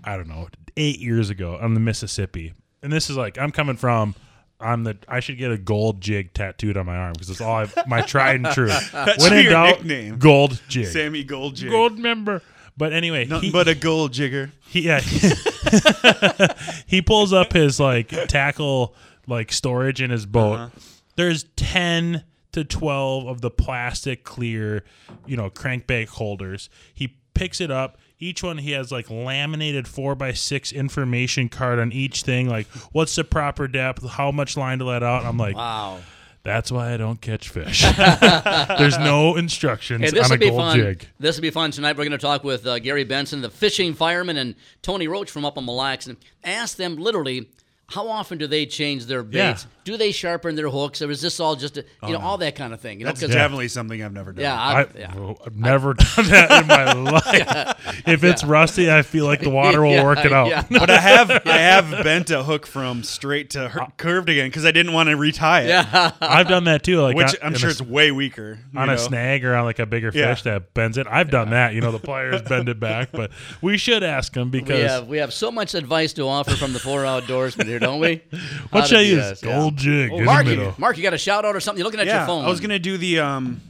I 0.06 0.16
don't 0.16 0.30
know, 0.30 0.48
eight 0.78 1.00
years 1.00 1.30
ago 1.30 1.58
on 1.62 1.74
the 1.74 1.82
Mississippi. 1.82 2.54
And 2.84 2.92
this 2.94 3.10
is 3.10 3.18
like, 3.18 3.38
I'm 3.38 3.52
coming 3.52 3.76
from, 3.76 4.16
I'm 4.60 4.84
the, 4.84 4.98
I 5.08 5.20
should 5.20 5.38
get 5.38 5.52
a 5.52 5.58
gold 5.58 6.00
jig 6.02 6.34
tattooed 6.34 6.78
on 6.78 6.86
my 6.86 6.96
arm 6.96 7.14
because 7.14 7.30
it's 7.30 7.42
all 7.42 7.56
I've, 7.56 7.76
my 7.88 8.02
tried 8.02 8.36
and 8.38 8.46
true. 8.48 8.68
That's 8.94 9.24
when 9.24 9.34
in 9.38 9.44
your 9.44 9.52
doubt, 9.54 9.84
nickname. 9.86 10.18
gold 10.20 10.62
jig. 10.68 10.88
Sammy 10.88 11.24
Gold 11.24 11.56
jig. 11.56 11.72
Gold 11.72 11.98
member. 11.98 12.42
But 12.78 12.94
anyway, 12.94 13.26
Nothing 13.26 13.48
he, 13.48 13.52
but 13.52 13.68
a 13.68 13.74
gold 13.74 14.14
jigger. 14.14 14.52
he 14.68 14.82
yeah 14.82 15.00
he 16.86 17.02
pulls 17.02 17.34
up 17.34 17.54
his 17.54 17.80
like 17.80 18.10
tackle 18.28 18.94
like 19.28 19.52
storage 19.52 20.02
in 20.02 20.10
his 20.12 20.26
boat 20.26 20.54
Uh-huh. 20.60 20.70
there's 21.16 21.44
10 21.56 22.24
to 22.54 22.64
12 22.64 23.28
of 23.28 23.42
the 23.42 23.50
plastic 23.50 24.24
clear 24.24 24.84
you 25.26 25.36
know 25.36 25.50
crankbait 25.50 26.08
holders 26.08 26.70
he 26.94 27.18
picks 27.34 27.60
it 27.62 27.72
up 27.72 27.98
each 28.20 28.42
one 28.44 28.58
he 28.58 28.72
has 28.72 28.92
like 28.92 29.10
laminated 29.10 29.88
four 29.88 30.16
by 30.16 30.34
six 30.34 30.72
information 30.72 31.50
card 31.50 31.80
on 31.80 31.92
each 31.92 32.24
thing 32.24 32.50
like 32.50 32.68
what's 32.92 33.16
the 33.16 33.24
proper 33.24 33.68
depth 33.68 34.08
how 34.08 34.32
much 34.32 34.58
line 34.58 34.80
to 34.80 34.86
let 34.86 35.04
out 35.04 35.24
i'm 35.26 35.38
like 35.38 35.56
wow. 35.56 36.00
that's 36.44 36.72
why 36.72 36.94
i 36.94 36.98
don't 36.98 37.22
catch 37.22 37.50
fish 37.50 37.82
there's 38.78 38.98
no 38.98 39.36
instructions 39.36 40.04
Hey, 40.04 40.12
this 40.12 40.30
on 40.30 40.36
a 40.36 40.40
be 40.40 40.50
gold 40.50 40.62
fun. 40.62 40.78
jig 40.78 41.08
This 41.20 41.36
will 41.36 41.42
be 41.44 41.52
fun 41.52 41.72
tonight. 41.72 41.98
We're 41.98 42.06
going 42.06 42.12
to 42.12 42.18
talk 42.18 42.44
with 42.44 42.66
uh, 42.66 42.80
Gary 42.80 43.04
Benson, 43.04 43.42
the 43.42 43.50
fishing 43.50 43.94
fireman, 43.94 44.38
and 44.38 44.56
Tony 44.82 45.08
Roach 45.08 45.30
from 45.32 45.46
up 45.46 45.58
on 45.58 45.66
Mille 45.66 45.76
Lacs, 45.76 46.08
and 46.08 46.18
ask 46.44 46.78
them 46.78 46.96
literally 46.98 47.50
how 47.90 48.10
often 48.10 48.38
do 48.38 48.48
they 48.48 48.66
change 48.66 49.06
their 49.06 49.24
baits? 49.24 49.64
Yeah. 49.64 49.70
Do 49.86 49.96
they 49.96 50.12
sharpen 50.12 50.56
their 50.56 50.68
hooks, 50.68 51.02
or 51.02 51.10
is 51.10 51.22
this 51.22 51.40
all 51.40 51.56
just 51.56 51.78
a, 51.78 51.86
you 52.06 52.10
know 52.12 52.18
oh, 52.18 52.22
all 52.22 52.38
that 52.40 52.56
kind 52.58 52.74
of 52.74 52.82
thing? 52.82 53.00
You 53.00 53.06
know, 53.06 53.12
That's 53.12 53.22
'cause- 53.22 53.30
definitely 53.30 53.70
something 53.70 54.04
I've 54.04 54.12
never 54.12 54.34
done. 54.34 54.44
yeah, 54.44 54.62
I, 54.62 54.82
I, 54.82 54.88
yeah. 54.98 55.12
have 55.14 55.56
never 55.56 55.94
done 56.16 56.26
that 56.28 56.62
in 56.62 56.68
my 56.68 56.92
life. 56.92 58.04
If 58.08 58.24
it's 58.26 58.44
rusty, 58.44 58.92
I 58.92 59.02
feel 59.02 59.26
like 59.26 59.40
the 59.42 59.50
water 59.50 59.82
will 59.82 59.92
Yeah, 59.92 60.04
work 60.04 60.26
it 60.26 60.34
out. 60.34 60.48
yeah. 60.50 60.64
but 60.70 60.90
I 60.90 60.98
have 60.98 61.32
I 61.32 61.58
have 61.58 62.04
bent 62.04 62.30
a 62.32 62.44
hook 62.44 62.68
from 62.68 63.04
straight 63.04 63.52
to 63.52 63.70
her- 63.70 63.88
curved 63.96 64.28
again 64.30 64.50
because 64.50 64.66
I 64.66 64.72
didn't 64.72 64.92
want 64.92 65.08
to 65.08 65.16
retie 65.16 65.40
it. 65.64 65.68
Yeah. 65.70 66.12
I've 66.20 66.50
done 66.50 66.66
that 66.66 66.84
too. 66.84 67.00
Like 67.02 67.16
which 67.16 67.30
on- 67.42 67.48
I'm 67.48 67.56
sure 67.56 67.70
a, 67.70 67.72
it's 67.72 67.82
way 67.82 68.12
weaker. 68.12 68.60
you 68.74 68.80
on 68.80 68.90
a 68.90 68.98
snag 68.98 69.46
or 69.46 69.56
on 69.56 69.64
like 69.64 69.80
a 69.80 69.86
bigger 69.86 70.12
Yeah. 70.14 70.34
fish 70.34 70.44
that 70.44 70.74
bends 70.74 70.98
it. 70.98 71.08
I've 71.10 71.30
done 71.32 71.52
that. 71.52 71.74
You 71.74 71.80
know, 71.80 71.94
the 71.94 72.00
pliers 72.00 72.42
bend 72.42 72.68
it 72.68 72.80
back, 72.82 73.14
but 73.14 73.32
we 73.62 73.78
should 73.78 74.04
ask 74.04 74.34
them 74.34 74.52
We 74.52 74.60
because 74.60 74.90
have 74.92 75.08
we 75.08 75.18
have 75.20 75.34
so 75.34 75.50
much 75.50 75.74
advice 75.74 76.12
to 76.14 76.24
offer 76.28 76.52
from 76.58 76.74
the 76.74 76.80
four 76.80 77.04
outdoorsmen 77.04 77.66
here, 77.66 77.77
don't 77.80 78.00
we? 78.00 78.22
What 78.72 78.82
to 78.82 78.88
should 78.88 78.98
I 79.00 79.04
do 79.04 79.10
use? 79.10 79.30
this, 79.30 79.44
yeah. 79.44 79.56
Gold 79.60 79.78
jig 79.78 80.12
Oh, 80.12 80.18
in 80.20 80.26
Mark, 80.26 80.46
the 80.46 80.56
you. 80.56 80.76
Mark, 80.78 80.98
you 80.98 81.04
got 81.04 81.14
a 81.14 81.18
shout 81.18 81.46
out 81.46 81.56
or 81.56 81.60
something? 81.60 81.80
You're 81.80 81.86
looking 81.86 82.00
at 82.00 82.08
Yeah, 82.08 82.20
your 82.20 82.28
phone. 82.28 82.46
I 82.46 82.50
was 82.50 82.60
gonna 82.60 82.80
do 82.80 82.98
the 82.98 83.20
um, 83.20 83.62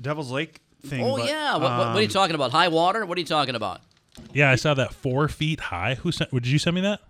Devil's 0.00 0.30
Lake 0.30 0.60
thing. 0.86 1.04
Oh 1.04 1.16
but, 1.16 1.28
yeah. 1.28 1.52
What, 1.54 1.62
what, 1.62 1.78
what 1.78 1.96
are 1.96 2.00
you 2.00 2.06
um, 2.06 2.12
talking 2.12 2.34
about? 2.34 2.52
High 2.52 2.68
water? 2.68 3.04
What 3.06 3.16
are 3.18 3.20
you 3.20 3.26
talking 3.26 3.54
about? 3.54 3.80
Yeah, 4.32 4.50
I 4.50 4.56
saw 4.56 4.74
that 4.74 4.94
four 4.94 5.28
feet 5.28 5.60
high. 5.60 5.94
Who 5.96 6.10
sent? 6.12 6.30
Did 6.30 6.46
you 6.46 6.58
send 6.58 6.74
me 6.74 6.80
that? 6.82 7.00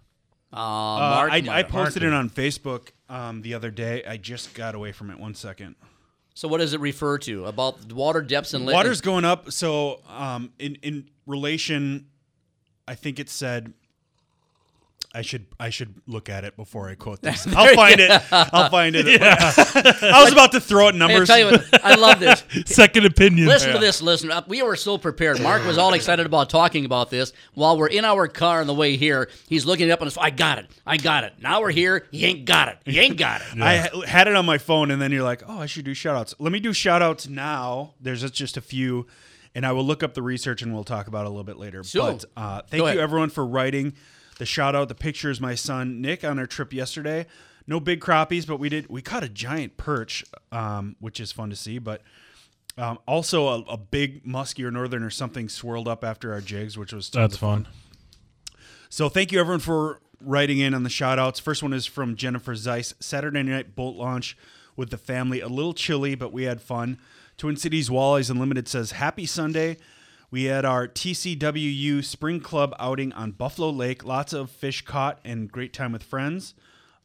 Uh, 0.52 0.56
Uh, 0.56 0.98
Mark, 0.98 1.32
I, 1.32 1.58
I 1.58 1.62
posted 1.62 2.02
Mark 2.02 2.12
it 2.12 2.16
on 2.16 2.30
Facebook 2.30 2.88
um, 3.08 3.42
the 3.42 3.54
other 3.54 3.70
day. 3.70 4.02
I 4.04 4.16
just 4.16 4.54
got 4.54 4.74
away 4.74 4.92
from 4.92 5.10
it. 5.10 5.18
One 5.18 5.34
second. 5.34 5.74
so 6.34 6.48
what 6.48 6.58
does 6.58 6.72
it 6.74 6.80
refer 6.80 7.18
to 7.18 7.44
about 7.46 7.92
water 7.92 8.22
depths 8.22 8.54
and 8.54 8.66
Water's 8.66 9.00
going 9.00 9.24
up. 9.24 9.52
So 9.52 10.00
um, 10.08 10.52
in 10.58 10.76
in 10.82 11.08
relation, 11.26 12.06
I 12.88 12.94
think 12.94 13.18
it 13.18 13.28
said. 13.30 13.72
I 15.16 15.22
should 15.22 15.46
I 15.58 15.70
should 15.70 15.94
look 16.06 16.28
at 16.28 16.44
it 16.44 16.56
before 16.56 16.90
I 16.90 16.94
quote 16.94 17.22
this. 17.22 17.46
I'll 17.56 17.74
find 17.74 17.98
it. 18.00 18.10
I'll 18.30 18.68
find 18.70 18.94
it. 18.96 19.22
I 19.22 20.22
was 20.22 20.32
about 20.32 20.52
to 20.52 20.60
throw 20.60 20.88
out 20.88 20.94
Hey, 20.94 21.02
I 21.02 21.06
numbers. 21.08 21.28
tell 21.28 21.38
you 21.38 21.46
what, 21.46 21.84
I 21.84 21.94
love 21.94 22.20
this. 22.20 22.44
Second 22.66 23.06
opinion. 23.06 23.48
Listen 23.48 23.72
to 23.72 23.78
this, 23.78 24.02
Listen, 24.02 24.30
Uh, 24.30 24.42
We 24.46 24.62
were 24.62 24.76
so 24.76 24.98
prepared. 24.98 25.40
Mark 25.40 25.64
was 25.64 25.78
all 25.78 25.94
excited 25.94 26.26
about 26.26 26.50
talking 26.50 26.84
about 26.84 27.08
this. 27.10 27.32
While 27.54 27.78
we're 27.78 27.86
in 27.88 28.04
our 28.04 28.28
car 28.28 28.60
on 28.60 28.66
the 28.66 28.74
way 28.74 28.96
here, 28.96 29.30
he's 29.48 29.64
looking 29.64 29.90
up 29.90 30.00
on 30.02 30.06
his 30.06 30.14
phone. 30.14 30.24
I 30.26 30.30
got 30.30 30.58
it. 30.58 30.66
I 30.86 30.98
got 30.98 31.24
it. 31.24 31.32
Now 31.40 31.62
we're 31.62 31.70
here. 31.70 32.06
He 32.10 32.24
ain't 32.26 32.44
got 32.44 32.68
it. 32.68 32.78
He 32.84 32.98
ain't 33.00 33.16
got 33.16 33.40
it. 33.40 33.46
I 33.60 33.88
had 34.06 34.28
it 34.28 34.36
on 34.36 34.44
my 34.44 34.58
phone, 34.58 34.90
and 34.90 35.00
then 35.00 35.12
you're 35.12 35.22
like, 35.24 35.42
oh, 35.48 35.58
I 35.60 35.66
should 35.66 35.84
do 35.86 35.94
shout 35.94 36.16
outs. 36.16 36.34
Let 36.38 36.52
me 36.52 36.60
do 36.60 36.72
shout 36.74 37.00
outs 37.00 37.26
now. 37.26 37.94
There's 38.00 38.20
just- 38.20 38.34
just 38.34 38.56
a 38.58 38.60
few, 38.60 39.06
and 39.54 39.64
I 39.64 39.72
will 39.72 39.84
look 39.84 40.02
up 40.02 40.12
the 40.12 40.22
research 40.22 40.60
and 40.60 40.74
we'll 40.74 40.84
talk 40.84 41.06
about 41.06 41.22
it 41.22 41.26
a 41.26 41.30
little 41.30 41.42
bit 41.44 41.56
later. 41.56 41.82
Sure. 41.84 42.12
But 42.12 42.24
uh, 42.36 42.62
thank 42.68 42.82
you, 42.82 43.00
everyone, 43.00 43.30
for 43.30 43.46
writing 43.46 43.94
the 44.38 44.46
shout 44.46 44.74
out. 44.74 44.88
The 44.88 44.94
picture 44.94 45.30
is 45.30 45.40
my 45.40 45.54
son, 45.54 46.00
Nick, 46.00 46.24
on 46.24 46.38
our 46.38 46.46
trip 46.46 46.72
yesterday. 46.72 47.26
No 47.66 47.80
big 47.80 48.00
crappies, 48.00 48.46
but 48.46 48.58
we 48.58 48.68
did, 48.68 48.88
we 48.88 49.02
caught 49.02 49.24
a 49.24 49.28
giant 49.28 49.76
perch, 49.76 50.24
um, 50.52 50.96
which 51.00 51.18
is 51.18 51.32
fun 51.32 51.50
to 51.50 51.56
see. 51.56 51.78
But 51.78 52.02
um, 52.78 52.98
also 53.06 53.48
a, 53.48 53.60
a 53.62 53.76
big 53.76 54.24
muskie 54.24 54.64
or 54.64 54.70
northern 54.70 55.02
or 55.02 55.10
something 55.10 55.48
swirled 55.48 55.88
up 55.88 56.04
after 56.04 56.32
our 56.32 56.40
jigs, 56.40 56.78
which 56.78 56.92
was 56.92 57.10
That's 57.10 57.34
of 57.34 57.40
fun. 57.40 57.68
so 58.88 59.08
thank 59.08 59.32
you 59.32 59.40
everyone 59.40 59.60
for 59.60 60.00
writing 60.20 60.58
in 60.58 60.74
on 60.74 60.82
the 60.82 60.90
shout 60.90 61.18
outs. 61.18 61.40
First 61.40 61.62
one 61.62 61.72
is 61.72 61.86
from 61.86 62.16
Jennifer 62.16 62.54
Zeiss. 62.54 62.94
Saturday 63.00 63.42
night 63.42 63.74
boat 63.74 63.96
launch 63.96 64.36
with 64.76 64.90
the 64.90 64.98
family. 64.98 65.40
A 65.40 65.48
little 65.48 65.74
chilly, 65.74 66.14
but 66.14 66.32
we 66.32 66.44
had 66.44 66.60
fun. 66.60 66.98
Twin 67.36 67.56
Cities 67.56 67.88
Walleyes 67.90 68.30
Unlimited 68.30 68.68
says, 68.68 68.92
Happy 68.92 69.26
Sunday. 69.26 69.76
We 70.30 70.44
had 70.44 70.64
our 70.64 70.88
TCWU 70.88 72.04
Spring 72.04 72.40
Club 72.40 72.74
outing 72.78 73.12
on 73.12 73.32
Buffalo 73.32 73.70
Lake. 73.70 74.04
Lots 74.04 74.32
of 74.32 74.50
fish 74.50 74.84
caught 74.84 75.20
and 75.24 75.50
great 75.50 75.72
time 75.72 75.92
with 75.92 76.02
friends. 76.02 76.54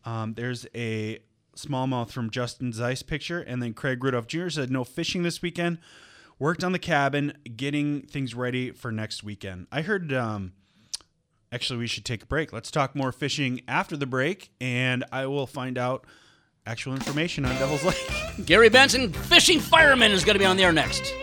Um, 0.05 0.33
there's 0.33 0.65
a 0.75 1.19
smallmouth 1.55 2.09
from 2.11 2.29
Justin 2.29 2.73
Zeiss 2.73 3.03
picture. 3.03 3.39
And 3.39 3.61
then 3.61 3.73
Craig 3.73 4.03
Rudolph 4.03 4.27
Jr. 4.27 4.49
said, 4.49 4.71
No 4.71 4.83
fishing 4.83 5.23
this 5.23 5.41
weekend. 5.41 5.77
Worked 6.39 6.63
on 6.63 6.71
the 6.71 6.79
cabin, 6.79 7.33
getting 7.55 8.01
things 8.01 8.33
ready 8.33 8.71
for 8.71 8.91
next 8.91 9.23
weekend. 9.23 9.67
I 9.71 9.81
heard 9.81 10.11
um, 10.11 10.53
Actually, 11.53 11.79
we 11.79 11.87
should 11.87 12.05
take 12.05 12.23
a 12.23 12.25
break. 12.25 12.53
Let's 12.53 12.71
talk 12.71 12.95
more 12.95 13.11
fishing 13.11 13.61
after 13.67 13.97
the 13.97 14.05
break, 14.05 14.51
and 14.61 15.03
I 15.11 15.25
will 15.25 15.47
find 15.47 15.77
out 15.77 16.05
actual 16.65 16.93
information 16.93 17.43
on 17.43 17.53
Devil's 17.55 17.83
Lake. 18.39 18.45
Gary 18.45 18.69
Benson, 18.69 19.11
fishing 19.11 19.59
fireman, 19.59 20.11
is 20.11 20.23
going 20.23 20.35
to 20.35 20.39
be 20.39 20.45
on 20.45 20.55
the 20.55 20.63
air 20.63 20.71
next. 20.71 21.13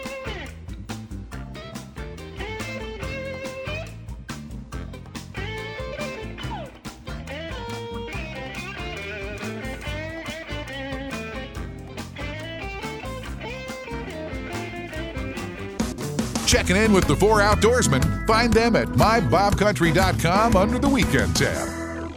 Checking 16.68 16.84
in 16.84 16.92
with 16.92 17.06
the 17.06 17.16
four 17.16 17.38
outdoorsmen. 17.38 18.26
Find 18.26 18.52
them 18.52 18.76
at 18.76 18.88
mybobcountry.com 18.88 20.54
under 20.54 20.78
the 20.78 20.88
weekend 20.88 21.34
tab. 21.34 22.12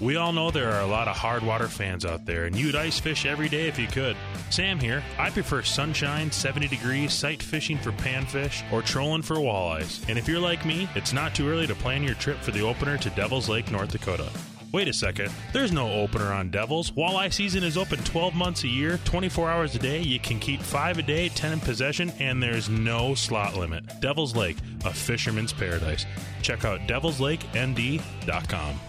We 0.00 0.16
all 0.16 0.34
know 0.34 0.50
there 0.50 0.70
are 0.70 0.82
a 0.82 0.86
lot 0.86 1.08
of 1.08 1.16
hard 1.16 1.42
water 1.42 1.66
fans 1.66 2.04
out 2.04 2.26
there, 2.26 2.44
and 2.44 2.54
you'd 2.54 2.76
ice 2.76 3.00
fish 3.00 3.24
every 3.24 3.48
day 3.48 3.66
if 3.66 3.78
you 3.78 3.86
could. 3.86 4.18
Sam 4.50 4.78
here. 4.78 5.02
I 5.18 5.30
prefer 5.30 5.62
sunshine, 5.62 6.30
70 6.30 6.68
degrees, 6.68 7.14
sight 7.14 7.42
fishing 7.42 7.78
for 7.78 7.92
panfish, 7.92 8.70
or 8.70 8.82
trolling 8.82 9.22
for 9.22 9.36
walleyes. 9.36 10.06
And 10.10 10.18
if 10.18 10.28
you're 10.28 10.40
like 10.40 10.66
me, 10.66 10.86
it's 10.94 11.14
not 11.14 11.34
too 11.34 11.48
early 11.48 11.66
to 11.68 11.74
plan 11.74 12.02
your 12.02 12.16
trip 12.16 12.42
for 12.42 12.50
the 12.50 12.60
opener 12.60 12.98
to 12.98 13.08
Devil's 13.10 13.48
Lake, 13.48 13.70
North 13.70 13.92
Dakota. 13.92 14.30
Wait 14.72 14.86
a 14.86 14.92
second. 14.92 15.32
There's 15.52 15.72
no 15.72 15.90
opener 15.90 16.32
on 16.32 16.50
Devils. 16.50 16.90
Walleye 16.90 17.32
season 17.32 17.64
is 17.64 17.78
open 17.78 18.02
12 18.04 18.34
months 18.34 18.64
a 18.64 18.68
year, 18.68 18.98
24 19.04 19.50
hours 19.50 19.74
a 19.74 19.78
day. 19.78 20.02
You 20.02 20.20
can 20.20 20.38
keep 20.38 20.60
5 20.60 20.98
a 20.98 21.02
day, 21.02 21.30
10 21.30 21.54
in 21.54 21.60
possession, 21.60 22.12
and 22.18 22.42
there's 22.42 22.68
no 22.68 23.14
slot 23.14 23.56
limit. 23.56 23.84
Devil's 24.00 24.36
Lake, 24.36 24.58
a 24.84 24.92
fisherman's 24.92 25.54
paradise. 25.54 26.04
Check 26.42 26.64
out 26.64 26.80
devilslakend.com. 26.80 28.80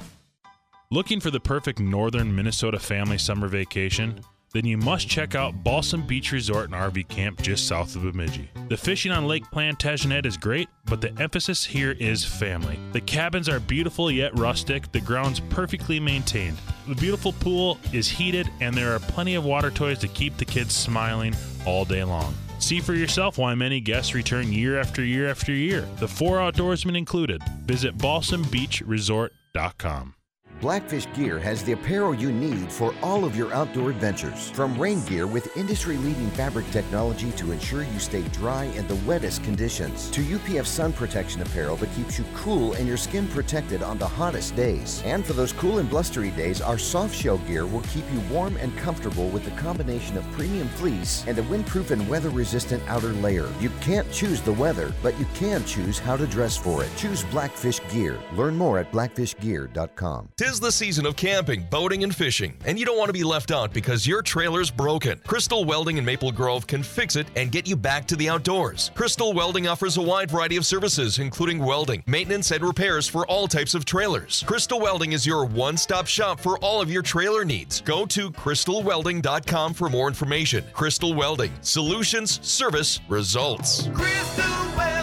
Looking 0.92 1.20
for 1.20 1.32
the 1.32 1.40
perfect 1.40 1.80
northern 1.80 2.36
Minnesota 2.36 2.80
family 2.80 3.18
summer 3.18 3.48
vacation? 3.48 4.20
Then 4.52 4.66
you 4.66 4.78
must 4.78 5.08
check 5.08 5.36
out 5.36 5.64
Balsam 5.64 6.08
Beach 6.08 6.32
Resort 6.32 6.66
and 6.66 6.74
RV 6.74 7.08
Camp 7.08 7.40
just 7.42 7.68
south 7.68 7.96
of 7.96 8.02
Bemidji. 8.02 8.50
The 8.68 8.78
fishing 8.78 9.12
on 9.12 9.28
Lake 9.28 9.44
Plantagenet 9.52 10.26
is 10.26 10.38
great, 10.38 10.70
but 10.86 11.02
the 11.02 11.16
emphasis 11.22 11.66
here 11.66 11.92
is 11.92 12.26
family. 12.26 12.80
The 12.92 13.02
cabins 13.02 13.48
are 13.48 13.60
beautiful 13.60 14.10
yet 14.10 14.38
rustic, 14.38 14.92
the 14.92 15.02
grounds 15.02 15.40
perfectly 15.40 16.00
maintained. 16.00 16.58
The 16.88 16.96
beautiful 16.96 17.34
pool 17.34 17.78
is 17.94 18.08
heated, 18.08 18.50
and 18.60 18.76
there 18.76 18.96
are 18.96 19.00
plenty 19.00 19.36
of 19.36 19.46
water 19.46 19.70
toys 19.70 20.00
to 20.00 20.08
keep 20.08 20.38
the 20.38 20.46
kids 20.46 20.76
smiling 20.76 21.36
all 21.66 21.86
day 21.86 22.04
long. 22.04 22.34
See 22.60 22.80
for 22.80 22.94
yourself 22.94 23.38
why 23.38 23.56
many 23.56 23.80
guests 23.80 24.14
return 24.14 24.52
year 24.52 24.80
after 24.80 25.04
year 25.04 25.30
after 25.30 25.54
year. 25.54 25.88
The 26.00 26.08
four 26.08 26.38
outdoorsmen 26.38 26.98
included. 26.98 27.42
Visit 27.66 27.98
balsambeachresort.com. 27.98 30.16
Blackfish 30.62 31.08
Gear 31.14 31.40
has 31.40 31.64
the 31.64 31.72
apparel 31.72 32.14
you 32.14 32.34
need 32.34 32.70
for 32.70 32.94
all 33.02 33.24
of 33.24 33.34
your 33.34 33.54
outdoor 33.54 33.92
adventures. 33.92 34.50
From 34.52 34.78
rain 34.78 35.02
gear 35.06 35.26
with 35.26 35.56
industry 35.56 35.96
leading 35.96 36.30
fabric 36.32 36.70
technology 36.72 37.32
to 37.34 37.54
ensure 37.54 37.84
you 37.84 38.00
stay 38.00 38.24
dry 38.34 38.66
in 38.66 38.86
the 38.90 38.96
wettest 39.08 39.42
conditions, 39.46 40.10
to 40.12 40.22
UPF 40.22 40.66
sun 40.66 40.92
protection 40.92 41.42
apparel 41.42 41.78
that 41.78 41.94
keeps 41.94 42.20
you 42.20 42.26
cool 42.36 42.74
and 42.74 42.86
your 42.86 42.98
skin 42.98 43.26
protected 43.30 43.82
on 43.82 43.98
the 43.98 44.08
hottest 44.08 44.54
days. 44.58 45.02
And 45.06 45.26
for 45.26 45.32
those 45.32 45.54
cool 45.54 45.78
and 45.78 45.90
blustery 45.90 46.32
days, 46.32 46.60
our 46.60 46.78
soft 46.78 47.16
shell 47.16 47.38
gear 47.40 47.66
will 47.66 47.84
keep 47.84 48.04
you 48.12 48.20
warm 48.30 48.58
and 48.58 48.76
comfortable 48.78 49.30
with 49.30 49.46
the 49.46 49.52
combination 49.52 50.18
of 50.18 50.30
premium 50.32 50.68
fleece 50.70 51.24
and 51.26 51.38
a 51.38 51.44
windproof 51.44 51.92
and 51.92 52.08
weather 52.10 52.30
resistant 52.30 52.84
outer 52.88 53.14
layer. 53.14 53.48
You 53.62 53.70
can't 53.80 54.12
choose 54.12 54.42
the 54.42 54.54
weather, 54.54 54.94
but 55.02 55.18
you 55.18 55.26
can 55.36 55.64
choose 55.64 56.00
how 56.00 56.18
to 56.18 56.28
dress 56.28 56.58
for 56.58 56.84
it. 56.84 56.90
Choose 56.98 57.24
Blackfish 57.26 57.80
Gear. 57.90 58.20
Learn 58.34 58.58
more 58.58 58.78
at 58.78 58.92
blackfishgear.com. 58.92 60.30
Tis 60.50 60.60
the 60.60 60.72
season 60.72 61.06
of 61.06 61.16
camping, 61.16 61.62
boating, 61.70 62.04
and 62.04 62.16
fishing, 62.16 62.56
and 62.66 62.80
you 62.80 62.84
don't 62.84 62.98
want 62.98 63.10
to 63.10 63.14
be 63.14 63.24
left 63.24 63.52
out 63.52 63.72
because 63.72 64.08
your 64.08 64.24
trailer's 64.24 64.72
broken. 64.72 65.22
Crystal 65.28 65.64
Welding 65.64 65.98
in 65.98 66.06
Maple 66.06 66.32
Grove 66.32 66.66
can 66.66 66.82
fix 66.82 67.16
it 67.16 67.28
and 67.36 67.52
get 67.52 67.68
you 67.68 67.76
back 67.76 68.08
to 68.08 68.16
the 68.16 68.28
outdoors. 68.30 68.90
Crystal 68.96 69.32
Welding 69.32 69.68
offers 69.68 69.98
a 69.98 70.02
wide 70.02 70.32
variety 70.32 70.58
of 70.58 70.66
services, 70.66 71.20
including 71.20 71.60
welding, 71.60 72.02
maintenance, 72.08 72.50
and 72.50 72.64
repairs 72.64 73.08
for 73.08 73.28
all 73.28 73.48
types 73.48 73.76
of 73.76 73.86
trailers. 73.86 74.44
Crystal 74.48 74.80
Welding 74.80 75.12
is 75.12 75.24
your 75.24 75.46
one 75.46 75.78
stop 75.78 76.08
shop 76.08 76.40
for 76.40 76.58
all 76.58 76.82
of 76.82 76.90
your 76.90 77.04
trailer 77.04 77.46
needs. 77.46 77.82
Go 77.82 78.08
to 78.08 78.32
crystalwelding.com 78.32 79.76
for 79.76 79.88
more 79.88 80.08
information. 80.08 80.64
Crystal 80.74 81.14
Welding, 81.14 81.52
solutions, 81.62 82.40
service, 82.42 83.00
results. 83.08 83.88
Crystal 83.94 84.46
Welding 84.76 84.99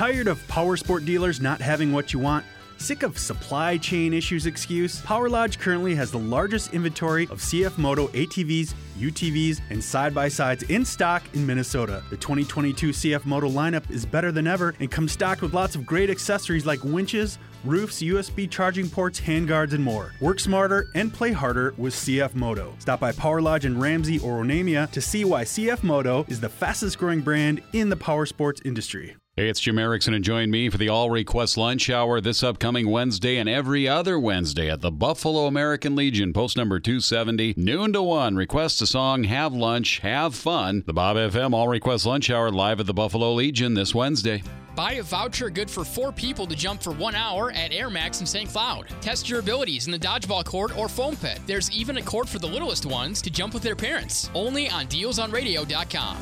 Tired 0.00 0.28
of 0.28 0.48
power 0.48 0.78
sport 0.78 1.04
dealers 1.04 1.42
not 1.42 1.60
having 1.60 1.92
what 1.92 2.14
you 2.14 2.18
want? 2.18 2.46
Sick 2.78 3.02
of 3.02 3.18
supply 3.18 3.76
chain 3.76 4.14
issues 4.14 4.46
excuse? 4.46 5.02
Power 5.02 5.28
Lodge 5.28 5.58
currently 5.58 5.94
has 5.94 6.10
the 6.10 6.18
largest 6.18 6.72
inventory 6.72 7.24
of 7.24 7.38
CF 7.38 7.76
Moto 7.76 8.08
ATVs, 8.08 8.72
UTVs, 8.98 9.60
and 9.68 9.84
side 9.84 10.14
by 10.14 10.26
sides 10.26 10.62
in 10.62 10.86
stock 10.86 11.22
in 11.34 11.46
Minnesota. 11.46 12.02
The 12.08 12.16
2022 12.16 12.92
CF 12.92 13.26
Moto 13.26 13.50
lineup 13.50 13.90
is 13.90 14.06
better 14.06 14.32
than 14.32 14.46
ever 14.46 14.74
and 14.80 14.90
comes 14.90 15.12
stocked 15.12 15.42
with 15.42 15.52
lots 15.52 15.74
of 15.74 15.84
great 15.84 16.08
accessories 16.08 16.64
like 16.64 16.82
winches, 16.82 17.36
roofs, 17.66 18.00
USB 18.00 18.50
charging 18.50 18.88
ports, 18.88 19.20
handguards, 19.20 19.74
and 19.74 19.84
more. 19.84 20.14
Work 20.22 20.40
smarter 20.40 20.88
and 20.94 21.12
play 21.12 21.32
harder 21.32 21.74
with 21.76 21.92
CF 21.92 22.34
Moto. 22.34 22.74
Stop 22.78 23.00
by 23.00 23.12
Power 23.12 23.42
Lodge 23.42 23.66
in 23.66 23.78
Ramsey 23.78 24.18
or 24.20 24.42
Onamia 24.42 24.90
to 24.92 25.02
see 25.02 25.26
why 25.26 25.44
CF 25.44 25.82
Moto 25.82 26.24
is 26.26 26.40
the 26.40 26.48
fastest 26.48 26.96
growing 26.96 27.20
brand 27.20 27.62
in 27.74 27.90
the 27.90 27.96
power 27.96 28.24
sports 28.24 28.62
industry. 28.64 29.14
Hey, 29.40 29.48
it's 29.48 29.58
Jim 29.58 29.78
Erickson, 29.78 30.12
and 30.12 30.22
join 30.22 30.50
me 30.50 30.68
for 30.68 30.76
the 30.76 30.90
All 30.90 31.08
Request 31.08 31.56
Lunch 31.56 31.88
Hour 31.88 32.20
this 32.20 32.42
upcoming 32.42 32.90
Wednesday 32.90 33.38
and 33.38 33.48
every 33.48 33.88
other 33.88 34.20
Wednesday 34.20 34.68
at 34.68 34.82
the 34.82 34.90
Buffalo 34.90 35.46
American 35.46 35.96
Legion, 35.96 36.34
post 36.34 36.58
number 36.58 36.78
270, 36.78 37.54
noon 37.56 37.94
to 37.94 38.02
1. 38.02 38.36
Request 38.36 38.82
a 38.82 38.86
song, 38.86 39.24
have 39.24 39.54
lunch, 39.54 40.00
have 40.00 40.34
fun. 40.34 40.82
The 40.84 40.92
Bob 40.92 41.16
FM 41.16 41.54
All 41.54 41.68
Request 41.68 42.04
Lunch 42.04 42.28
Hour 42.28 42.50
live 42.50 42.80
at 42.80 42.86
the 42.86 42.92
Buffalo 42.92 43.32
Legion 43.32 43.72
this 43.72 43.94
Wednesday. 43.94 44.42
Buy 44.76 44.92
a 44.92 45.02
voucher 45.02 45.48
good 45.48 45.70
for 45.70 45.86
four 45.86 46.12
people 46.12 46.46
to 46.46 46.54
jump 46.54 46.82
for 46.82 46.90
one 46.90 47.14
hour 47.14 47.50
at 47.52 47.72
Air 47.72 47.88
Max 47.88 48.20
in 48.20 48.26
St. 48.26 48.50
Cloud. 48.50 48.88
Test 49.00 49.30
your 49.30 49.40
abilities 49.40 49.86
in 49.86 49.90
the 49.90 49.98
dodgeball 49.98 50.44
court 50.44 50.76
or 50.76 50.86
foam 50.86 51.16
pit. 51.16 51.40
There's 51.46 51.70
even 51.70 51.96
a 51.96 52.02
court 52.02 52.28
for 52.28 52.38
the 52.38 52.46
littlest 52.46 52.84
ones 52.84 53.22
to 53.22 53.30
jump 53.30 53.54
with 53.54 53.62
their 53.62 53.74
parents. 53.74 54.28
Only 54.34 54.68
on 54.68 54.86
dealsonradio.com. 54.88 56.18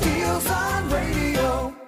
Deals 0.00 0.46
on 0.46 0.88
radio. 0.88 1.87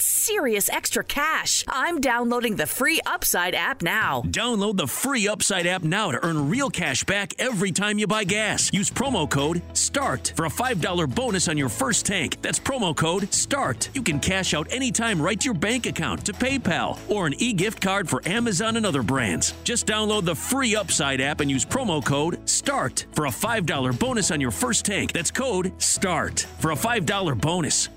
serious 0.00 0.68
extra 0.68 1.02
cash. 1.04 1.64
I'm 1.68 2.00
downloading 2.00 2.56
the 2.56 2.66
free 2.66 3.00
Upside 3.06 3.54
app 3.54 3.82
now. 3.82 4.22
Download 4.26 4.76
the 4.76 4.86
free 4.86 5.28
Upside 5.28 5.66
app 5.66 5.82
now 5.82 6.10
to 6.10 6.24
earn 6.24 6.48
real 6.48 6.70
cash 6.70 7.04
back 7.04 7.34
every 7.38 7.72
time 7.72 7.98
you 7.98 8.06
buy 8.06 8.24
gas. 8.24 8.72
Use 8.72 8.90
promo 8.90 9.28
code 9.28 9.62
START 9.72 10.32
for 10.36 10.46
a 10.46 10.50
$5 10.50 11.14
bonus 11.14 11.48
on 11.48 11.58
your 11.58 11.68
first 11.68 12.06
tank. 12.06 12.40
That's 12.42 12.58
promo 12.58 12.96
code 12.96 13.32
START. 13.32 13.90
You 13.94 14.02
can 14.02 14.20
cash 14.20 14.54
out 14.54 14.70
anytime 14.72 15.20
right 15.20 15.40
to 15.40 15.44
your 15.44 15.54
bank 15.54 15.86
account, 15.86 16.24
to 16.26 16.32
PayPal, 16.32 16.98
or 17.08 17.26
an 17.26 17.34
e 17.38 17.52
gift 17.52 17.80
card 17.80 18.08
for 18.08 18.26
Amazon 18.28 18.76
and 18.76 18.86
other 18.86 19.02
brands. 19.02 19.54
Just 19.64 19.86
download 19.86 20.24
the 20.24 20.34
free 20.34 20.76
Upside 20.76 21.20
app 21.20 21.40
and 21.40 21.50
use 21.50 21.64
promo 21.64 22.04
code 22.04 22.48
START 22.48 23.06
for 23.12 23.26
a 23.26 23.30
$5 23.30 23.98
bonus 23.98 24.30
on 24.30 24.40
your 24.40 24.50
first 24.50 24.84
tank. 24.84 25.12
That's 25.12 25.30
code 25.30 25.72
START 25.80 26.46
for 26.60 26.70
a 26.70 26.76
$5 26.76 27.40
bonus. 27.40 27.88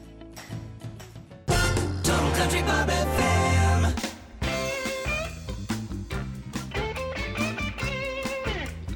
Total 2.11 2.31
Country 2.31 2.61
Bob 2.63 2.89
FM. 2.89 4.11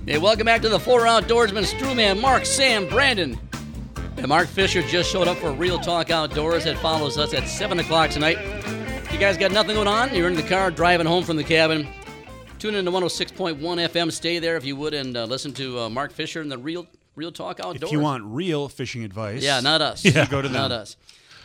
Hey, 0.06 0.18
welcome 0.18 0.44
back 0.46 0.62
to 0.62 0.70
the 0.70 0.80
Four 0.80 1.02
Outdoorsmen. 1.02 1.64
Strewman, 1.64 2.20
Mark, 2.20 2.46
Sam, 2.46 2.88
Brandon. 2.90 3.40
And 4.18 4.28
Mark 4.28 4.48
Fisher 4.48 4.82
just 4.82 5.10
showed 5.10 5.28
up 5.30 5.38
for 5.38 5.52
Real 5.54 5.80
Talk 5.80 6.10
Outdoors 6.10 6.66
that 6.66 6.78
follows 6.80 7.18
us 7.18 7.34
at 7.34 7.48
7 7.48 7.80
o'clock 7.80 8.10
tonight. 8.12 8.38
If 8.40 9.14
you 9.14 9.18
guys 9.20 9.38
got 9.38 9.52
nothing 9.52 9.76
going 9.76 9.88
on, 9.88 10.14
you're 10.14 10.28
in 10.28 10.36
the 10.36 10.44
car 10.44 10.70
driving 10.70 11.08
home 11.08 11.24
from 11.24 11.38
the 11.38 11.44
cabin, 11.44 11.88
tune 12.60 12.76
in 12.76 12.84
to 12.86 12.92
106.1 12.92 13.58
FM. 13.60 14.12
Stay 14.12 14.40
there 14.40 14.58
if 14.58 14.66
you 14.66 14.76
would 14.76 14.94
and 14.94 15.16
uh, 15.16 15.24
listen 15.26 15.54
to 15.54 15.80
uh, 15.80 15.90
Mark 15.90 16.12
Fisher 16.12 16.42
and 16.42 16.52
the 16.52 16.58
Real 16.58 16.86
Real 17.16 17.32
Talk 17.32 17.60
Outdoors. 17.62 17.82
If 17.84 17.92
you 17.94 18.02
want 18.02 18.26
real 18.26 18.68
fishing 18.68 19.06
advice, 19.06 19.42
Yeah, 19.42 19.62
not 19.62 19.82
us. 19.82 20.04
you 20.06 20.12
go 20.28 20.42
to 20.42 20.50
them. 20.50 20.54
Not 20.62 20.72
us. 20.74 20.98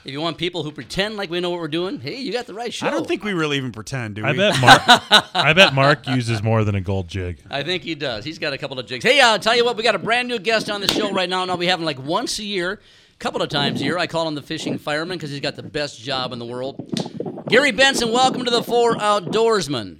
If 0.03 0.13
you 0.13 0.21
want 0.21 0.39
people 0.39 0.63
who 0.63 0.73
pretend 0.73 1.17
like 1.17 1.29
we 1.29 1.41
know 1.41 1.51
what 1.51 1.61
we're 1.61 1.69
doing, 1.69 2.01
hey, 2.01 2.17
you 2.21 2.33
got 2.33 2.47
the 2.47 2.55
right 2.55 2.73
show. 2.73 2.87
I 2.87 2.91
don't 2.91 3.07
think 3.07 3.23
we 3.23 3.35
really 3.35 3.59
even 3.59 3.71
pretend, 3.71 4.15
do 4.15 4.23
we? 4.23 4.29
I 4.29 4.33
bet 4.33 4.59
Mark. 4.61 4.83
I 5.35 5.53
bet 5.53 5.75
Mark 5.75 6.07
uses 6.09 6.43
more 6.43 6.65
than 6.65 6.75
a 6.75 6.81
gold 6.81 7.07
jig. 7.07 7.39
I 7.51 7.63
think 7.63 7.83
he 7.83 7.95
does. 7.95 8.25
He's 8.25 8.39
got 8.39 8.55
a 8.55 8.59
couple 8.59 8.79
of 8.79 8.87
jigs. 8.87 9.05
Hey, 9.05 9.21
I'll 9.21 9.39
tell 9.39 9.55
you 9.55 9.65
what, 9.65 9.77
we 9.77 9.83
got 9.83 9.95
a 9.95 9.99
brand 9.99 10.29
new 10.29 10.39
guest 10.39 10.71
on 10.71 10.81
the 10.81 10.89
show 10.89 11.13
right 11.13 11.29
now. 11.29 11.43
and 11.43 11.51
I'll 11.51 11.59
be 11.59 11.67
having 11.67 11.85
like 11.85 12.03
once 12.03 12.39
a 12.39 12.45
year, 12.45 12.81
a 13.15 13.19
couple 13.19 13.43
of 13.43 13.51
times 13.51 13.83
a 13.83 13.85
year. 13.85 13.99
I 13.99 14.07
call 14.07 14.27
him 14.27 14.35
the 14.35 14.43
fishing 14.43 14.79
fireman 14.79 15.19
because 15.19 15.31
he's 15.31 15.41
got 15.41 15.57
the 15.57 15.63
best 15.63 16.01
job 16.01 16.33
in 16.33 16.39
the 16.39 16.47
world. 16.47 17.45
Gary 17.49 17.73
Benson, 17.73 18.11
welcome 18.11 18.45
to 18.47 18.51
the 18.51 18.63
Four 18.63 18.97
Outdoorsmen. 18.97 19.99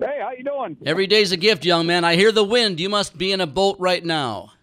Hey, 0.00 0.18
how 0.22 0.30
you 0.32 0.44
doing? 0.44 0.78
Every 0.86 1.06
day's 1.06 1.30
a 1.32 1.36
gift, 1.36 1.64
young 1.64 1.86
man. 1.86 2.04
I 2.04 2.16
hear 2.16 2.32
the 2.32 2.44
wind. 2.44 2.80
You 2.80 2.88
must 2.88 3.18
be 3.18 3.32
in 3.32 3.40
a 3.42 3.46
boat 3.46 3.76
right 3.78 4.04
now. 4.04 4.53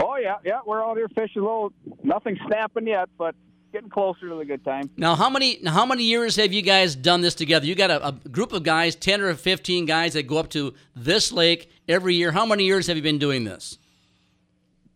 Oh 0.00 0.16
yeah, 0.16 0.36
yeah, 0.44 0.60
we're 0.66 0.82
out 0.82 0.96
here 0.96 1.08
fishing. 1.08 1.42
A 1.42 1.44
little, 1.44 1.72
nothing 2.02 2.38
snapping 2.46 2.86
yet, 2.86 3.08
but 3.18 3.34
getting 3.72 3.90
closer 3.90 4.28
to 4.28 4.34
the 4.36 4.44
good 4.44 4.64
time. 4.64 4.90
Now, 4.96 5.14
how 5.14 5.28
many 5.28 5.64
how 5.66 5.84
many 5.84 6.04
years 6.04 6.36
have 6.36 6.52
you 6.52 6.62
guys 6.62 6.94
done 6.94 7.20
this 7.20 7.34
together? 7.34 7.66
You 7.66 7.74
got 7.74 7.90
a, 7.90 8.08
a 8.08 8.12
group 8.12 8.52
of 8.52 8.62
guys, 8.62 8.94
ten 8.94 9.20
or 9.20 9.34
fifteen 9.34 9.86
guys 9.86 10.12
that 10.14 10.26
go 10.26 10.38
up 10.38 10.50
to 10.50 10.74
this 10.94 11.32
lake 11.32 11.70
every 11.88 12.14
year. 12.14 12.32
How 12.32 12.46
many 12.46 12.64
years 12.64 12.86
have 12.86 12.96
you 12.96 13.02
been 13.02 13.18
doing 13.18 13.44
this? 13.44 13.78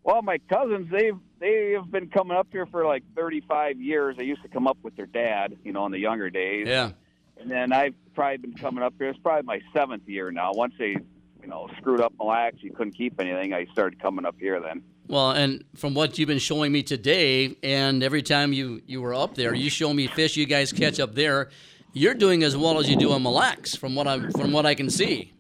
Well, 0.05 0.23
my 0.23 0.39
cousins, 0.49 0.91
they've 0.91 1.17
they 1.39 1.73
have 1.73 1.91
been 1.91 2.09
coming 2.09 2.37
up 2.37 2.49
here 2.53 2.67
for 2.67 2.85
like 2.87 3.03
35 3.17 3.81
years. 3.81 4.17
They 4.17 4.25
used 4.25 4.43
to 4.43 4.49
come 4.49 4.69
up 4.69 4.79
with 4.83 4.95
their 4.95 5.07
dad, 5.07 5.57
you 5.65 5.73
know, 5.73 5.85
in 5.87 5.93
the 5.93 5.99
younger 5.99 6.31
days. 6.31 6.69
Yeah. 6.69 6.93
And 7.37 7.51
then 7.51 7.73
I've 7.73 7.95
probably 8.15 8.37
been 8.37 8.55
coming 8.55 8.85
up 8.85 8.95
here. 8.97 9.09
It's 9.09 9.19
probably 9.19 9.43
my 9.43 9.61
seventh 9.73 10.09
year 10.09 10.31
now. 10.31 10.53
Once 10.55 10.75
they, 10.79 10.97
you 11.41 11.49
know, 11.49 11.69
screwed 11.79 12.01
up 12.01 12.13
Mille 12.17 12.29
Lacs, 12.29 12.63
you 12.63 12.73
couldn't 12.73 12.93
keep 12.93 13.21
anything. 13.21 13.53
I 13.53 13.67
started 13.73 14.01
coming 14.01 14.25
up 14.25 14.37
here 14.39 14.61
then. 14.61 14.85
Well, 15.09 15.33
and 15.33 15.65
from 15.75 15.95
what 15.95 16.19
you've 16.19 16.29
been 16.29 16.39
showing 16.39 16.73
me 16.73 16.83
today, 16.83 17.57
and 17.63 18.03
every 18.03 18.23
time 18.23 18.53
you 18.53 18.83
you 18.87 19.03
were 19.03 19.15
up 19.15 19.35
there, 19.35 19.55
you 19.55 19.69
show 19.69 19.93
me 19.93 20.07
fish 20.07 20.37
you 20.37 20.47
guys 20.47 20.73
catch 20.73 21.01
up 21.01 21.15
there. 21.15 21.51
You're 21.93 22.15
doing 22.15 22.43
as 22.43 22.57
well 22.57 22.79
as 22.79 22.89
you 22.89 22.97
do 22.97 23.13
on 23.13 23.23
Mille 23.23 23.33
Lacs, 23.33 23.75
from 23.75 23.95
what 23.95 24.07
I'm 24.07 24.31
from 24.33 24.53
what 24.53 24.65
I 24.65 24.75
can 24.75 24.89
see. 24.89 25.35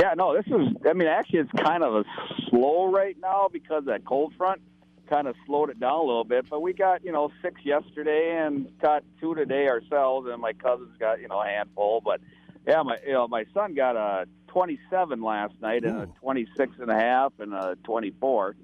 Yeah, 0.00 0.14
no, 0.14 0.36
this 0.36 0.46
is. 0.46 0.76
I 0.88 0.92
mean, 0.92 1.08
actually, 1.08 1.40
it's 1.40 1.50
kind 1.64 1.82
of 1.82 1.94
a 1.94 2.04
slow 2.50 2.92
right 2.92 3.16
now 3.20 3.48
because 3.50 3.84
that 3.86 4.04
cold 4.04 4.34
front 4.36 4.60
kind 5.08 5.26
of 5.26 5.34
slowed 5.46 5.70
it 5.70 5.80
down 5.80 5.98
a 6.00 6.02
little 6.02 6.24
bit. 6.24 6.46
But 6.48 6.60
we 6.60 6.72
got 6.72 7.04
you 7.04 7.12
know 7.12 7.30
six 7.42 7.60
yesterday 7.64 8.44
and 8.44 8.70
caught 8.80 9.02
two 9.20 9.34
today 9.34 9.66
ourselves, 9.66 10.28
and 10.30 10.40
my 10.40 10.52
cousins 10.52 10.96
got 10.98 11.20
you 11.20 11.28
know 11.28 11.40
a 11.40 11.46
handful. 11.46 12.02
But 12.04 12.20
yeah, 12.66 12.82
my 12.82 12.98
you 13.04 13.12
know 13.12 13.26
my 13.26 13.44
son 13.54 13.74
got 13.74 13.96
a 13.96 14.26
27 14.48 15.22
last 15.22 15.54
night 15.60 15.84
and 15.84 16.02
a 16.02 16.06
26 16.20 16.78
and 16.78 16.90
a 16.90 16.94
half 16.94 17.32
and 17.38 17.52
a 17.54 17.76
24, 17.84 18.56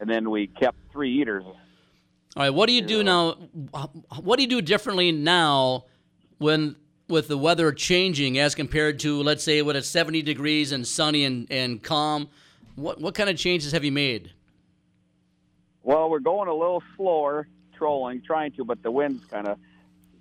and 0.00 0.08
then 0.08 0.30
we 0.30 0.46
kept 0.46 0.76
three 0.92 1.20
eaters. 1.20 1.44
All 1.44 2.42
right, 2.42 2.50
what 2.50 2.66
do 2.66 2.72
you 2.72 2.82
do 2.82 3.02
now? 3.02 3.32
What 4.20 4.36
do 4.36 4.42
you 4.42 4.48
do 4.48 4.60
differently 4.60 5.12
now 5.12 5.84
when 6.38 6.76
with 7.08 7.28
the 7.28 7.38
weather 7.38 7.70
changing 7.70 8.38
as 8.38 8.54
compared 8.54 8.98
to 9.00 9.22
let's 9.22 9.44
say 9.44 9.62
when 9.62 9.76
it's 9.76 9.88
70 9.88 10.22
degrees 10.22 10.72
and 10.72 10.86
sunny 10.86 11.24
and, 11.24 11.46
and 11.50 11.82
calm? 11.82 12.28
What 12.76 13.00
what 13.00 13.14
kind 13.14 13.30
of 13.30 13.36
changes 13.36 13.72
have 13.72 13.84
you 13.84 13.92
made? 13.92 14.32
Well, 15.84 16.08
we're 16.08 16.18
going 16.18 16.48
a 16.48 16.54
little 16.54 16.82
slower 16.96 17.46
trolling, 17.76 18.22
trying 18.22 18.52
to, 18.52 18.64
but 18.64 18.82
the 18.82 18.90
wind's 18.90 19.24
kind 19.26 19.46
of, 19.46 19.58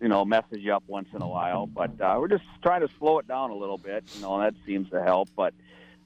you 0.01 0.07
know, 0.07 0.25
messes 0.25 0.59
you 0.59 0.73
up 0.73 0.83
once 0.87 1.09
in 1.13 1.21
a 1.21 1.27
while. 1.27 1.67
But 1.67 1.99
uh, 1.99 2.17
we're 2.19 2.27
just 2.27 2.43
trying 2.61 2.81
to 2.81 2.89
slow 2.99 3.19
it 3.19 3.27
down 3.27 3.51
a 3.51 3.55
little 3.55 3.77
bit. 3.77 4.03
You 4.15 4.21
know, 4.21 4.39
and 4.39 4.43
that 4.43 4.65
seems 4.65 4.89
to 4.91 5.01
help. 5.01 5.29
But, 5.35 5.53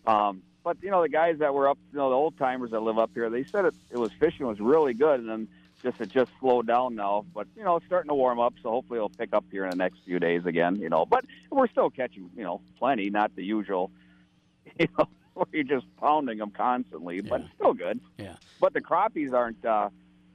um, 0.05 0.43
but 0.63 0.77
you 0.81 0.89
know, 0.89 1.01
the 1.01 1.09
guys 1.09 1.39
that 1.39 1.53
were 1.53 1.69
up, 1.69 1.77
you 1.91 1.97
know, 1.97 2.09
the 2.09 2.15
old 2.15 2.37
timers 2.37 2.71
that 2.71 2.81
live 2.81 2.99
up 2.99 3.11
here, 3.13 3.29
they 3.29 3.43
said 3.43 3.65
it, 3.65 3.75
it 3.91 3.97
was 3.97 4.11
fishing 4.19 4.45
was 4.45 4.59
really 4.59 4.93
good, 4.93 5.19
and 5.19 5.29
then 5.29 5.47
just 5.83 6.01
it 6.01 6.09
just 6.09 6.31
slowed 6.39 6.67
down 6.67 6.95
now. 6.95 7.25
But 7.33 7.47
you 7.55 7.63
know, 7.63 7.77
it's 7.77 7.85
starting 7.85 8.09
to 8.09 8.15
warm 8.15 8.39
up, 8.39 8.55
so 8.61 8.69
hopefully 8.69 8.97
it'll 8.97 9.09
pick 9.09 9.33
up 9.33 9.45
here 9.51 9.63
in 9.65 9.71
the 9.71 9.77
next 9.77 9.99
few 10.05 10.19
days 10.19 10.45
again. 10.45 10.75
You 10.77 10.89
know, 10.89 11.05
but 11.05 11.25
we're 11.49 11.69
still 11.69 11.89
catching, 11.89 12.29
you 12.35 12.43
know, 12.43 12.61
plenty, 12.77 13.09
not 13.09 13.35
the 13.35 13.43
usual, 13.43 13.91
you 14.79 14.87
know, 14.97 15.07
where 15.33 15.47
you're 15.51 15.63
just 15.63 15.85
pounding 15.97 16.37
them 16.37 16.51
constantly, 16.51 17.21
but 17.21 17.43
still 17.55 17.73
good. 17.73 17.99
Yeah. 18.17 18.35
But 18.59 18.73
the 18.73 18.81
crappies 18.81 19.33
aren't. 19.33 19.63
Uh, 19.65 19.89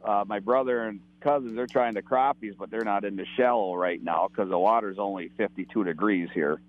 uh, 0.04 0.24
my 0.26 0.40
brother 0.40 0.84
and 0.84 1.00
cousins 1.22 1.54
they're 1.54 1.66
trying 1.66 1.94
the 1.94 2.02
crappies, 2.02 2.56
but 2.58 2.70
they're 2.70 2.84
not 2.84 3.04
in 3.04 3.16
the 3.16 3.26
shallow 3.36 3.74
right 3.74 4.02
now 4.02 4.28
because 4.28 4.48
the 4.50 4.58
water's 4.58 4.98
only 4.98 5.30
52 5.36 5.84
degrees 5.84 6.28
here. 6.34 6.60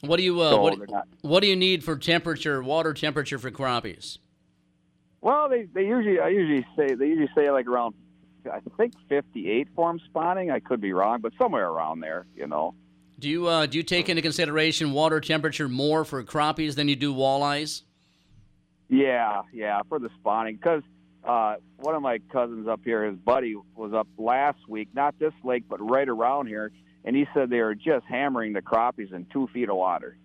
What 0.00 0.18
do 0.18 0.22
you 0.22 0.40
uh, 0.40 0.50
So 0.50 0.60
what, 0.60 0.90
not- 0.90 1.08
what 1.22 1.40
do 1.40 1.48
you 1.48 1.56
need 1.56 1.82
for 1.82 1.96
temperature, 1.96 2.62
water 2.62 2.92
temperature 2.92 3.38
for 3.38 3.50
crappies? 3.50 4.18
Well, 5.20 5.48
they 5.48 5.64
they 5.72 5.86
usually 5.86 6.20
I 6.20 6.28
usually 6.28 6.66
say 6.76 6.94
they 6.94 7.06
usually 7.06 7.30
say 7.34 7.50
like 7.50 7.66
around 7.66 7.94
I 8.52 8.60
think 8.76 8.92
58 9.08 9.68
for 9.74 9.88
'em 9.88 9.98
spawning. 10.04 10.50
I 10.50 10.60
could 10.60 10.80
be 10.82 10.92
wrong, 10.92 11.20
but 11.22 11.32
somewhere 11.40 11.66
around 11.68 12.00
there, 12.00 12.26
you 12.36 12.46
know. 12.46 12.74
Do 13.18 13.30
you 13.30 13.46
uh, 13.46 13.64
do 13.64 13.78
you 13.78 13.82
take 13.84 14.10
into 14.10 14.20
consideration 14.20 14.92
water 14.92 15.20
temperature 15.20 15.68
more 15.68 16.04
for 16.04 16.22
crappies 16.22 16.74
than 16.74 16.88
you 16.88 16.96
do 16.96 17.14
walleyes? 17.14 17.82
Yeah, 18.90 19.42
yeah, 19.52 19.80
for 19.88 19.98
the 19.98 20.10
spawning 20.20 20.56
because 20.56 20.82
uh, 21.26 21.56
one 21.78 21.94
of 21.94 22.02
my 22.02 22.18
cousins 22.30 22.68
up 22.68 22.80
here, 22.84 23.04
his 23.04 23.16
buddy 23.16 23.56
was 23.76 23.92
up 23.92 24.08
last 24.18 24.58
week, 24.68 24.88
not 24.94 25.18
this 25.18 25.32
lake, 25.42 25.64
but 25.68 25.78
right 25.80 26.08
around 26.08 26.46
here, 26.46 26.70
and 27.04 27.14
he 27.16 27.26
said 27.34 27.50
they 27.50 27.60
were 27.60 27.74
just 27.74 28.04
hammering 28.06 28.52
the 28.52 28.62
crappies 28.62 29.12
in 29.12 29.26
two 29.32 29.46
feet 29.48 29.68
of 29.68 29.76
water. 29.76 30.16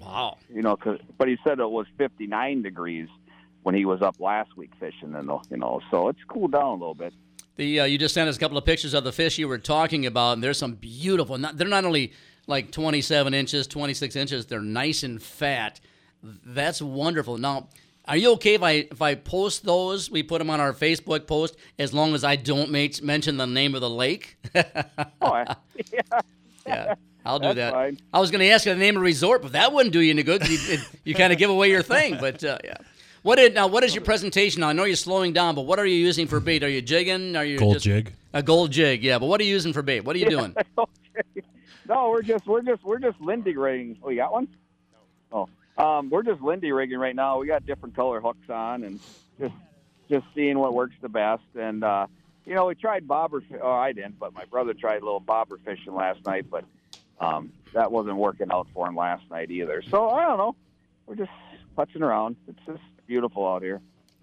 Wow. 0.00 0.38
You 0.52 0.62
know, 0.62 0.76
'cause- 0.76 1.00
but 1.18 1.28
he 1.28 1.36
said 1.44 1.58
it 1.60 1.70
was 1.70 1.86
59 1.98 2.62
degrees 2.62 3.08
when 3.62 3.74
he 3.74 3.84
was 3.84 4.02
up 4.02 4.18
last 4.20 4.56
week 4.56 4.70
fishing, 4.78 5.14
and 5.14 5.28
you 5.50 5.56
know, 5.56 5.80
so 5.90 6.08
it's 6.08 6.22
cooled 6.24 6.52
down 6.52 6.64
a 6.64 6.72
little 6.72 6.94
bit. 6.94 7.14
The 7.56 7.80
uh, 7.80 7.84
you 7.84 7.98
just 7.98 8.14
sent 8.14 8.28
us 8.28 8.36
a 8.36 8.40
couple 8.40 8.58
of 8.58 8.64
pictures 8.64 8.94
of 8.94 9.04
the 9.04 9.12
fish 9.12 9.38
you 9.38 9.46
were 9.46 9.58
talking 9.58 10.06
about, 10.06 10.32
and 10.32 10.42
there's 10.42 10.58
some 10.58 10.74
beautiful. 10.74 11.38
Not, 11.38 11.56
they're 11.56 11.68
not 11.68 11.84
only 11.84 12.12
like 12.48 12.72
27 12.72 13.32
inches, 13.32 13.66
26 13.68 14.16
inches. 14.16 14.46
They're 14.46 14.60
nice 14.60 15.04
and 15.04 15.22
fat. 15.22 15.78
That's 16.22 16.82
wonderful. 16.82 17.38
Now, 17.38 17.68
are 18.06 18.16
you 18.16 18.32
okay 18.32 18.54
if 18.54 18.62
I 18.62 18.70
if 18.90 19.00
I 19.02 19.14
post 19.14 19.64
those? 19.64 20.10
We 20.10 20.22
put 20.22 20.38
them 20.38 20.50
on 20.50 20.60
our 20.60 20.72
Facebook 20.72 21.26
post 21.26 21.56
as 21.78 21.92
long 21.94 22.14
as 22.14 22.24
I 22.24 22.36
don't 22.36 22.70
make, 22.70 23.02
mention 23.02 23.36
the 23.36 23.46
name 23.46 23.74
of 23.74 23.80
the 23.80 23.90
lake. 23.90 24.36
Oh, 24.54 25.32
I- 25.32 25.56
yeah. 25.92 26.20
yeah, 26.66 26.94
I'll 27.24 27.38
do 27.38 27.48
That's 27.48 27.56
that. 27.56 27.72
fine. 27.72 27.98
I 28.12 28.20
was 28.20 28.30
going 28.30 28.40
to 28.40 28.48
ask 28.48 28.66
you 28.66 28.72
the 28.74 28.78
name 28.80 28.96
of 28.96 29.00
the 29.00 29.04
resort, 29.04 29.42
but 29.42 29.52
that 29.52 29.72
wouldn't 29.72 29.92
do 29.92 30.00
you 30.00 30.10
any 30.10 30.22
good. 30.22 30.46
You, 30.48 30.58
it- 30.74 30.88
you 31.04 31.14
kind 31.14 31.32
of 31.32 31.38
give 31.38 31.50
away 31.50 31.70
your 31.70 31.82
thing. 31.82 32.16
But 32.20 32.44
uh, 32.44 32.58
yeah. 32.64 32.76
What 33.22 33.38
is, 33.38 33.54
now? 33.54 33.68
What 33.68 33.84
is 33.84 33.94
your 33.94 34.04
presentation? 34.04 34.60
Now, 34.60 34.68
I 34.68 34.74
know 34.74 34.84
you're 34.84 34.96
slowing 34.96 35.32
down, 35.32 35.54
but 35.54 35.62
what 35.62 35.78
are 35.78 35.86
you 35.86 35.96
using 35.96 36.26
for 36.26 36.40
bait? 36.40 36.62
Are 36.62 36.68
you 36.68 36.82
jigging? 36.82 37.36
Are 37.36 37.44
you 37.44 37.58
Gold 37.58 37.74
just, 37.76 37.84
jig. 37.86 38.12
A 38.34 38.42
gold 38.42 38.70
jig, 38.70 39.02
yeah. 39.02 39.18
But 39.18 39.26
what 39.26 39.40
are 39.40 39.44
you 39.44 39.50
using 39.50 39.72
for 39.72 39.80
bait? 39.80 40.00
What 40.00 40.14
are 40.14 40.18
you 40.18 40.28
doing? 40.28 40.54
No, 41.86 42.08
we're 42.08 42.22
just 42.22 42.46
we're 42.46 42.62
just 42.62 42.82
we're 42.82 42.98
just 42.98 43.20
Lindy 43.20 43.54
rigging. 43.56 43.98
Oh, 44.02 44.08
you 44.08 44.16
got 44.16 44.32
one? 44.32 44.48
Um, 45.76 46.10
we're 46.10 46.22
just 46.22 46.40
Lindy 46.40 46.72
rigging 46.72 46.98
right 46.98 47.16
now. 47.16 47.38
We 47.38 47.46
got 47.46 47.66
different 47.66 47.96
color 47.96 48.20
hooks 48.20 48.48
on 48.48 48.84
and 48.84 49.00
just 49.40 49.54
just 50.08 50.26
seeing 50.34 50.58
what 50.58 50.74
works 50.74 50.94
the 51.00 51.08
best. 51.08 51.42
And 51.58 51.82
uh, 51.82 52.06
you 52.44 52.54
know, 52.54 52.66
we 52.66 52.74
tried 52.74 53.08
bobber. 53.08 53.42
Oh, 53.60 53.72
I 53.72 53.92
didn't, 53.92 54.18
but 54.18 54.32
my 54.34 54.44
brother 54.44 54.74
tried 54.74 55.02
a 55.02 55.04
little 55.04 55.20
bobber 55.20 55.58
fishing 55.64 55.94
last 55.94 56.24
night, 56.26 56.46
but 56.50 56.64
um, 57.20 57.52
that 57.72 57.90
wasn't 57.90 58.16
working 58.16 58.48
out 58.52 58.68
for 58.74 58.86
him 58.86 58.96
last 58.96 59.28
night 59.30 59.50
either. 59.50 59.82
So 59.82 60.10
I 60.10 60.24
don't 60.24 60.38
know. 60.38 60.54
We're 61.06 61.16
just 61.16 61.30
putzing 61.76 62.02
around. 62.02 62.36
It's 62.48 62.58
just 62.66 62.82
beautiful 63.06 63.46
out 63.46 63.62
here. 63.62 63.80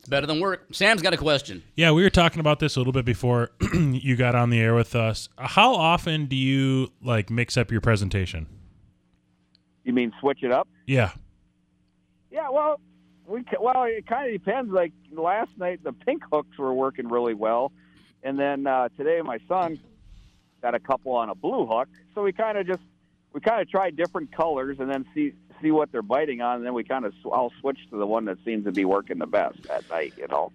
Better 0.07 0.25
than 0.25 0.39
work. 0.39 0.65
Sam's 0.71 1.01
got 1.01 1.13
a 1.13 1.17
question. 1.17 1.61
Yeah, 1.75 1.91
we 1.91 2.01
were 2.01 2.09
talking 2.09 2.39
about 2.39 2.59
this 2.59 2.75
a 2.75 2.79
little 2.79 2.93
bit 2.93 3.05
before 3.05 3.51
you 3.73 4.15
got 4.15 4.33
on 4.33 4.49
the 4.49 4.59
air 4.59 4.73
with 4.73 4.95
us. 4.95 5.29
How 5.37 5.75
often 5.75 6.25
do 6.25 6.35
you 6.35 6.91
like 7.03 7.29
mix 7.29 7.55
up 7.55 7.71
your 7.71 7.81
presentation? 7.81 8.47
You 9.83 9.93
mean 9.93 10.11
switch 10.19 10.43
it 10.43 10.51
up? 10.51 10.67
Yeah. 10.87 11.11
Yeah, 12.31 12.49
well, 12.49 12.79
we 13.27 13.43
well 13.59 13.83
it 13.83 14.07
kind 14.07 14.33
of 14.33 14.43
depends. 14.43 14.71
Like 14.71 14.93
last 15.11 15.51
night, 15.57 15.83
the 15.83 15.93
pink 15.93 16.23
hooks 16.31 16.57
were 16.57 16.73
working 16.73 17.07
really 17.07 17.33
well, 17.33 17.71
and 18.23 18.39
then 18.39 18.65
uh, 18.65 18.89
today 18.97 19.21
my 19.21 19.39
son 19.47 19.79
got 20.61 20.75
a 20.75 20.79
couple 20.79 21.13
on 21.13 21.29
a 21.29 21.35
blue 21.35 21.65
hook. 21.65 21.89
So 22.15 22.23
we 22.23 22.31
kind 22.31 22.57
of 22.57 22.65
just 22.65 22.81
we 23.33 23.41
kind 23.41 23.61
of 23.61 23.69
try 23.69 23.89
different 23.89 24.31
colors 24.31 24.77
and 24.79 24.89
then 24.89 25.05
see 25.13 25.33
see 25.61 25.71
what 25.71 25.91
they're 25.91 26.01
biting 26.01 26.41
on, 26.41 26.57
and 26.57 26.65
then 26.65 26.73
we 26.73 26.83
kind 26.83 27.05
of 27.05 27.13
sw- 27.21 27.33
I'll 27.33 27.53
switch 27.59 27.79
to 27.89 27.97
the 27.97 28.07
one 28.07 28.25
that 28.25 28.37
seems 28.43 28.65
to 28.65 28.71
be 28.71 28.85
working 28.85 29.19
the 29.19 29.27
best 29.27 29.65
at 29.67 29.89
night. 29.89 30.13
You 30.17 30.27
know. 30.27 30.51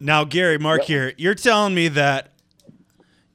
Now, 0.00 0.24
Gary, 0.24 0.58
Mark 0.58 0.82
here. 0.82 1.12
You're 1.16 1.36
telling 1.36 1.74
me 1.74 1.88
that 1.88 2.32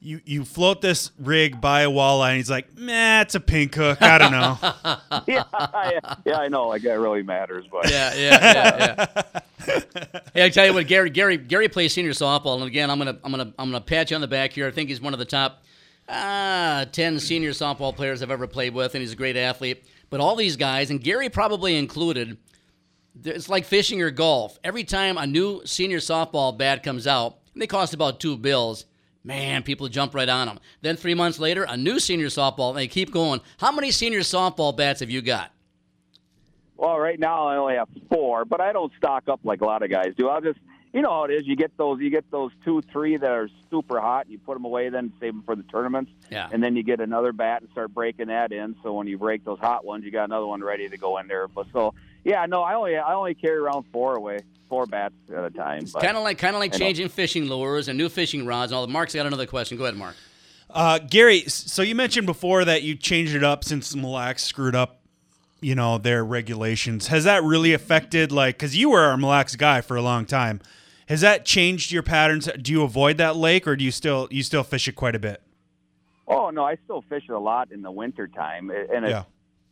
you 0.06 0.22
you 0.24 0.46
float 0.46 0.82
this 0.82 1.12
rig 1.18 1.60
by 1.60 1.82
a 1.82 1.90
walleye, 1.90 2.30
and 2.30 2.38
he's 2.38 2.50
like, 2.50 2.78
"Nah, 2.78 3.22
it's 3.22 3.34
a 3.34 3.40
pink 3.40 3.74
hook. 3.74 4.02
I 4.02 4.18
don't 4.20 4.32
know." 4.32 4.58
yeah, 5.28 5.44
I, 5.52 6.00
yeah, 6.24 6.38
I 6.38 6.48
know. 6.48 6.68
Like 6.68 6.84
that 6.84 7.00
really 7.00 7.24
matters, 7.24 7.66
but 7.72 7.90
Yeah, 7.90 8.14
yeah, 8.14 8.40
yeah, 8.40 9.06
yeah. 9.68 10.20
hey, 10.34 10.46
I 10.46 10.50
tell 10.50 10.68
you 10.68 10.74
what, 10.74 10.86
Gary, 10.88 11.10
Gary, 11.10 11.38
Gary 11.38 11.68
plays 11.68 11.94
senior 11.94 12.12
softball, 12.12 12.56
and 12.56 12.66
again, 12.66 12.92
I'm 12.92 13.00
gonna, 13.00 13.18
I'm 13.24 13.32
gonna, 13.32 13.54
I'm 13.58 13.72
gonna 13.72 13.82
pat 13.82 14.12
you 14.12 14.16
on 14.16 14.22
the 14.22 14.28
back 14.28 14.54
here. 14.54 14.68
I 14.68 14.72
think 14.72 14.90
he's 14.90 15.02
one 15.02 15.14
of 15.14 15.20
the 15.20 15.26
top 15.26 15.64
uh, 16.08 16.86
ten 16.86 17.20
senior 17.20 17.52
softball 17.52 17.96
players 17.96 18.22
I've 18.22 18.32
ever 18.32 18.46
played 18.46 18.76
with, 18.76 18.94
and 18.94 19.02
he's 19.02 19.14
a 19.14 19.18
great 19.18 19.36
athlete. 19.36 19.86
But 20.12 20.20
all 20.20 20.36
these 20.36 20.56
guys, 20.56 20.92
and 20.92 21.02
Gary 21.02 21.30
probably 21.30 21.76
included, 21.78 22.38
it's 23.24 23.50
like 23.50 23.66
fishing 23.66 24.04
or 24.04 24.12
golf. 24.12 24.60
Every 24.64 24.84
time 24.84 25.18
a 25.18 25.26
new 25.26 25.66
senior 25.66 25.98
softball 25.98 26.56
bat 26.56 26.84
comes 26.84 27.08
out, 27.08 27.40
and 27.54 27.62
they 27.62 27.68
cost 27.68 27.96
about 27.96 28.20
two 28.20 28.38
bills. 28.38 28.86
Man, 29.26 29.64
people 29.64 29.88
jump 29.90 30.14
right 30.14 30.30
on 30.30 30.46
them. 30.46 30.60
Then 30.82 30.98
three 30.98 31.16
months 31.16 31.40
later, 31.40 31.66
a 31.68 31.76
new 31.76 32.00
senior 32.00 32.28
softball, 32.28 32.70
and 32.70 32.78
they 32.78 32.88
keep 32.88 33.12
going. 33.12 33.42
How 33.58 33.72
many 33.72 33.90
senior 33.90 34.20
softball 34.20 34.78
bats 34.78 35.00
have 35.00 35.10
you 35.10 35.24
got? 35.24 35.52
Well, 36.78 37.00
right 37.00 37.20
now 37.20 37.48
I 37.48 37.58
only 37.58 37.74
have 37.74 37.90
four, 38.08 38.46
but 38.46 38.62
I 38.62 38.72
don't 38.72 38.94
stock 38.98 39.28
up 39.28 39.40
like 39.44 39.62
a 39.62 39.66
lot 39.66 39.82
of 39.82 39.90
guys 39.90 40.14
do. 40.16 40.28
I'll 40.30 40.42
just, 40.42 40.60
you 40.94 41.02
know 41.02 41.10
how 41.10 41.24
it 41.24 41.32
is. 41.32 41.48
You 41.48 41.56
get 41.56 41.76
those, 41.76 42.00
you 42.02 42.12
get 42.12 42.30
those 42.30 42.52
two, 42.64 42.84
three 42.84 43.18
that 43.18 43.32
are 43.32 43.50
super 43.72 44.00
hot. 44.00 44.30
You 44.30 44.38
put 44.38 44.54
them 44.54 44.66
away, 44.66 44.90
then 44.90 45.12
save 45.20 45.34
them 45.34 45.42
for 45.42 45.56
the 45.56 45.64
tournaments. 45.64 46.12
Yeah. 46.30 46.48
And 46.52 46.62
then 46.62 46.76
you 46.76 46.84
get 46.84 47.00
another 47.00 47.34
bat 47.34 47.64
and 47.64 47.72
start 47.72 47.96
breaking 47.96 48.28
that 48.28 48.52
in. 48.52 48.76
So 48.84 48.94
when 48.94 49.08
you 49.08 49.18
break 49.18 49.44
those 49.44 49.60
hot 49.60 49.86
ones, 49.86 50.06
you 50.06 50.12
got 50.12 50.26
another 50.26 50.46
one 50.46 50.64
ready 50.64 50.88
to 50.88 50.98
go 50.98 51.18
in 51.18 51.28
there. 51.28 51.48
But 51.48 51.66
so, 51.74 51.96
yeah, 52.26 52.46
no, 52.48 52.62
I 52.64 52.74
only, 52.74 52.98
I 52.98 53.14
only 53.14 53.34
carry 53.36 53.56
around 53.58 53.86
four 53.94 54.16
away, 54.16 54.40
four 54.68 54.86
bats 54.86 55.14
at 55.32 55.44
a 55.46 55.50
time. 55.50 55.86
But, 55.94 56.02
Kind 56.04 56.18
of 56.18 56.24
like, 56.24 56.38
kind 56.38 56.56
of 56.56 56.60
like 56.60 56.74
I 56.74 56.78
know. 56.78 56.80
changing 56.86 57.08
fishing 57.10 57.46
lures 57.46 57.88
and 57.88 57.98
new 57.98 58.10
fishing 58.10 58.46
rods 58.46 58.72
and 58.74 58.78
all. 58.78 58.86
that. 58.86 58.92
Mark's 58.92 59.16
got 59.16 59.26
another 59.26 59.46
question. 59.46 59.78
Go 59.78 59.86
ahead, 59.86 59.96
Mark. 59.96 60.16
Uh, 60.70 61.00
Gary, 61.00 61.42
so 61.48 61.82
you 61.84 61.96
mentioned 61.96 62.26
before 62.26 62.66
that 62.66 62.82
you 62.84 62.96
changed 62.96 63.34
it 63.36 63.44
up 63.44 63.64
since 63.64 63.96
Mille 63.96 64.12
Lacs 64.12 64.44
screwed 64.44 64.76
up, 64.76 65.00
you 65.62 65.76
know, 65.76 65.98
their 65.98 66.26
regulations. 66.26 67.08
Has 67.08 67.24
that 67.24 67.44
really 67.44 67.72
affected, 67.72 68.32
like, 68.32 68.56
because 68.58 68.76
you 68.76 68.90
were 68.90 69.12
a 69.12 69.18
Mille 69.18 69.30
Lacs 69.30 69.56
guy 69.56 69.80
for 69.82 69.96
a 69.96 70.02
long 70.02 70.26
time, 70.26 70.60
has 71.08 71.22
that 71.22 71.46
changed 71.46 71.92
your 71.92 72.04
patterns? 72.04 72.50
Do 72.62 72.72
you 72.72 72.82
avoid 72.82 73.18
that 73.18 73.36
lake, 73.38 73.68
or 73.68 73.76
do 73.76 73.86
you 73.86 73.92
still 73.92 74.28
you 74.32 74.42
still 74.42 74.64
fish 74.64 74.88
it 74.88 74.94
quite 74.94 75.14
a 75.16 75.20
bit? 75.20 75.42
Oh 76.28 76.50
no, 76.50 76.66
I 76.66 76.78
still 76.84 77.04
fish 77.04 77.24
it 77.30 77.32
a 77.32 77.40
lot 77.40 77.72
in 77.72 77.84
the 77.84 77.92
winter 77.92 78.28
time, 78.28 78.72
and 78.72 79.06
it's 79.06 79.12
Yeah. 79.12 79.24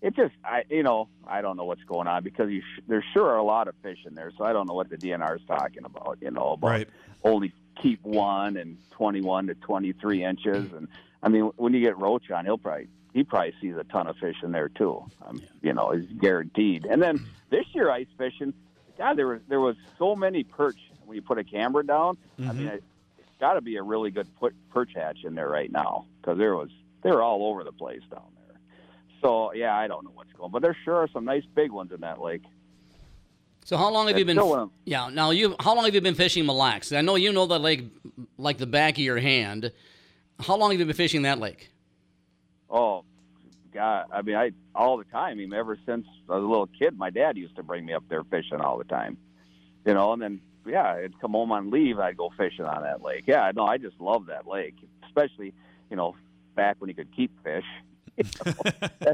It 0.03 0.15
just 0.15 0.35
I 0.45 0.63
you 0.69 0.83
know 0.83 1.07
I 1.25 1.41
don't 1.41 1.57
know 1.57 1.63
what's 1.65 1.83
going 1.85 2.07
on 2.07 2.23
because 2.23 2.51
you 2.51 2.61
sh- 2.61 2.81
there 2.87 3.03
sure 3.13 3.27
are 3.29 3.37
a 3.37 3.43
lot 3.43 3.67
of 3.67 3.73
fish 3.81 3.99
in 4.05 4.13
there, 4.13 4.31
so 4.37 4.43
I 4.43 4.53
don't 4.53 4.67
know 4.67 4.75
what 4.75 4.89
the 4.89 4.97
DNR 4.97 5.37
is 5.37 5.41
talking 5.47 5.85
about. 5.85 6.19
You 6.21 6.29
know 6.29 6.51
about 6.51 6.67
Right. 6.69 6.89
only 7.23 7.53
keep 7.81 8.03
one 8.03 8.57
and 8.57 8.77
21 8.91 9.47
to 9.47 9.55
23 9.55 10.23
inches, 10.23 10.71
and 10.73 10.87
I 11.23 11.29
mean 11.29 11.45
when 11.55 11.73
you 11.73 11.79
get 11.79 11.97
Roach 11.97 12.29
on, 12.29 12.45
he'll 12.45 12.57
probably 12.59 12.89
he 13.13 13.23
probably 13.23 13.53
sees 13.61 13.75
a 13.77 13.83
ton 13.85 14.07
of 14.07 14.17
fish 14.17 14.37
in 14.43 14.51
there 14.51 14.69
too. 14.69 15.03
Um, 15.25 15.41
You 15.61 15.73
know, 15.73 15.91
it's 15.91 16.11
guaranteed. 16.19 16.85
And 16.85 17.01
then 17.01 17.25
this 17.49 17.65
year 17.73 17.89
ice 17.89 18.07
fishing, 18.17 18.53
God, 18.97 19.17
there 19.17 19.27
was 19.27 19.41
there 19.47 19.61
was 19.61 19.75
so 19.97 20.15
many 20.15 20.43
perch 20.43 20.79
when 21.05 21.15
you 21.15 21.21
put 21.21 21.37
a 21.37 21.43
camera 21.43 21.85
down. 21.85 22.17
I 22.39 22.51
mean, 22.53 22.67
it, 22.67 22.83
it's 23.19 23.27
got 23.39 23.53
to 23.53 23.61
be 23.61 23.77
a 23.77 23.83
really 23.83 24.11
good 24.11 24.27
put, 24.37 24.53
perch 24.71 24.91
hatch 24.95 25.19
in 25.23 25.33
there 25.35 25.47
right 25.49 25.71
now 25.71 26.05
because 26.19 26.37
there 26.37 26.55
was 26.55 26.69
they 27.03 27.09
were 27.11 27.21
all 27.21 27.45
over 27.47 27.63
the 27.63 27.71
place 27.71 28.01
down. 28.11 28.23
So 29.23 29.53
yeah, 29.53 29.75
I 29.75 29.87
don't 29.87 30.03
know 30.03 30.11
what's 30.13 30.31
going, 30.33 30.45
on. 30.45 30.51
but 30.51 30.61
there 30.61 30.75
sure 30.83 30.95
are 30.95 31.07
some 31.07 31.25
nice 31.25 31.43
big 31.55 31.71
ones 31.71 31.91
in 31.91 32.01
that 32.01 32.21
lake. 32.21 32.43
So 33.65 33.77
how 33.77 33.89
long 33.89 34.07
have 34.09 34.19
you 34.19 34.25
been? 34.25 34.35
still 34.35 34.49
one 34.49 34.59
of- 34.59 34.71
yeah. 34.83 35.09
Now 35.09 35.31
you, 35.31 35.55
how 35.59 35.73
long 35.73 35.85
have 35.85 35.95
you 35.95 36.01
been 36.01 36.15
fishing 36.15 36.45
Mille 36.45 36.57
Lacs? 36.57 36.91
I 36.91 37.01
know 37.01 37.15
you 37.15 37.31
know 37.31 37.45
the 37.45 37.59
lake 37.59 37.85
like 38.37 38.57
the 38.57 38.67
back 38.67 38.95
of 38.95 38.99
your 39.03 39.19
hand. 39.19 39.71
How 40.39 40.57
long 40.57 40.71
have 40.71 40.79
you 40.79 40.85
been 40.85 40.95
fishing 40.95 41.21
that 41.21 41.39
lake? 41.39 41.69
Oh, 42.69 43.05
God! 43.71 44.07
I 44.11 44.21
mean, 44.23 44.35
I 44.35 44.51
all 44.75 44.97
the 44.97 45.03
time. 45.05 45.31
I 45.31 45.35
mean, 45.35 45.53
ever 45.53 45.77
since 45.85 46.05
I 46.29 46.35
was 46.35 46.43
a 46.43 46.47
little 46.47 46.67
kid, 46.67 46.97
my 46.97 47.09
dad 47.09 47.37
used 47.37 47.55
to 47.55 47.63
bring 47.63 47.85
me 47.85 47.93
up 47.93 48.03
there 48.09 48.23
fishing 48.25 48.59
all 48.59 48.77
the 48.77 48.83
time. 48.83 49.17
You 49.85 49.93
know, 49.93 50.11
and 50.11 50.21
then 50.21 50.41
yeah, 50.65 50.95
I'd 50.95 51.19
come 51.21 51.31
home 51.31 51.51
on 51.51 51.71
leave. 51.71 51.99
I'd 51.99 52.17
go 52.17 52.31
fishing 52.35 52.65
on 52.65 52.81
that 52.83 53.01
lake. 53.01 53.23
Yeah, 53.27 53.51
no, 53.55 53.65
I 53.65 53.77
just 53.77 53.99
love 54.01 54.25
that 54.25 54.47
lake, 54.47 54.75
especially 55.05 55.53
you 55.89 55.95
know 55.95 56.15
back 56.55 56.75
when 56.79 56.89
you 56.89 56.95
could 56.95 57.15
keep 57.15 57.31
fish. 57.43 57.65
You 58.17 58.23
know? 58.45 59.13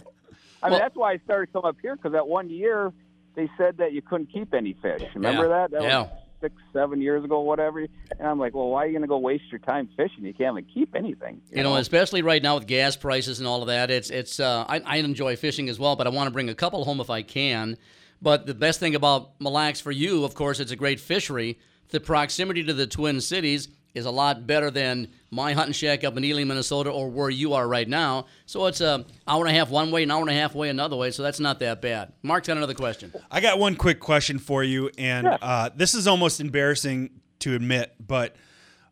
I 0.61 0.69
mean, 0.69 0.79
that's 0.79 0.95
why 0.95 1.13
I 1.13 1.17
started 1.19 1.53
coming 1.53 1.69
up 1.69 1.77
here 1.81 1.95
because 1.95 2.11
that 2.11 2.27
one 2.27 2.49
year 2.49 2.91
they 3.35 3.49
said 3.57 3.77
that 3.77 3.93
you 3.93 4.01
couldn't 4.01 4.31
keep 4.31 4.53
any 4.53 4.73
fish. 4.81 5.01
Remember 5.15 5.43
Yeah. 5.43 5.47
that? 5.49 5.71
That 5.71 5.83
Yeah. 5.83 5.99
was 6.01 6.09
six, 6.41 6.55
seven 6.73 7.01
years 7.01 7.23
ago, 7.23 7.39
whatever. 7.41 7.79
And 7.79 7.89
I'm 8.21 8.39
like, 8.39 8.53
well, 8.53 8.69
why 8.69 8.83
are 8.83 8.87
you 8.87 8.93
going 8.93 9.01
to 9.03 9.07
go 9.07 9.17
waste 9.17 9.45
your 9.51 9.59
time 9.59 9.89
fishing? 9.97 10.25
You 10.25 10.33
can't 10.33 10.57
even 10.57 10.69
keep 10.73 10.95
anything. 10.95 11.41
You 11.53 11.63
know, 11.63 11.75
especially 11.75 12.21
right 12.21 12.41
now 12.43 12.55
with 12.55 12.67
gas 12.67 12.95
prices 12.95 13.39
and 13.39 13.47
all 13.47 13.61
of 13.61 13.67
that, 13.67 13.89
it's 13.91 14.09
it's. 14.09 14.39
Uh, 14.39 14.65
I, 14.67 14.81
I 14.85 14.97
enjoy 14.97 15.35
fishing 15.37 15.69
as 15.69 15.79
well, 15.79 15.95
but 15.95 16.07
I 16.07 16.09
want 16.09 16.27
to 16.27 16.31
bring 16.31 16.49
a 16.49 16.55
couple 16.55 16.83
home 16.85 16.99
if 16.99 17.09
I 17.09 17.21
can. 17.21 17.77
But 18.21 18.45
the 18.45 18.53
best 18.53 18.81
thing 18.81 18.95
about 18.95 19.39
Mille 19.39 19.53
Lacs 19.53 19.79
for 19.79 19.91
you, 19.91 20.25
of 20.25 20.33
course, 20.33 20.59
it's 20.59 20.71
a 20.71 20.75
great 20.75 20.99
fishery. 20.99 21.57
The 21.89 22.01
proximity 22.01 22.63
to 22.65 22.73
the 22.73 22.85
Twin 22.85 23.21
Cities 23.21 23.69
is 23.93 24.05
a 24.05 24.11
lot 24.11 24.45
better 24.45 24.69
than 24.69 25.07
my 25.31 25.53
hunting 25.53 25.73
shack 25.73 26.03
up 26.03 26.15
in 26.15 26.23
Ely, 26.23 26.43
Minnesota, 26.43 26.89
or 26.91 27.09
where 27.09 27.29
you 27.29 27.53
are 27.53 27.67
right 27.67 27.87
now. 27.87 28.27
So 28.45 28.67
it's 28.67 28.81
a 28.81 29.05
hour 29.27 29.45
and 29.45 29.55
a 29.55 29.57
half 29.57 29.69
one 29.69 29.89
way, 29.91 30.03
an 30.03 30.11
hour 30.11 30.21
and 30.21 30.29
a 30.29 30.33
half 30.33 30.53
way 30.55 30.69
another 30.69 30.95
way. 30.95 31.11
So 31.11 31.23
that's 31.23 31.39
not 31.39 31.59
that 31.59 31.81
bad. 31.81 32.13
Mark's 32.21 32.47
got 32.47 32.57
another 32.57 32.73
question. 32.75 33.13
I 33.31 33.41
got 33.41 33.57
one 33.59 33.75
quick 33.75 33.99
question 33.99 34.37
for 34.39 34.63
you, 34.63 34.89
and 34.97 35.27
uh, 35.41 35.69
this 35.75 35.93
is 35.95 36.07
almost 36.07 36.39
embarrassing 36.39 37.09
to 37.39 37.55
admit, 37.55 37.93
but 38.05 38.35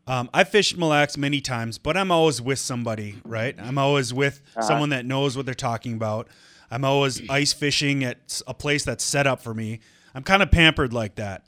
um, 0.06 0.30
I 0.32 0.44
fished 0.44 0.76
Mille 0.78 0.88
Lacs 0.88 1.16
many 1.18 1.40
times, 1.42 1.76
but 1.78 1.96
I'm 1.96 2.10
always 2.10 2.40
with 2.40 2.58
somebody, 2.58 3.16
right? 3.24 3.54
I'm 3.58 3.76
always 3.78 4.12
with 4.14 4.40
Uh-huh. 4.56 4.66
someone 4.66 4.88
that 4.90 5.04
knows 5.04 5.36
what 5.36 5.44
they're 5.44 5.54
talking 5.54 5.92
about. 5.94 6.28
I'm 6.70 6.84
always 6.84 7.28
ice 7.30 7.52
fishing 7.52 8.04
at 8.04 8.40
a 8.46 8.54
place 8.54 8.84
that's 8.84 9.04
set 9.04 9.26
up 9.26 9.40
for 9.42 9.52
me. 9.54 9.80
I'm 10.14 10.22
kind 10.22 10.42
of 10.42 10.50
pampered 10.50 10.92
like 10.92 11.16
that. 11.16 11.44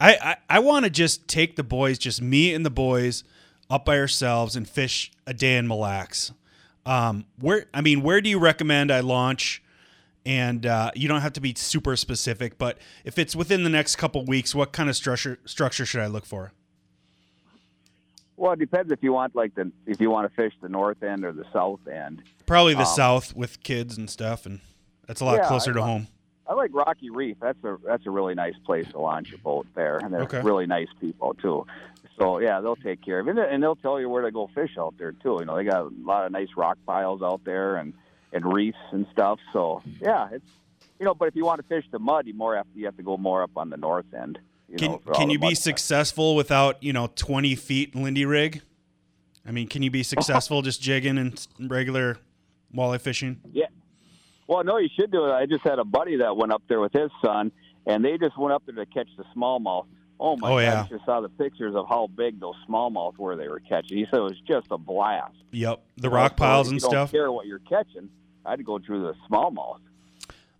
I, 0.00 0.14
I, 0.14 0.36
I 0.48 0.58
want 0.58 0.84
to 0.84 0.90
just 0.90 1.28
take 1.28 1.56
the 1.56 1.62
boys, 1.62 1.98
just 1.98 2.20
me 2.20 2.52
and 2.54 2.64
the 2.66 2.70
boys, 2.70 3.24
up 3.70 3.84
by 3.84 3.98
ourselves 3.98 4.56
and 4.56 4.68
fish 4.68 5.12
a 5.26 5.34
day 5.34 5.56
in 5.56 5.68
Mille 5.68 5.78
Lacs. 5.78 6.32
Um, 6.84 7.26
where 7.38 7.66
I 7.72 7.80
mean, 7.80 8.02
where 8.02 8.20
do 8.20 8.28
you 8.28 8.38
recommend 8.38 8.90
I 8.90 9.00
launch? 9.00 9.62
And 10.24 10.66
uh, 10.66 10.92
you 10.94 11.08
don't 11.08 11.20
have 11.20 11.32
to 11.32 11.40
be 11.40 11.52
super 11.56 11.96
specific, 11.96 12.56
but 12.56 12.78
if 13.04 13.18
it's 13.18 13.34
within 13.34 13.64
the 13.64 13.70
next 13.70 13.96
couple 13.96 14.24
weeks, 14.24 14.54
what 14.54 14.72
kind 14.72 14.88
of 14.88 14.94
structure 14.94 15.38
structure 15.44 15.84
should 15.84 16.00
I 16.00 16.06
look 16.06 16.24
for? 16.26 16.52
Well, 18.36 18.52
it 18.52 18.58
depends 18.58 18.92
if 18.92 19.02
you 19.02 19.12
want 19.12 19.34
like 19.34 19.54
the 19.54 19.70
if 19.86 20.00
you 20.00 20.10
want 20.10 20.28
to 20.28 20.34
fish 20.34 20.52
the 20.60 20.68
north 20.68 21.02
end 21.02 21.24
or 21.24 21.32
the 21.32 21.44
south 21.52 21.86
end. 21.88 22.22
Probably 22.46 22.74
the 22.74 22.80
Um, 22.80 22.86
south 22.86 23.34
with 23.36 23.62
kids 23.62 23.96
and 23.96 24.08
stuff, 24.08 24.46
and 24.46 24.60
that's 25.06 25.20
a 25.20 25.24
lot 25.24 25.38
Yeah, 25.38 25.46
closer 25.48 25.72
to 25.72 25.82
home. 25.82 26.08
I 26.46 26.54
like 26.54 26.70
Rocky 26.74 27.10
Reef. 27.10 27.36
That's 27.40 27.62
a 27.64 27.76
that's 27.86 28.04
a 28.06 28.10
really 28.10 28.34
nice 28.34 28.54
place 28.66 28.86
to 28.92 28.98
launch 28.98 29.28
your 29.30 29.38
boat 29.38 29.66
there, 29.74 29.98
and 29.98 30.12
they're 30.12 30.22
Okay. 30.22 30.40
really 30.42 30.66
nice 30.66 30.88
people 31.00 31.34
too. 31.34 31.66
So 32.18 32.40
yeah, 32.40 32.60
they'll 32.60 32.76
take 32.76 33.02
care 33.04 33.20
of 33.20 33.28
it, 33.28 33.36
and 33.38 33.62
they'll 33.62 33.76
tell 33.76 33.98
you 34.00 34.08
where 34.08 34.22
to 34.22 34.30
go 34.30 34.48
fish 34.54 34.72
out 34.78 34.94
there 34.98 35.12
too. 35.12 35.36
You 35.40 35.44
know, 35.46 35.56
they 35.56 35.64
got 35.64 35.86
a 35.86 35.90
lot 36.04 36.26
of 36.26 36.32
nice 36.32 36.48
rock 36.56 36.78
piles 36.86 37.22
out 37.22 37.42
there 37.44 37.76
and 37.76 37.94
and 38.32 38.52
reefs 38.52 38.78
and 38.90 39.06
stuff. 39.12 39.38
So 39.52 39.82
yeah, 40.00 40.28
it's 40.32 40.44
you 40.98 41.06
know, 41.06 41.14
but 41.14 41.28
if 41.28 41.36
you 41.36 41.44
want 41.44 41.60
to 41.60 41.66
fish 41.68 41.84
the 41.90 41.98
mud, 41.98 42.26
you 42.26 42.34
more 42.34 42.56
have 42.56 42.66
you 42.74 42.86
have 42.86 42.96
to 42.96 43.02
go 43.02 43.16
more 43.16 43.42
up 43.42 43.52
on 43.56 43.70
the 43.70 43.76
north 43.76 44.12
end. 44.12 44.38
You 44.68 44.76
Can 44.78 44.90
know, 44.92 44.98
can 45.14 45.30
you 45.30 45.38
be 45.38 45.54
successful 45.54 46.34
without 46.34 46.82
you 46.82 46.92
know 46.92 47.08
twenty 47.14 47.54
feet 47.54 47.94
Lindy 47.94 48.24
rig? 48.26 48.62
I 49.46 49.50
mean, 49.52 49.68
can 49.68 49.82
you 49.82 49.90
be 49.90 50.02
successful 50.14 50.62
just 50.62 50.82
jigging 50.82 51.18
and 51.18 51.46
regular 51.60 52.18
walleye 52.74 53.00
fishing? 53.00 53.40
Yeah. 53.52 53.66
Well, 54.48 54.64
no, 54.64 54.78
you 54.78 54.88
should 54.98 55.10
do 55.10 55.24
it. 55.26 55.30
I 55.32 55.46
just 55.46 55.62
had 55.64 55.78
a 55.78 55.84
buddy 55.84 56.16
that 56.16 56.36
went 56.36 56.52
up 56.52 56.62
there 56.68 56.80
with 56.80 56.92
his 56.92 57.10
son, 57.24 57.52
and 57.86 58.04
they 58.04 58.18
just 58.18 58.36
went 58.38 58.52
up 58.52 58.62
there 58.66 58.74
to 58.84 58.86
catch 58.86 59.08
the 59.16 59.24
smallmouth. 59.36 59.86
Oh 60.20 60.36
my 60.36 60.50
Oh, 60.50 60.54
gosh! 60.56 60.62
yeah. 60.62 60.86
Just 60.88 61.04
saw 61.04 61.20
the 61.20 61.28
pictures 61.28 61.74
of 61.74 61.88
how 61.88 62.06
big 62.16 62.38
those 62.38 62.54
smallmouth 62.68 63.18
were 63.18 63.34
they 63.36 63.48
were 63.48 63.60
catching. 63.60 63.98
He 63.98 64.04
said 64.10 64.18
it 64.18 64.22
was 64.22 64.40
just 64.46 64.66
a 64.70 64.78
blast. 64.78 65.34
Yep, 65.52 65.80
the 65.96 66.10
rock 66.10 66.32
so 66.32 66.36
piles 66.36 66.66
if 66.68 66.72
and 66.72 66.76
you 66.76 66.80
stuff. 66.80 66.92
Don't 66.92 67.18
care 67.18 67.32
what 67.32 67.46
you're 67.46 67.58
catching. 67.60 68.08
I'd 68.44 68.64
go 68.64 68.78
through 68.78 69.02
the 69.02 69.14
smallmouth. 69.30 69.78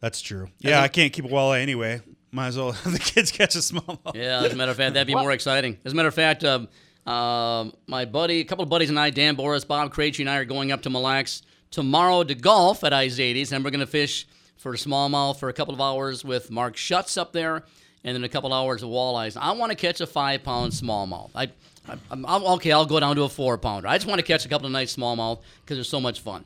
That's 0.01 0.21
true. 0.21 0.49
Yeah, 0.59 0.81
I 0.83 0.89
can't 0.89 1.13
keep 1.13 1.25
a 1.25 1.29
walleye 1.29 1.61
anyway. 1.63 2.01
Might 2.33 2.49
as 2.49 2.57
well 2.57 2.73
have 2.73 2.93
the 2.93 2.99
kids 2.99 3.31
catch 3.31 3.55
a 3.55 3.59
smallmouth. 3.59 4.15
Yeah, 4.15 4.43
as 4.45 4.53
a 4.53 4.57
matter 4.57 4.71
of 4.73 4.77
fact, 4.77 4.95
that'd 4.95 5.07
be 5.07 5.15
more 5.17 5.31
exciting. 5.33 5.79
As 5.85 5.93
a 5.93 5.95
matter 5.97 6.09
of 6.09 6.15
fact, 6.15 6.45
um, 6.45 6.69
um, 7.07 7.73
my 7.87 8.05
buddy, 8.05 8.41
a 8.41 8.45
couple 8.45 8.63
of 8.65 8.69
buddies 8.69 8.89
and 8.91 8.99
I, 8.99 9.11
Dan 9.11 9.35
Boris, 9.37 9.65
Bob 9.65 9.93
Krejci, 9.93 10.21
and 10.21 10.31
I 10.31 10.37
are 10.39 10.45
going 10.45 10.73
up 10.73 10.83
to 10.83 10.91
Mille 10.91 11.03
Lacs 11.03 11.43
tomorrow 11.77 12.23
to 12.23 12.35
golf 12.37 12.85
at 12.85 12.93
Izatys, 12.93 13.51
and 13.51 13.65
we're 13.65 13.71
going 13.73 13.81
to 13.81 13.87
fish 13.87 14.27
for 14.57 14.75
smallmouth 14.75 15.39
for 15.41 15.49
a 15.49 15.53
couple 15.53 15.75
of 15.75 15.81
hours 15.81 16.25
with 16.25 16.51
Mark 16.53 16.77
Schutz 16.77 17.17
up 17.17 17.33
there, 17.33 17.65
and 18.05 18.15
then 18.15 18.23
a 18.23 18.29
couple 18.29 18.53
hours 18.53 18.83
of 18.85 18.91
walleyes. 18.91 19.37
I 19.41 19.51
want 19.53 19.71
to 19.73 19.77
catch 19.77 20.01
a 20.01 20.07
five-pound 20.07 20.73
smallmouth. 20.73 21.31
I, 21.35 21.45
I, 21.89 21.97
I'm, 22.11 22.25
I'm- 22.27 22.45
okay, 22.45 22.71
I'll 22.71 22.87
go 22.87 23.01
down 23.01 23.17
to 23.17 23.23
a 23.25 23.29
four-pounder. 23.29 23.89
I 23.89 23.97
just 23.97 24.07
want 24.07 24.21
to 24.21 24.27
catch 24.27 24.45
a 24.47 24.49
couple 24.49 24.67
of 24.67 24.73
nice 24.73 24.95
smallmouth 24.95 25.41
because 25.63 25.79
they're 25.79 25.85
so 25.85 26.01
much 26.01 26.21
fun. 26.21 26.45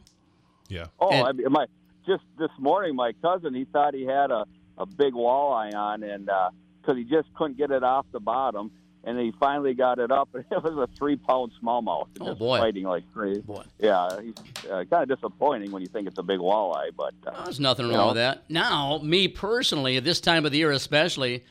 Yeah. 0.69 0.87
Oh, 0.99 1.11
And- 1.11 1.27
I 1.29 1.33
mean, 1.33 1.47
my 1.51 1.67
just 2.07 2.23
this 2.39 2.51
morning, 2.59 2.95
my 2.95 3.13
cousin 3.21 3.53
he 3.53 3.65
thought 3.67 3.93
he 3.93 4.05
had 4.07 4.31
a 4.31 4.47
a 4.79 4.87
big 4.87 5.15
walleye 5.15 5.75
on, 5.75 6.03
and 6.03 6.29
uh, 6.31 6.51
because 6.81 6.97
he 6.99 7.05
just 7.05 7.33
couldn't 7.35 7.57
get 7.57 7.71
it 7.71 7.83
off 7.83 8.07
the 8.13 8.21
bottom, 8.21 8.71
and 9.07 9.19
he 9.19 9.33
finally 9.39 9.73
got 9.73 9.99
it 9.99 10.11
up, 10.11 10.29
and 10.35 10.45
it 10.51 10.63
was 10.63 10.75
a 10.77 10.89
three 10.99 11.17
pound 11.17 11.53
smallmouth. 11.63 12.09
Oh, 12.21 12.27
just 12.27 12.39
boy. 12.39 12.59
fighting 12.59 12.85
like 12.85 13.05
crazy. 13.15 13.41
Boy. 13.41 13.63
Yeah, 13.79 14.21
he's 14.21 14.35
uh, 14.71 14.85
kind 14.91 15.09
of 15.11 15.17
disappointing 15.17 15.71
when 15.71 15.81
you 15.81 15.89
think 15.89 16.07
it's 16.09 16.19
a 16.19 16.23
big 16.23 16.41
walleye, 16.41 16.91
but 16.95 17.15
uh, 17.27 17.45
There's 17.45 17.61
nothing 17.61 17.87
wrong 17.87 17.97
know. 17.97 18.07
with 18.09 18.17
that. 18.17 18.51
Now, 18.51 18.99
me 19.03 19.29
personally, 19.29 19.97
at 19.97 20.05
this 20.05 20.21
time 20.21 20.45
of 20.45 20.53
the 20.53 20.59
year 20.59 20.73
especially, 20.73 21.45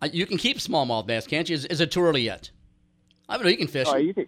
I- 0.00 0.06
you 0.06 0.26
can 0.26 0.36
keep 0.36 0.58
smallmouth 0.58 1.06
bass, 1.06 1.26
can't 1.26 1.48
you? 1.48 1.54
Is, 1.54 1.64
is 1.64 1.80
it 1.80 1.90
too 1.90 2.02
early 2.02 2.22
yet? 2.22 2.50
I 3.28 3.34
don't 3.34 3.44
know. 3.44 3.50
You 3.50 3.56
can 3.56 3.68
fish. 3.68 3.86
Oh, 3.90 3.96
you 3.96 4.12
can, 4.12 4.26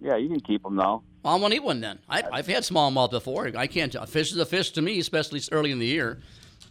yeah, 0.00 0.16
you 0.16 0.28
can 0.28 0.40
keep 0.40 0.62
them 0.64 0.74
now. 0.74 1.02
Well, 1.22 1.34
I 1.34 1.38
won't 1.38 1.54
eat 1.54 1.62
one 1.62 1.80
then. 1.80 2.00
I, 2.08 2.24
I've 2.32 2.46
had 2.48 2.64
smallmouth 2.64 3.10
before. 3.10 3.50
I 3.56 3.68
can't. 3.68 3.94
Fish 4.08 4.32
is 4.32 4.38
a 4.38 4.46
fish 4.46 4.72
to 4.72 4.82
me, 4.82 4.98
especially 4.98 5.40
early 5.52 5.70
in 5.70 5.78
the 5.78 5.86
year. 5.86 6.20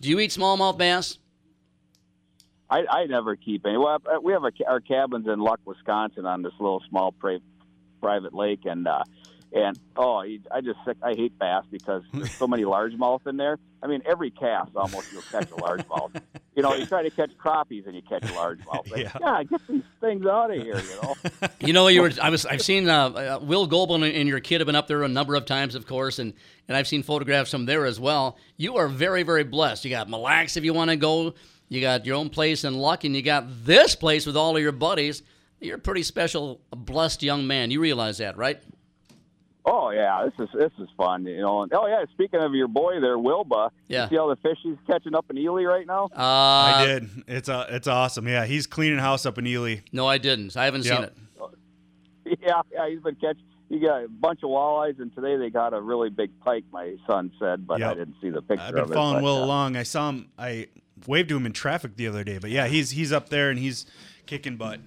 Do 0.01 0.09
you 0.09 0.19
eat 0.19 0.31
smallmouth 0.31 0.77
bass? 0.77 1.19
I, 2.71 2.85
I 2.89 3.05
never 3.05 3.35
keep 3.35 3.65
any. 3.65 3.77
Well, 3.77 3.99
we 4.23 4.31
have 4.33 4.43
our, 4.43 4.53
our 4.67 4.79
cabins 4.79 5.27
in 5.27 5.39
Luck, 5.39 5.59
Wisconsin, 5.65 6.25
on 6.25 6.41
this 6.41 6.53
little 6.59 6.81
small 6.89 7.11
pri- 7.11 7.41
private 8.01 8.33
lake, 8.33 8.61
and 8.63 8.87
uh, 8.87 9.03
and 9.53 9.77
oh, 9.97 10.19
I 10.19 10.61
just 10.61 10.79
I 11.03 11.13
hate 11.13 11.37
bass 11.37 11.65
because 11.69 12.03
there's 12.13 12.31
so 12.31 12.47
many 12.47 12.63
largemouth 12.63 13.27
in 13.27 13.35
there. 13.35 13.59
I 13.83 13.87
mean, 13.87 14.01
every 14.05 14.31
cast 14.31 14.71
almost 14.75 15.11
you'll 15.11 15.21
catch 15.23 15.51
a 15.51 15.55
largemouth. 15.55 16.21
you 16.55 16.63
know, 16.63 16.73
you 16.75 16.85
try 16.85 17.03
to 17.03 17.09
catch 17.09 17.31
crappies 17.37 17.87
and 17.87 17.95
you 17.95 18.01
catch 18.03 18.23
a 18.23 18.27
largemouth. 18.33 18.89
Like, 18.89 19.01
Yeah. 19.03 19.17
yeah, 19.19 19.43
get 19.43 19.67
these 19.67 19.81
things 19.99 20.25
out 20.25 20.51
of 20.51 20.61
here. 20.61 20.79
You 20.79 21.01
know. 21.03 21.15
You 21.59 21.73
know, 21.73 21.89
you 21.89 22.01
were. 22.01 22.11
I 22.21 22.29
was. 22.29 22.45
I've 22.45 22.61
seen 22.61 22.89
uh, 22.89 23.09
uh, 23.09 23.39
Will 23.41 23.67
Goldblum 23.67 24.09
and 24.19 24.27
your 24.29 24.39
kid 24.39 24.61
have 24.61 24.65
been 24.65 24.75
up 24.75 24.87
there 24.87 25.03
a 25.03 25.07
number 25.09 25.35
of 25.35 25.45
times, 25.45 25.75
of 25.75 25.85
course, 25.85 26.17
and 26.19 26.33
and 26.67 26.75
I've 26.77 26.87
seen 26.87 27.03
photographs 27.03 27.51
from 27.51 27.65
there 27.65 27.85
as 27.85 27.99
well. 27.99 28.37
You 28.57 28.77
are 28.77 28.87
very, 28.87 29.23
very 29.23 29.43
blessed. 29.43 29.83
You 29.83 29.91
got 29.91 30.09
Mille 30.09 30.21
Lacs 30.21 30.55
if 30.57 30.63
you 30.63 30.73
want 30.73 30.89
to 30.89 30.95
go. 30.95 31.33
You 31.71 31.79
got 31.79 32.05
your 32.05 32.17
own 32.17 32.29
place 32.29 32.65
in 32.65 32.73
Luck, 32.73 33.05
and 33.05 33.15
you 33.15 33.21
got 33.21 33.45
this 33.63 33.95
place 33.95 34.25
with 34.25 34.35
all 34.35 34.57
of 34.57 34.61
your 34.61 34.73
buddies. 34.73 35.23
You're 35.61 35.77
a 35.77 35.79
pretty 35.79 36.03
special, 36.03 36.59
blessed 36.69 37.23
young 37.23 37.47
man. 37.47 37.71
You 37.71 37.79
realize 37.79 38.17
that, 38.17 38.35
right? 38.35 38.61
Oh 39.63 39.91
yeah, 39.91 40.25
this 40.25 40.49
is 40.49 40.53
this 40.53 40.71
is 40.79 40.89
fun. 40.97 41.25
You 41.25 41.39
know. 41.39 41.61
And, 41.63 41.71
oh 41.73 41.87
yeah, 41.87 42.03
speaking 42.11 42.41
of 42.41 42.53
your 42.53 42.67
boy 42.67 42.99
there, 42.99 43.17
Wilba. 43.17 43.69
Yeah. 43.87 44.03
You 44.03 44.09
see 44.09 44.17
all 44.17 44.27
the 44.27 44.35
fish 44.35 44.57
he's 44.61 44.75
catching 44.85 45.15
up 45.15 45.27
in 45.29 45.37
Ely 45.37 45.63
right 45.63 45.87
now? 45.87 46.09
Uh, 46.13 46.21
I 46.21 46.85
did. 46.85 47.09
It's 47.25 47.47
uh, 47.47 47.67
it's 47.69 47.87
awesome. 47.87 48.27
Yeah, 48.27 48.45
he's 48.45 48.67
cleaning 48.67 48.99
house 48.99 49.25
up 49.25 49.37
in 49.37 49.47
Ely. 49.47 49.77
No, 49.93 50.05
I 50.05 50.17
didn't. 50.17 50.57
I 50.57 50.65
haven't 50.65 50.83
Yep. 50.83 50.93
seen 50.95 51.03
it. 51.05 51.17
Yeah, 52.41 52.61
yeah, 52.71 52.89
he's 52.89 53.01
been 53.01 53.15
catching. 53.15 53.43
He 53.69 53.79
got 53.79 54.03
a 54.03 54.07
bunch 54.09 54.39
of 54.43 54.49
walleyes, 54.49 54.99
and 54.99 55.13
today 55.15 55.37
they 55.37 55.49
got 55.49 55.73
a 55.73 55.81
really 55.81 56.09
big 56.09 56.31
pike. 56.41 56.63
My 56.71 56.95
son 57.09 57.31
said, 57.39 57.65
but 57.65 57.81
I 57.81 57.93
didn't 57.93 58.15
see 58.21 58.29
the 58.29 58.41
picture 58.41 58.63
I've 58.63 58.73
been 58.73 58.83
of 58.83 58.91
it. 58.91 58.93
following 58.93 59.17
but, 59.17 59.23
Will 59.23 59.37
uh, 59.41 59.45
along. 59.45 59.75
I 59.75 59.83
saw 59.83 60.09
him. 60.09 60.29
I 60.37 60.67
waved 61.07 61.29
to 61.29 61.37
him 61.37 61.45
in 61.45 61.53
traffic 61.53 61.95
the 61.95 62.07
other 62.07 62.23
day. 62.23 62.37
But 62.37 62.49
yeah, 62.51 62.67
he's 62.67 62.91
he's 62.91 63.11
up 63.11 63.29
there 63.29 63.49
and 63.49 63.59
he's 63.59 63.85
kicking 64.25 64.57
butt. 64.57 64.79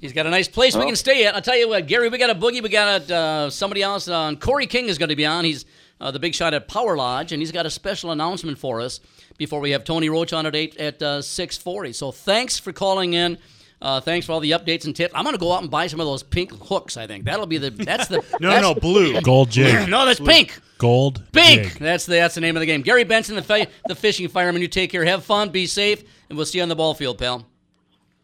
He's 0.00 0.12
got 0.14 0.26
a 0.26 0.30
nice 0.30 0.48
place 0.48 0.74
we 0.74 0.86
can 0.86 0.96
stay 0.96 1.26
at. 1.26 1.34
I'll 1.34 1.42
tell 1.42 1.58
you 1.58 1.68
what, 1.68 1.86
Gary, 1.86 2.08
we 2.08 2.16
got 2.16 2.30
a 2.30 2.34
boogie. 2.34 2.62
We 2.62 2.70
got 2.70 3.10
uh, 3.10 3.50
somebody 3.50 3.82
else 3.82 4.08
on. 4.08 4.38
Corey 4.38 4.66
King 4.66 4.86
is 4.86 4.96
going 4.96 5.10
to 5.10 5.16
be 5.16 5.26
on. 5.26 5.44
He's 5.44 5.66
uh, 6.00 6.10
the 6.10 6.18
big 6.18 6.34
shot 6.34 6.54
at 6.54 6.68
Power 6.68 6.96
Lodge, 6.96 7.32
and 7.32 7.42
he's 7.42 7.52
got 7.52 7.66
a 7.66 7.70
special 7.70 8.10
announcement 8.10 8.56
for 8.58 8.80
us 8.80 9.00
before 9.36 9.60
we 9.60 9.72
have 9.72 9.84
Tony 9.84 10.08
Roach 10.08 10.32
on 10.32 10.46
at 10.46 10.54
eight 10.56 10.74
at 10.78 11.02
uh, 11.02 11.20
six 11.20 11.58
forty. 11.58 11.92
So 11.92 12.12
thanks 12.12 12.58
for 12.58 12.72
calling 12.72 13.12
in. 13.12 13.36
Uh, 13.82 14.00
thanks 14.00 14.24
for 14.26 14.32
all 14.32 14.40
the 14.40 14.52
updates 14.52 14.86
and 14.86 14.96
tips. 14.96 15.12
I'm 15.14 15.24
going 15.24 15.34
to 15.34 15.40
go 15.40 15.52
out 15.52 15.60
and 15.62 15.70
buy 15.70 15.86
some 15.86 16.00
of 16.00 16.06
those 16.06 16.22
pink 16.22 16.50
hooks. 16.52 16.96
I 16.96 17.06
think 17.06 17.24
that'll 17.24 17.46
be 17.46 17.58
the 17.58 17.68
that's 17.70 18.08
the 18.08 18.16
No, 18.40 18.48
that's- 18.48 18.62
no, 18.62 18.74
blue. 18.74 19.20
Gold 19.22 19.50
jig. 19.50 19.88
no, 19.90 20.06
that's 20.06 20.20
pink. 20.20 20.58
Gold 20.80 21.22
Pink. 21.32 21.62
jig. 21.64 21.78
That's 21.78 22.06
the 22.06 22.14
that's 22.14 22.34
the 22.34 22.40
name 22.40 22.56
of 22.56 22.60
the 22.60 22.66
game. 22.66 22.80
Gary 22.80 23.04
Benson, 23.04 23.36
the 23.36 23.42
fi- 23.42 23.66
the 23.86 23.94
fishing 23.94 24.28
fireman. 24.28 24.62
You 24.62 24.68
take 24.68 24.90
care. 24.90 25.04
Have 25.04 25.24
fun. 25.24 25.50
Be 25.50 25.66
safe, 25.66 26.02
and 26.30 26.38
we'll 26.38 26.46
see 26.46 26.56
you 26.56 26.62
on 26.62 26.70
the 26.70 26.74
ball 26.74 26.94
field, 26.94 27.18
pal. 27.18 27.46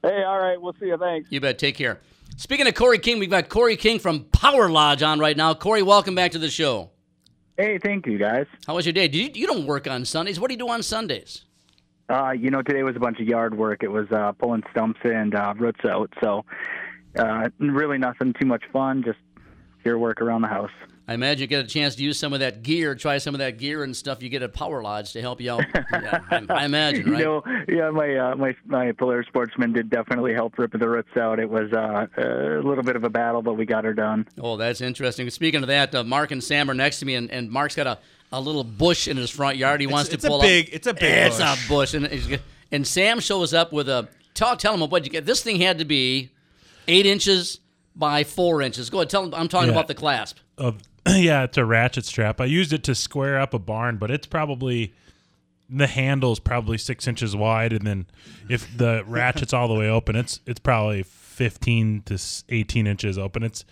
Hey, 0.02 0.24
all 0.24 0.40
right, 0.40 0.61
we'll 0.61 0.74
see 0.80 0.86
you. 0.86 0.96
Thanks. 0.96 1.30
You 1.30 1.40
bet. 1.40 1.59
Take 1.59 1.76
care. 1.76 2.00
Speaking 2.38 2.66
of 2.66 2.74
Corey 2.74 2.98
King, 2.98 3.18
we've 3.18 3.28
got 3.28 3.50
Corey 3.50 3.76
King 3.76 3.98
from 3.98 4.24
Power 4.24 4.70
Lodge 4.70 5.02
on 5.02 5.18
right 5.18 5.36
now. 5.36 5.52
Corey, 5.52 5.82
welcome 5.82 6.14
back 6.14 6.32
to 6.32 6.38
the 6.38 6.48
show. 6.48 6.90
Hey, 7.59 7.78
thank 7.78 8.07
you, 8.07 8.16
guys. 8.16 8.46
How 8.66 8.74
was 8.74 8.86
your 8.86 8.92
day? 8.94 9.09
Do 9.09 9.22
you, 9.22 9.30
you 9.34 9.46
don't 9.46 9.66
work 9.66 9.86
on 9.86 10.04
Sundays. 10.07 10.40
What 10.40 10.48
do 10.48 10.54
you 10.54 10.59
do 10.59 10.68
on 10.68 10.82
Sundays? 10.82 11.44
Uh, 12.09 12.30
you 12.30 12.50
know, 12.50 12.62
today 12.62 12.82
was 12.82 12.96
a 12.96 13.00
bunch 13.00 13.20
of 13.20 13.26
yard 13.26 13.57
work. 13.57 13.82
It 13.82 13.90
was 13.90 14.11
uh, 14.12 14.32
pulling 14.32 14.62
stumps 14.70 15.00
and 15.04 15.34
uh, 15.34 15.54
roots 15.59 15.84
out. 15.84 16.12
So, 16.22 16.44
uh, 17.18 17.48
really 17.59 17.98
nothing 17.98 18.34
too 18.38 18.46
much 18.46 18.62
fun. 18.72 19.02
Just 19.02 19.18
your 19.84 19.98
work 19.98 20.20
around 20.20 20.42
the 20.42 20.48
house. 20.48 20.70
I 21.09 21.14
imagine 21.14 21.42
you 21.42 21.46
get 21.46 21.64
a 21.64 21.68
chance 21.68 21.94
to 21.94 22.02
use 22.02 22.18
some 22.18 22.32
of 22.32 22.40
that 22.40 22.64
gear, 22.64 22.96
try 22.96 23.18
some 23.18 23.32
of 23.34 23.38
that 23.38 23.59
gear 23.59 23.84
and 23.84 23.96
stuff 23.96 24.22
you 24.24 24.28
get 24.28 24.42
at 24.42 24.52
Power 24.52 24.82
Lodge 24.82 25.12
to 25.12 25.20
help 25.20 25.40
you 25.40 25.52
out. 25.52 25.64
Yeah, 25.92 26.18
I, 26.30 26.44
I 26.50 26.64
imagine, 26.64 27.11
right? 27.12 27.20
You 27.20 27.24
know, 27.24 27.42
yeah, 27.68 27.90
my 27.90 28.16
uh, 28.16 28.34
my 28.34 28.57
my 28.66 28.90
Polaris 28.92 29.28
Sportsman 29.28 29.72
did 29.72 29.88
definitely 29.88 30.34
help 30.34 30.59
rip 30.59 30.72
the 30.72 30.88
roots 30.88 31.16
out. 31.16 31.38
It 31.38 31.48
was 31.48 31.72
uh, 31.72 32.07
a 32.16 32.61
little 32.66 32.82
bit 32.82 32.96
of 32.96 33.04
a 33.04 33.09
battle, 33.11 33.40
but 33.40 33.54
we 33.54 33.64
got 33.66 33.84
her 33.84 33.94
done. 33.94 34.26
Oh, 34.40 34.57
that's 34.57 34.80
interesting. 34.80 35.30
Speaking 35.30 35.62
of 35.62 35.68
that, 35.68 35.94
uh, 35.94 36.02
Mark 36.02 36.32
and 36.32 36.42
Sam 36.42 36.68
are 36.70 36.74
next 36.74 36.98
to 37.00 37.07
me, 37.07 37.14
and, 37.14 37.30
and 37.30 37.48
Mark's 37.50 37.76
got 37.76 37.86
a, 37.86 37.98
a 38.32 38.40
little 38.40 38.64
bush 38.64 39.07
in 39.07 39.16
his 39.16 39.30
front 39.30 39.59
yard. 39.59 39.80
He 39.80 39.86
wants 39.86 40.11
it's 40.12 40.22
to 40.22 40.26
a 40.26 40.30
pull 40.30 40.40
big- 40.40 40.66
up. 40.68 40.74
it's 40.74 40.86
a 40.88 40.94
big 40.94 41.02
It's 41.04 41.38
bush. 41.38 41.66
a 41.66 41.68
bush, 41.68 41.94
and 41.94 42.40
and 42.72 42.84
Sam 42.86 43.20
shows 43.20 43.54
up 43.54 43.72
with 43.72 43.88
a 43.88 44.09
tell 44.34 44.57
tell 44.57 44.74
him 44.74 44.90
what 44.90 45.04
you 45.04 45.11
get. 45.11 45.24
This 45.24 45.40
thing 45.40 45.61
had 45.61 45.78
to 45.78 45.84
be 45.84 46.30
eight 46.88 47.07
inches 47.07 47.61
by 47.94 48.24
four 48.24 48.61
inches. 48.61 48.90
Go 48.90 48.98
ahead, 48.98 49.11
tell 49.11 49.22
him. 49.24 49.34
I'm 49.34 49.46
talking 49.46 49.68
Yeah. 49.68 49.74
about 49.74 49.86
the 49.86 49.94
clasp. 49.94 50.38
Of 50.59 50.82
yeah, 51.16 51.44
it's 51.44 51.57
a 51.57 51.64
ratchet 51.64 52.04
strap. 52.04 52.40
I 52.40 52.46
used 52.46 52.72
it 52.72 52.82
to 52.84 52.94
square 52.94 53.38
up 53.38 53.54
a 53.54 53.59
barn, 53.59 53.96
but 53.96 54.11
it's 54.11 54.26
probably 54.26 54.92
the 55.68 55.86
handle's 55.86 56.40
probably 56.40 56.78
six 56.78 57.07
inches 57.07 57.36
wide, 57.36 57.72
and 57.72 57.86
then 57.86 58.07
if 58.48 58.76
the 58.76 59.04
ratchet's 59.07 59.52
all 59.52 59.68
the 59.68 59.74
way 59.74 59.88
open, 59.88 60.16
it's 60.16 60.40
it's 60.46 60.61
probably 60.61 61.02
fifteen 61.02 62.02
to 62.07 62.18
eighteen 62.48 62.86
inches 62.86 63.18
open. 63.18 63.42
It's 63.42 63.64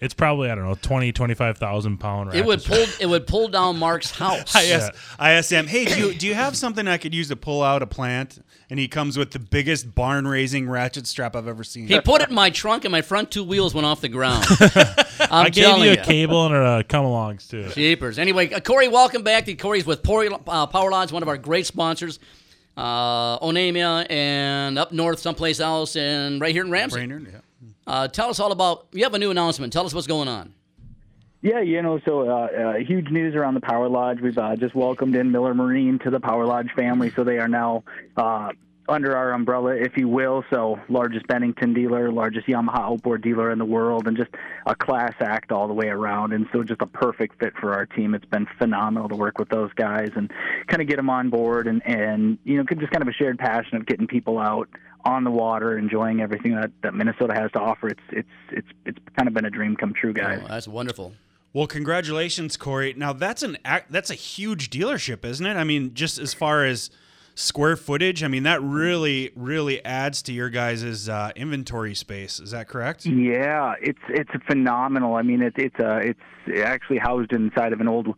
it's 0.00 0.14
probably 0.14 0.50
I 0.50 0.54
don't 0.54 0.64
know 0.64 0.74
20, 0.80 1.12
25,000 1.12 1.98
pound. 1.98 2.34
It 2.34 2.44
would 2.44 2.62
pull. 2.62 2.84
It 3.00 3.06
would 3.06 3.26
pull 3.26 3.48
down 3.48 3.78
Mark's 3.78 4.10
house. 4.10 4.54
I 4.54 4.66
asked, 4.66 4.92
I 5.18 5.32
asked 5.32 5.50
him, 5.50 5.66
hey, 5.66 5.84
do 5.84 5.98
you, 5.98 6.14
do 6.14 6.26
you 6.26 6.34
have 6.34 6.56
something 6.56 6.86
I 6.86 6.96
could 6.96 7.14
use 7.14 7.28
to 7.28 7.36
pull 7.36 7.62
out 7.62 7.82
a 7.82 7.86
plant? 7.86 8.42
And 8.70 8.78
he 8.78 8.88
comes 8.88 9.18
with 9.18 9.32
the 9.32 9.38
biggest 9.38 9.94
barn 9.94 10.26
raising 10.26 10.68
ratchet 10.68 11.06
strap 11.06 11.36
I've 11.36 11.48
ever 11.48 11.64
seen. 11.64 11.86
He 11.86 12.00
put 12.00 12.22
it 12.22 12.28
in 12.30 12.34
my 12.34 12.50
trunk, 12.50 12.84
and 12.84 12.92
my 12.92 13.02
front 13.02 13.30
two 13.30 13.44
wheels 13.44 13.74
went 13.74 13.86
off 13.86 14.00
the 14.00 14.08
ground. 14.08 14.46
I'm 15.20 15.46
I 15.46 15.50
gave 15.50 15.64
telling 15.64 15.82
you 15.84 15.92
a 15.92 15.96
ya. 15.96 16.04
cable 16.04 16.46
and 16.46 16.54
a 16.54 16.84
come 16.84 17.04
alongs 17.04 17.48
too. 17.48 17.68
Jeepers. 17.70 18.18
Anyway, 18.18 18.52
uh, 18.52 18.60
Corey, 18.60 18.88
welcome 18.88 19.22
back. 19.22 19.44
To 19.46 19.54
Corey's 19.54 19.86
with 19.86 20.02
Pori, 20.02 20.30
uh, 20.46 20.66
Power 20.66 20.90
Lodge, 20.90 21.12
one 21.12 21.22
of 21.22 21.28
our 21.28 21.36
great 21.38 21.66
sponsors. 21.66 22.18
Uh, 22.76 23.38
Onamia 23.38 24.10
and 24.10 24.78
up 24.78 24.90
north, 24.92 25.20
someplace 25.20 25.60
else, 25.60 25.94
and 25.94 26.40
right 26.40 26.52
here 26.52 26.64
in 26.64 26.70
Ramsey. 26.70 26.96
Brainerd, 26.96 27.28
yeah. 27.32 27.38
Uh, 27.86 28.08
tell 28.08 28.30
us 28.30 28.40
all 28.40 28.52
about. 28.52 28.86
You 28.92 29.04
have 29.04 29.14
a 29.14 29.18
new 29.18 29.30
announcement. 29.30 29.72
Tell 29.72 29.86
us 29.86 29.94
what's 29.94 30.06
going 30.06 30.28
on. 30.28 30.54
Yeah, 31.42 31.60
you 31.60 31.82
know, 31.82 32.00
so 32.06 32.26
uh, 32.26 32.46
uh, 32.46 32.74
huge 32.76 33.10
news 33.10 33.34
around 33.34 33.52
the 33.52 33.60
Power 33.60 33.86
Lodge. 33.86 34.18
We've 34.18 34.38
uh, 34.38 34.56
just 34.56 34.74
welcomed 34.74 35.14
in 35.14 35.30
Miller 35.30 35.52
Marine 35.52 35.98
to 35.98 36.10
the 36.10 36.18
Power 36.18 36.46
Lodge 36.46 36.70
family, 36.74 37.10
so 37.10 37.22
they 37.22 37.36
are 37.38 37.48
now 37.48 37.84
uh, 38.16 38.52
under 38.88 39.14
our 39.14 39.32
umbrella, 39.32 39.74
if 39.74 39.94
you 39.98 40.08
will. 40.08 40.42
So, 40.48 40.80
largest 40.88 41.26
Bennington 41.26 41.74
dealer, 41.74 42.10
largest 42.10 42.46
Yamaha 42.46 42.80
outboard 42.80 43.20
dealer 43.20 43.50
in 43.50 43.58
the 43.58 43.64
world, 43.66 44.08
and 44.08 44.16
just 44.16 44.30
a 44.64 44.74
class 44.74 45.12
act 45.20 45.52
all 45.52 45.68
the 45.68 45.74
way 45.74 45.88
around. 45.88 46.32
And 46.32 46.46
so, 46.50 46.62
just 46.62 46.80
a 46.80 46.86
perfect 46.86 47.38
fit 47.38 47.52
for 47.60 47.74
our 47.74 47.84
team. 47.84 48.14
It's 48.14 48.24
been 48.24 48.46
phenomenal 48.56 49.10
to 49.10 49.14
work 49.14 49.38
with 49.38 49.50
those 49.50 49.72
guys 49.74 50.12
and 50.16 50.32
kind 50.68 50.80
of 50.80 50.88
get 50.88 50.96
them 50.96 51.10
on 51.10 51.28
board, 51.28 51.66
and 51.66 51.86
and 51.86 52.38
you 52.44 52.56
know, 52.56 52.64
just 52.64 52.90
kind 52.90 53.02
of 53.02 53.08
a 53.08 53.12
shared 53.12 53.38
passion 53.38 53.76
of 53.76 53.84
getting 53.84 54.06
people 54.06 54.38
out 54.38 54.70
on 55.04 55.24
the 55.24 55.30
water, 55.30 55.76
enjoying 55.78 56.20
everything 56.20 56.54
that, 56.54 56.70
that 56.82 56.94
Minnesota 56.94 57.34
has 57.34 57.50
to 57.52 57.60
offer. 57.60 57.88
It's 57.88 58.00
it's 58.10 58.28
it's 58.50 58.68
it's 58.86 58.98
kind 59.16 59.28
of 59.28 59.34
been 59.34 59.44
a 59.44 59.50
dream 59.50 59.76
come 59.76 59.92
true, 59.92 60.12
guys. 60.12 60.40
Oh, 60.42 60.48
that's 60.48 60.68
wonderful. 60.68 61.14
Well, 61.52 61.66
congratulations, 61.66 62.56
Corey. 62.56 62.94
Now 62.96 63.12
that's 63.12 63.42
an 63.42 63.58
that's 63.90 64.10
a 64.10 64.14
huge 64.14 64.70
dealership, 64.70 65.24
isn't 65.24 65.46
it? 65.46 65.56
I 65.56 65.64
mean, 65.64 65.94
just 65.94 66.18
as 66.18 66.34
far 66.34 66.64
as 66.64 66.90
square 67.36 67.76
footage, 67.76 68.24
I 68.24 68.28
mean 68.28 68.42
that 68.44 68.62
really 68.62 69.30
really 69.36 69.84
adds 69.84 70.22
to 70.22 70.32
your 70.32 70.50
guys' 70.50 71.08
uh, 71.08 71.30
inventory 71.36 71.94
space. 71.94 72.40
Is 72.40 72.50
that 72.50 72.66
correct? 72.66 73.06
Yeah, 73.06 73.74
it's 73.80 74.00
it's 74.08 74.30
phenomenal. 74.46 75.14
I 75.14 75.22
mean, 75.22 75.42
it's 75.42 75.56
it's 75.58 75.78
uh, 75.78 76.00
it's 76.02 76.20
actually 76.64 76.98
housed 76.98 77.32
inside 77.32 77.72
of 77.72 77.80
an 77.80 77.88
old 77.88 78.14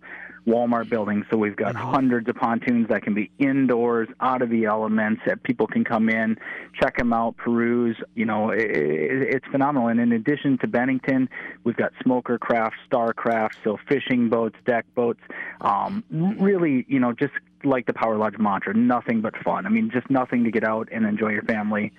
Walmart 0.47 0.88
building, 0.88 1.24
so 1.30 1.36
we've 1.36 1.57
got 1.57 1.74
hundreds 1.74 2.28
of 2.28 2.36
pontoons 2.36 2.88
that 2.88 3.03
can 3.03 3.14
be 3.14 3.30
indoors, 3.38 4.09
out 4.20 4.42
of 4.42 4.51
the 4.51 4.64
elements. 4.66 5.22
That 5.26 5.42
people 5.42 5.66
can 5.66 5.84
come 5.84 6.09
in, 6.09 6.38
check 6.80 6.97
them 6.97 7.12
out, 7.12 7.36
peruse. 7.36 7.97
You 8.14 8.26
know, 8.26 8.51
it, 8.51 8.61
it, 8.61 9.34
it's 9.34 9.47
phenomenal. 9.51 9.88
And 9.88 9.99
in 9.99 10.12
addition 10.12 10.59
to 10.59 10.68
Bennington, 10.68 11.28
we've 11.64 11.76
got 11.76 11.92
smoker 12.03 12.38
craft, 12.38 12.76
starcraft, 12.90 13.55
so 13.64 13.78
fishing 13.88 14.28
boats, 14.28 14.57
deck 14.64 14.86
boats. 14.94 15.20
Um, 15.61 16.05
really, 16.11 16.86
you 16.88 17.01
know, 17.01 17.12
just 17.12 17.32
like 17.64 17.86
the 17.86 17.92
Power 17.92 18.16
Lodge 18.16 18.38
mantra, 18.38 18.74
nothing 18.74 19.20
but 19.20 19.36
fun. 19.42 19.66
I 19.66 19.68
mean, 19.68 19.90
just 19.90 20.09
nothing 20.11 20.44
to 20.44 20.51
get 20.51 20.64
out 20.64 20.88
and 20.92 21.05
enjoy 21.05 21.30
your 21.30 21.42
family 21.42 21.92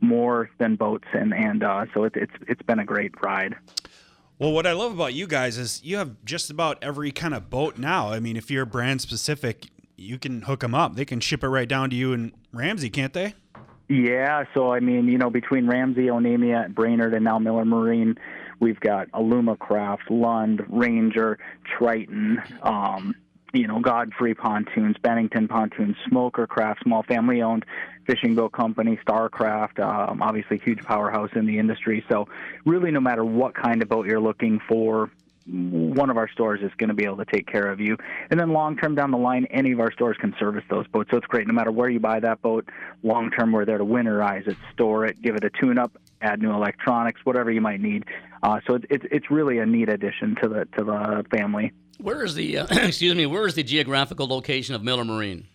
more 0.00 0.50
than 0.58 0.76
boats, 0.76 1.06
and 1.12 1.32
and 1.32 1.62
uh, 1.62 1.86
so 1.94 2.04
it, 2.04 2.12
it's 2.16 2.32
it's 2.46 2.62
been 2.62 2.78
a 2.78 2.84
great 2.84 3.12
ride. 3.22 3.56
Well, 4.38 4.50
what 4.50 4.66
I 4.66 4.72
love 4.72 4.92
about 4.92 5.14
you 5.14 5.28
guys 5.28 5.58
is 5.58 5.80
you 5.84 5.96
have 5.96 6.16
just 6.24 6.50
about 6.50 6.82
every 6.82 7.12
kind 7.12 7.34
of 7.34 7.50
boat 7.50 7.78
now. 7.78 8.10
I 8.10 8.18
mean, 8.18 8.36
if 8.36 8.50
you're 8.50 8.66
brand 8.66 9.00
specific, 9.00 9.68
you 9.96 10.18
can 10.18 10.42
hook 10.42 10.60
them 10.60 10.74
up. 10.74 10.96
They 10.96 11.04
can 11.04 11.20
ship 11.20 11.44
it 11.44 11.48
right 11.48 11.68
down 11.68 11.88
to 11.90 11.96
you 11.96 12.12
in 12.12 12.32
Ramsey, 12.52 12.90
can't 12.90 13.12
they? 13.12 13.34
Yeah, 13.88 14.44
so 14.52 14.72
I 14.72 14.80
mean, 14.80 15.06
you 15.06 15.18
know, 15.18 15.30
between 15.30 15.68
Ramsey, 15.68 16.06
Onamia, 16.06 16.74
Brainerd, 16.74 17.14
and 17.14 17.24
now 17.24 17.38
Miller 17.38 17.64
Marine, 17.64 18.16
we've 18.58 18.80
got 18.80 19.08
Alumacraft, 19.12 20.10
Lund, 20.10 20.64
Ranger, 20.68 21.38
Triton, 21.64 22.42
um, 22.62 23.14
you 23.54 23.66
know, 23.66 23.80
Godfrey 23.80 24.34
pontoons, 24.34 24.96
Bennington 25.00 25.48
pontoons, 25.48 25.96
Smoker 26.08 26.46
Craft, 26.46 26.82
small 26.82 27.02
family-owned 27.02 27.64
fishing 28.06 28.34
boat 28.34 28.52
company, 28.52 28.98
Starcraft, 29.06 29.80
um, 29.80 30.20
obviously 30.20 30.58
huge 30.58 30.82
powerhouse 30.82 31.30
in 31.34 31.46
the 31.46 31.58
industry. 31.58 32.04
So, 32.10 32.28
really, 32.66 32.90
no 32.90 33.00
matter 33.00 33.24
what 33.24 33.54
kind 33.54 33.80
of 33.82 33.88
boat 33.88 34.06
you're 34.06 34.20
looking 34.20 34.60
for, 34.68 35.10
one 35.46 36.10
of 36.10 36.16
our 36.16 36.28
stores 36.28 36.60
is 36.62 36.70
going 36.78 36.88
to 36.88 36.94
be 36.94 37.04
able 37.04 37.18
to 37.18 37.24
take 37.26 37.46
care 37.46 37.66
of 37.70 37.80
you. 37.80 37.96
And 38.30 38.40
then 38.40 38.52
long 38.52 38.76
term 38.76 38.94
down 38.94 39.10
the 39.10 39.18
line, 39.18 39.46
any 39.50 39.72
of 39.72 39.80
our 39.80 39.92
stores 39.92 40.16
can 40.18 40.34
service 40.38 40.64
those 40.70 40.86
boats. 40.88 41.10
So 41.10 41.18
it's 41.18 41.26
great. 41.26 41.46
No 41.46 41.52
matter 41.52 41.70
where 41.70 41.88
you 41.88 42.00
buy 42.00 42.20
that 42.20 42.40
boat, 42.40 42.68
long 43.02 43.30
term 43.30 43.52
we're 43.52 43.64
there 43.64 43.78
to 43.78 43.84
winterize 43.84 44.48
it, 44.48 44.56
store 44.72 45.04
it, 45.04 45.20
give 45.20 45.36
it 45.36 45.44
a 45.44 45.50
tune 45.50 45.78
up, 45.78 45.92
add 46.22 46.40
new 46.40 46.52
electronics, 46.52 47.20
whatever 47.24 47.50
you 47.50 47.60
might 47.60 47.80
need. 47.80 48.04
Uh, 48.42 48.60
so 48.66 48.78
it's 48.88 49.04
it's 49.10 49.30
really 49.30 49.58
a 49.58 49.66
neat 49.66 49.88
addition 49.88 50.36
to 50.42 50.48
the 50.48 50.64
to 50.76 50.84
the 50.84 51.24
family. 51.30 51.72
Where 51.98 52.24
is 52.24 52.34
the 52.34 52.58
uh, 52.58 52.66
excuse 52.86 53.14
me? 53.14 53.26
Where 53.26 53.46
is 53.46 53.54
the 53.54 53.62
geographical 53.62 54.26
location 54.26 54.74
of 54.74 54.82
Miller 54.82 55.04
Marine? 55.04 55.46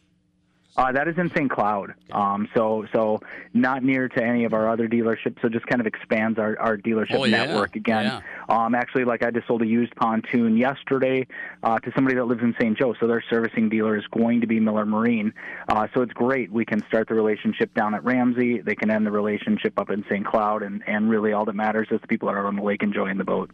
Uh, 0.77 0.93
that 0.93 1.09
is 1.09 1.17
in 1.17 1.29
St. 1.31 1.49
Cloud. 1.51 1.93
Um, 2.11 2.47
so 2.55 2.85
so 2.93 3.19
not 3.53 3.83
near 3.83 4.07
to 4.07 4.23
any 4.23 4.45
of 4.45 4.53
our 4.53 4.69
other 4.69 4.87
dealerships. 4.87 5.41
So 5.41 5.49
just 5.49 5.65
kind 5.65 5.81
of 5.81 5.87
expands 5.87 6.39
our, 6.39 6.57
our 6.57 6.77
dealership 6.77 7.15
Oh, 7.15 7.25
yeah. 7.25 7.43
network 7.47 7.75
again. 7.75 8.05
Yeah. 8.05 8.21
Um, 8.47 8.73
actually, 8.75 9.03
like 9.03 9.21
I 9.21 9.29
just 9.31 9.45
sold 9.47 9.61
a 9.61 9.65
used 9.67 9.93
pontoon 9.97 10.55
yesterday 10.55 11.27
uh, 11.63 11.79
to 11.79 11.91
somebody 11.95 12.15
that 12.15 12.23
lives 12.25 12.41
in 12.43 12.55
St. 12.61 12.77
Joe. 12.77 12.95
So 12.97 13.07
their 13.07 13.21
servicing 13.29 13.67
dealer 13.67 13.97
is 13.97 14.05
going 14.07 14.39
to 14.39 14.47
be 14.47 14.61
Miller 14.61 14.85
Marine. 14.85 15.33
Uh, 15.67 15.87
so 15.93 16.01
it's 16.01 16.13
great. 16.13 16.49
We 16.49 16.63
can 16.63 16.81
start 16.87 17.09
the 17.09 17.15
relationship 17.15 17.73
down 17.73 17.93
at 17.93 18.01
Ramsey. 18.05 18.61
They 18.61 18.75
can 18.75 18.89
end 18.89 19.05
the 19.05 19.11
relationship 19.11 19.77
up 19.77 19.89
in 19.89 20.05
St. 20.09 20.25
Cloud, 20.25 20.63
and 20.63 20.81
and 20.87 21.09
really 21.09 21.33
all 21.33 21.43
that 21.43 21.55
matters 21.55 21.89
is 21.91 21.99
the 21.99 22.07
people 22.07 22.29
that 22.29 22.35
are 22.35 22.45
on 22.47 22.55
the 22.55 22.63
lake 22.63 22.83
enjoying 22.83 23.17
the 23.17 23.25
boat. 23.25 23.51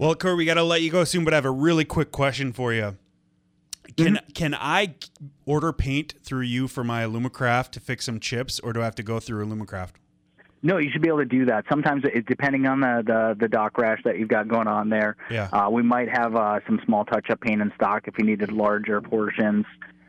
Well, 0.00 0.14
Kurt, 0.14 0.38
we 0.38 0.46
got 0.46 0.54
to 0.54 0.62
let 0.62 0.80
you 0.80 0.90
go 0.90 1.04
soon, 1.04 1.26
but 1.26 1.34
I 1.34 1.36
have 1.36 1.44
a 1.44 1.50
really 1.50 1.84
quick 1.84 2.10
question 2.10 2.54
for 2.54 2.72
you. 2.72 2.96
Can 3.98 4.18
can 4.34 4.54
I 4.54 4.94
order 5.44 5.74
paint 5.74 6.14
through 6.22 6.46
you 6.46 6.68
for 6.68 6.82
my 6.82 7.02
Alumacraft 7.04 7.72
to 7.72 7.80
fix 7.80 8.06
some 8.06 8.18
chips, 8.18 8.58
or 8.60 8.72
do 8.72 8.80
I 8.80 8.84
have 8.84 8.94
to 8.94 9.02
go 9.02 9.20
through 9.20 9.44
Alumacraft? 9.44 9.90
No, 10.62 10.78
you 10.78 10.90
should 10.90 11.02
be 11.02 11.08
able 11.08 11.18
to 11.18 11.26
do 11.26 11.44
that. 11.46 11.66
Sometimes, 11.68 12.04
it, 12.04 12.24
depending 12.24 12.64
on 12.66 12.80
the, 12.80 13.02
the 13.04 13.36
the 13.40 13.48
dock 13.48 13.76
rash 13.76 13.98
that 14.04 14.18
you've 14.18 14.30
got 14.30 14.48
going 14.48 14.68
on 14.68 14.88
there, 14.88 15.16
Yeah. 15.30 15.50
uh, 15.52 15.68
we 15.68 15.82
might 15.82 16.08
have 16.08 16.34
uh, 16.34 16.60
some 16.66 16.80
small 16.86 17.04
touch-up 17.04 17.42
paint 17.42 17.60
in 17.60 17.70
stock 17.74 18.08
if 18.08 18.14
you 18.16 18.24
needed 18.24 18.52
larger 18.52 19.02
portions. 19.02 19.66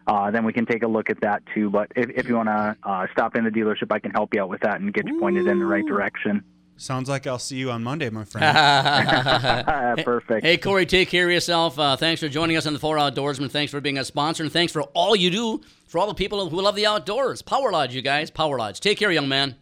Uh, 0.08 0.32
then 0.32 0.46
we 0.46 0.54
can 0.54 0.66
take 0.66 0.84
a 0.84 0.88
look 0.88 1.10
at 1.10 1.20
that 1.20 1.44
too. 1.54 1.70
But 1.70 1.92
if, 1.98 2.10
if 2.12 2.30
you 2.30 2.36
want 2.38 2.48
to 2.48 2.78
uh, 2.84 3.08
stop 3.12 3.36
in 3.36 3.44
the 3.44 3.50
dealership, 3.52 3.92
I 3.92 4.00
can 4.00 4.12
help 4.12 4.34
you 4.34 4.42
out 4.42 4.48
with 4.48 4.62
that 4.62 4.80
and 4.80 4.94
get 4.94 5.06
you 5.06 5.20
pointed 5.20 5.48
in 5.48 5.60
the 5.60 5.66
right 5.66 5.86
direction. 5.86 6.46
Sounds 6.82 7.08
like 7.08 7.28
I'll 7.28 7.38
see 7.38 7.58
you 7.58 7.70
on 7.70 7.84
Monday, 7.84 8.10
my 8.10 8.24
friend. 8.24 8.44
Perfect. 10.04 10.44
Hey, 10.44 10.58
Corey, 10.58 10.88
take 10.88 11.10
care 11.10 11.28
of 11.28 11.32
yourself. 11.32 11.78
Uh, 11.78 11.96
thanks 11.96 12.20
for 12.20 12.28
joining 12.28 12.58
us 12.58 12.66
on 12.66 12.74
the 12.74 12.80
Four 12.80 12.98
Outdoorsman. 12.98 13.52
Thanks 13.52 13.72
for 13.72 13.80
being 13.80 14.00
a 14.00 14.04
sponsor, 14.04 14.42
and 14.42 14.52
thanks 14.52 14.74
for 14.74 14.82
all 14.96 15.16
you 15.16 15.30
do 15.30 15.62
for 15.86 16.00
all 16.00 16.08
the 16.08 16.16
people 16.16 16.50
who 16.50 16.60
love 16.60 16.76
the 16.76 16.88
outdoors. 16.88 17.44
Power 17.44 17.72
Lodge, 17.72 17.94
you 17.94 18.02
guys. 18.02 18.32
Power 18.32 18.58
Lodge. 18.58 18.80
Take 18.80 18.98
care, 18.98 19.12
young 19.12 19.28
man. 19.28 19.56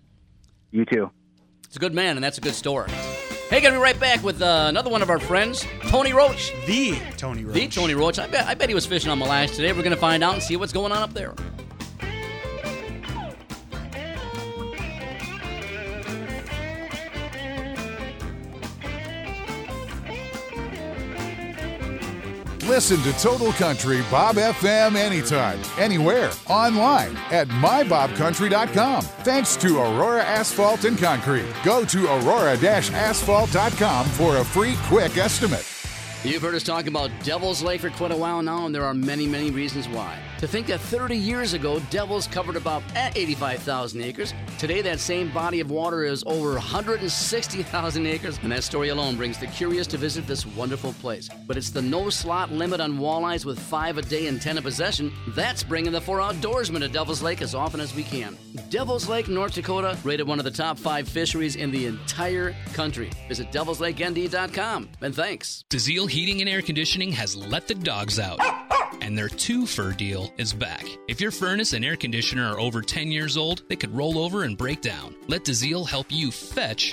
You 0.72 0.86
too. 0.86 1.12
It's 1.66 1.76
a 1.76 1.80
good 1.80 1.94
man, 1.94 2.16
and 2.16 2.24
that's 2.24 2.38
a 2.38 2.42
good 2.42 2.56
store. 2.56 2.88
Hey, 3.50 3.60
gonna 3.60 3.76
be 3.76 3.82
right 3.82 4.00
back 4.00 4.24
with 4.24 4.42
uh, 4.42 4.68
another 4.70 4.90
one 4.90 5.02
of 5.02 5.10
our 5.10 5.20
friends, 5.20 5.66
Tony 5.90 6.14
Roach. 6.14 6.54
The 6.68 6.98
Tony 7.18 7.44
Roach. 7.44 7.54
The 7.54 7.68
Tony 7.68 7.96
Roach. 7.96 8.18
I 8.18 8.28
bet, 8.28 8.48
I 8.48 8.54
bet 8.54 8.70
he 8.70 8.76
was 8.76 8.86
fishing 8.86 9.12
on 9.12 9.20
Mille 9.20 9.28
Lacs 9.28 9.58
today. 9.58 9.74
We're 9.74 9.84
gonna 9.84 9.98
find 9.98 10.24
out 10.24 10.36
and 10.36 10.42
see 10.42 10.56
what's 10.56 10.72
going 10.72 10.94
on 10.94 11.00
up 11.00 11.14
there. 11.14 11.34
Listen 22.70 23.02
to 23.02 23.12
Total 23.14 23.52
Country 23.54 24.04
Bob 24.12 24.36
FM 24.36 24.96
anytime, 24.96 25.60
anywhere, 25.80 26.32
online 26.48 27.18
at 27.32 27.48
mybobcountry.com. 27.48 29.02
Thanks 29.02 29.58
to 29.58 29.80
Aurora 29.80 30.24
Asphalt 30.24 30.86
and 30.86 30.96
Concrete. 30.96 31.52
Go 31.64 31.84
to 31.86 32.06
aurora-asphalt.com 32.06 34.06
for 34.10 34.38
a 34.38 34.46
free 34.46 34.76
quick 34.84 35.18
estimate. 35.18 35.79
You've 36.26 36.42
heard 36.42 36.54
us 36.54 36.64
talk 36.64 36.88
about 36.88 37.12
Devil's 37.24 37.64
Lake 37.64 37.80
for 37.80 37.90
quite 37.92 38.12
a 38.12 38.18
while 38.18 38.42
now, 38.42 38.66
and 38.66 38.76
there 38.76 38.84
are 38.84 38.94
many, 38.94 39.26
many 39.26 39.52
reasons 39.52 39.88
why. 39.88 40.20
To 40.40 40.48
think 40.48 40.68
that 40.68 40.82
30 40.82 41.16
years 41.16 41.54
ago, 41.54 41.80
Devils 41.90 42.28
covered 42.28 42.58
about 42.58 42.84
eh, 42.94 43.10
85,000 43.16 44.02
acres. 44.02 44.34
Today, 44.58 44.82
that 44.82 45.00
same 45.00 45.32
body 45.32 45.62
of 45.62 45.72
water 45.72 46.04
is 46.04 46.26
over 46.28 46.52
160,000 46.56 48.06
acres, 48.06 48.38
and 48.44 48.52
that 48.52 48.66
story 48.66 48.90
alone 48.90 49.16
brings 49.16 49.38
the 49.38 49.48
curious 49.48 49.88
to 49.88 49.98
visit 49.98 50.28
this 50.28 50.46
wonderful 50.46 50.92
place. 50.94 51.30
But 51.48 51.56
it's 51.56 51.70
the 51.70 51.82
no 51.82 52.10
slot 52.10 52.52
limit 52.52 52.82
on 52.82 53.00
walleyes 53.00 53.46
with 53.46 53.58
five 53.58 53.98
a 53.98 54.02
day 54.02 54.28
and 54.28 54.42
10 54.42 54.58
a 54.58 54.62
possession. 54.62 55.14
That's 55.30 55.64
bringing 55.64 55.94
the 55.94 56.02
four 56.02 56.20
outdoorsmen 56.20 56.80
to 56.80 56.90
Devil's 56.90 57.22
Lake 57.22 57.42
as 57.42 57.56
often 57.56 57.80
as 57.80 57.96
we 57.96 58.04
can. 58.04 58.38
Devil's 58.70 59.08
Lake, 59.08 59.30
North 59.30 59.54
Dakota, 59.54 59.98
rated 60.04 60.28
one 60.28 60.40
of 60.40 60.46
the 60.46 60.52
top 60.52 60.78
five 60.78 61.08
fisheries 61.08 61.56
in 61.56 61.72
the 61.72 61.86
entire 61.86 62.54
country. 62.74 63.10
Visit 63.30 63.54
devilslakend.com, 63.54 64.90
and 65.00 65.16
thanks. 65.16 65.64
DeZiel 65.70 66.09
Heating 66.10 66.42
and 66.42 66.50
Air 66.50 66.62
Conditioning 66.62 67.12
has 67.14 67.36
let 67.36 67.68
the 67.68 67.76
dogs 67.76 68.20
out. 68.20 68.40
And 69.02 69.18
their 69.18 69.30
two 69.30 69.66
fur 69.66 69.92
deal 69.94 70.34
is 70.38 70.54
back. 70.54 70.86
If 71.08 71.22
your 71.22 71.32
furnace 71.32 71.74
and 71.74 71.86
air 71.86 71.96
conditioner 71.96 72.52
are 72.54 72.60
over 72.60 72.82
10 72.82 73.12
years 73.12 73.38
old, 73.38 73.64
they 73.70 73.76
could 73.76 73.96
roll 73.96 74.18
over 74.20 74.44
and 74.44 74.58
break 74.58 74.82
down. 74.82 75.16
Let 75.28 75.44
DeZiel 75.46 75.88
help 75.88 76.08
you 76.12 76.32
fetch 76.32 76.92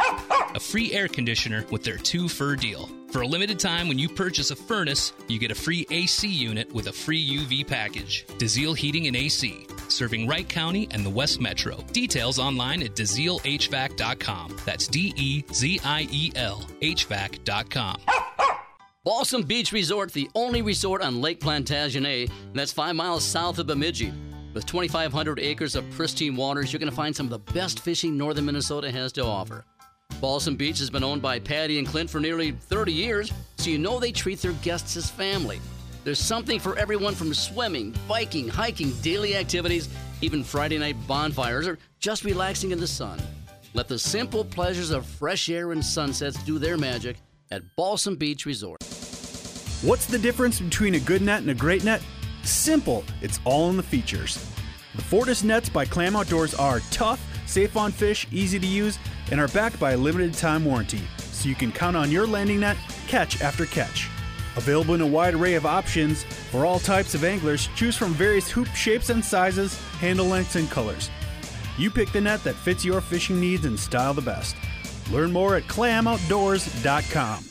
a 0.54 0.60
free 0.60 0.92
air 0.92 1.08
conditioner 1.08 1.64
with 1.70 1.82
their 1.82 1.96
two 1.96 2.28
fur 2.28 2.56
deal. 2.56 2.88
For 3.10 3.22
a 3.22 3.26
limited 3.26 3.58
time, 3.58 3.88
when 3.88 3.98
you 3.98 4.08
purchase 4.08 4.50
a 4.50 4.56
furnace, 4.56 5.12
you 5.28 5.38
get 5.38 5.50
a 5.50 5.54
free 5.54 5.86
AC 5.90 6.28
unit 6.28 6.72
with 6.72 6.88
a 6.88 6.92
free 6.92 7.24
UV 7.26 7.66
package. 7.66 8.26
DeZiel 8.38 8.76
Heating 8.76 9.06
and 9.06 9.16
AC, 9.16 9.66
serving 9.88 10.28
Wright 10.28 10.48
County 10.48 10.88
and 10.90 11.04
the 11.04 11.10
West 11.10 11.40
Metro. 11.40 11.76
Details 11.92 12.38
online 12.38 12.82
at 12.82 12.94
DeZielHVAC.com. 12.94 14.56
That's 14.64 14.86
D 14.86 15.12
E 15.16 15.44
Z 15.52 15.80
I 15.84 16.06
E 16.10 16.32
L 16.36 16.66
HVAC.com. 16.82 18.00
Balsam 19.06 19.44
Beach 19.44 19.70
Resort, 19.70 20.12
the 20.12 20.28
only 20.34 20.62
resort 20.62 21.00
on 21.00 21.20
Lake 21.20 21.38
Plantagenet, 21.38 22.28
and 22.28 22.54
that's 22.54 22.72
five 22.72 22.96
miles 22.96 23.22
south 23.22 23.60
of 23.60 23.68
Bemidji. 23.68 24.12
With 24.52 24.66
2,500 24.66 25.38
acres 25.38 25.76
of 25.76 25.88
pristine 25.92 26.34
waters, 26.34 26.72
you're 26.72 26.80
going 26.80 26.90
to 26.90 26.96
find 26.96 27.14
some 27.14 27.26
of 27.26 27.30
the 27.30 27.52
best 27.52 27.78
fishing 27.78 28.18
northern 28.18 28.46
Minnesota 28.46 28.90
has 28.90 29.12
to 29.12 29.24
offer. 29.24 29.64
Balsam 30.20 30.56
Beach 30.56 30.80
has 30.80 30.90
been 30.90 31.04
owned 31.04 31.22
by 31.22 31.38
Patty 31.38 31.78
and 31.78 31.86
Clint 31.86 32.10
for 32.10 32.18
nearly 32.18 32.50
30 32.50 32.92
years, 32.92 33.32
so 33.58 33.70
you 33.70 33.78
know 33.78 34.00
they 34.00 34.10
treat 34.10 34.42
their 34.42 34.54
guests 34.54 34.96
as 34.96 35.08
family. 35.08 35.60
There's 36.02 36.18
something 36.18 36.58
for 36.58 36.76
everyone 36.76 37.14
from 37.14 37.32
swimming, 37.32 37.94
biking, 38.08 38.48
hiking, 38.48 38.90
daily 39.02 39.36
activities, 39.36 39.88
even 40.20 40.42
Friday 40.42 40.78
night 40.78 40.96
bonfires, 41.06 41.68
or 41.68 41.78
just 42.00 42.24
relaxing 42.24 42.72
in 42.72 42.80
the 42.80 42.88
sun. 42.88 43.20
Let 43.72 43.86
the 43.86 44.00
simple 44.00 44.44
pleasures 44.44 44.90
of 44.90 45.06
fresh 45.06 45.48
air 45.48 45.70
and 45.70 45.84
sunsets 45.84 46.42
do 46.42 46.58
their 46.58 46.76
magic 46.76 47.18
at 47.50 47.76
Balsam 47.76 48.16
Beach 48.16 48.46
Resort. 48.46 48.82
What's 49.82 50.06
the 50.06 50.18
difference 50.18 50.60
between 50.60 50.94
a 50.94 51.00
good 51.00 51.22
net 51.22 51.40
and 51.40 51.50
a 51.50 51.54
great 51.54 51.84
net? 51.84 52.02
Simple. 52.42 53.04
It's 53.20 53.40
all 53.44 53.70
in 53.70 53.76
the 53.76 53.82
features. 53.82 54.36
The 54.94 55.02
Fortis 55.02 55.44
nets 55.44 55.68
by 55.68 55.84
Clam 55.84 56.16
Outdoors 56.16 56.54
are 56.54 56.80
tough, 56.90 57.20
safe 57.46 57.76
on 57.76 57.92
fish, 57.92 58.26
easy 58.32 58.58
to 58.58 58.66
use, 58.66 58.98
and 59.30 59.40
are 59.40 59.48
backed 59.48 59.78
by 59.78 59.92
a 59.92 59.96
limited 59.96 60.34
time 60.34 60.64
warranty, 60.64 61.02
so 61.18 61.48
you 61.48 61.54
can 61.54 61.72
count 61.72 61.96
on 61.96 62.10
your 62.10 62.26
landing 62.26 62.60
net 62.60 62.76
catch 63.06 63.40
after 63.42 63.66
catch. 63.66 64.08
Available 64.56 64.94
in 64.94 65.02
a 65.02 65.06
wide 65.06 65.34
array 65.34 65.54
of 65.54 65.66
options 65.66 66.24
for 66.50 66.64
all 66.64 66.78
types 66.78 67.14
of 67.14 67.24
anglers, 67.24 67.68
choose 67.76 67.94
from 67.94 68.14
various 68.14 68.50
hoop 68.50 68.68
shapes 68.68 69.10
and 69.10 69.22
sizes, 69.22 69.78
handle 69.98 70.26
lengths, 70.26 70.56
and 70.56 70.70
colors. 70.70 71.10
You 71.76 71.90
pick 71.90 72.10
the 72.10 72.20
net 72.22 72.42
that 72.44 72.54
fits 72.54 72.84
your 72.84 73.02
fishing 73.02 73.38
needs 73.38 73.66
and 73.66 73.78
style 73.78 74.14
the 74.14 74.22
best. 74.22 74.56
Learn 75.10 75.32
more 75.32 75.56
at 75.56 75.64
clamoutdoors.com. 75.64 77.44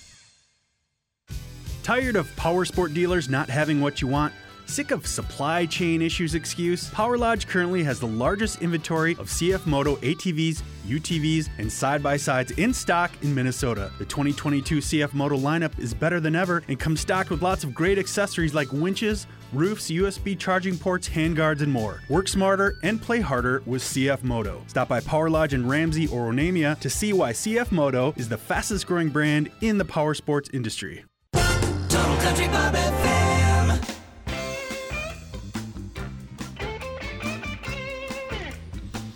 Tired 1.83 2.15
of 2.15 2.35
power 2.35 2.65
sport 2.65 2.93
dealers 2.93 3.29
not 3.29 3.47
having 3.47 3.79
what 3.79 4.01
you 4.01 4.07
want? 4.07 4.33
Sick 4.65 4.89
of 4.89 5.05
supply 5.05 5.65
chain 5.67 6.01
issues 6.01 6.33
excuse? 6.33 6.89
Power 6.89 7.17
Lodge 7.17 7.47
currently 7.47 7.83
has 7.83 7.99
the 7.99 8.07
largest 8.07 8.63
inventory 8.63 9.11
of 9.13 9.27
CF 9.27 9.65
Moto 9.67 9.95
ATVs, 9.97 10.63
UTVs, 10.87 11.49
and 11.59 11.71
side 11.71 12.01
by 12.01 12.17
sides 12.17 12.51
in 12.51 12.73
stock 12.73 13.11
in 13.21 13.35
Minnesota. 13.35 13.91
The 13.99 14.05
2022 14.05 14.79
CF 14.79 15.13
Moto 15.13 15.37
lineup 15.37 15.77
is 15.77 15.93
better 15.93 16.19
than 16.19 16.35
ever 16.35 16.63
and 16.67 16.79
comes 16.79 17.01
stocked 17.01 17.29
with 17.29 17.43
lots 17.43 17.63
of 17.63 17.75
great 17.75 17.99
accessories 17.99 18.55
like 18.55 18.71
winches, 18.73 19.27
roofs, 19.55 19.89
USB 19.89 20.37
charging 20.37 20.77
ports, 20.77 21.09
handguards, 21.09 21.61
and 21.61 21.71
more. 21.71 22.01
Work 22.09 22.27
smarter 22.27 22.75
and 22.83 23.01
play 23.01 23.21
harder 23.21 23.63
with 23.65 23.81
CF 23.81 24.23
Moto. 24.23 24.63
Stop 24.67 24.87
by 24.87 24.99
Power 24.99 25.29
Lodge 25.29 25.53
in 25.53 25.67
Ramsey 25.67 26.07
or 26.07 26.31
Onamia 26.31 26.79
to 26.79 26.89
see 26.89 27.13
why 27.13 27.31
CF 27.31 27.71
Moto 27.71 28.13
is 28.17 28.29
the 28.29 28.37
fastest 28.37 28.87
growing 28.87 29.09
brand 29.09 29.49
in 29.61 29.77
the 29.77 29.85
power 29.85 30.13
sports 30.13 30.49
industry. 30.53 31.05
Total 31.33 32.17
Country 32.17 32.47
Bob 32.47 32.75
FM. 32.75 33.95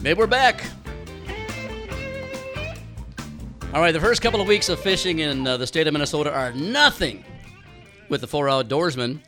Maybe 0.01 0.17
we're 0.17 0.27
back. 0.27 0.63
All 3.71 3.81
right, 3.81 3.91
the 3.91 3.99
first 3.99 4.21
couple 4.23 4.41
of 4.41 4.47
weeks 4.47 4.67
of 4.69 4.79
fishing 4.79 5.19
in 5.19 5.45
uh, 5.45 5.57
the 5.57 5.67
state 5.67 5.85
of 5.85 5.93
Minnesota 5.93 6.33
are 6.33 6.51
nothing 6.53 7.23
with 8.09 8.21
the 8.21 8.27
four 8.27 8.47
outdoorsmen 8.47 9.19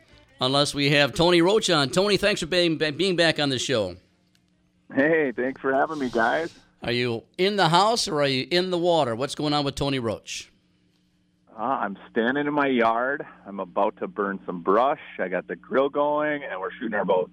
unless 0.42 0.74
we 0.76 0.90
have 0.90 1.14
Tony 1.14 1.42
Roach 1.42 1.70
on. 1.70 1.90
Tony, 1.90 2.18
thanks 2.18 2.42
for 2.42 2.48
being, 2.48 2.78
being 2.78 3.16
back 3.16 3.40
on 3.40 3.50
the 3.50 3.60
show. 3.60 3.96
Hey, 4.94 5.32
thanks 5.32 5.62
for 5.62 5.74
having 5.74 6.00
me, 6.00 6.10
guys. 6.10 6.54
Are 6.84 6.92
you 6.92 7.24
in 7.38 7.56
the 7.56 7.70
house 7.70 8.08
or 8.08 8.22
are 8.22 8.28
you 8.28 8.48
in 8.52 8.72
the 8.72 8.78
water? 8.78 9.16
What's 9.16 9.36
going 9.36 9.54
on 9.54 9.64
with 9.64 9.76
Tony 9.76 10.00
Roach? 10.00 10.52
Uh, 11.58 11.64
I'm 11.64 11.98
standing 12.10 12.48
in 12.48 12.54
my 12.54 12.68
yard. 12.68 13.26
I'm 13.46 13.60
about 13.60 13.98
to 13.98 14.08
burn 14.08 14.40
some 14.46 14.62
brush. 14.62 15.00
I 15.20 15.28
got 15.28 15.48
the 15.48 15.56
grill 15.56 15.90
going, 15.90 16.44
and 16.44 16.60
we're 16.60 16.72
shooting 16.72 16.96
our 16.96 17.06
boat. 17.06 17.30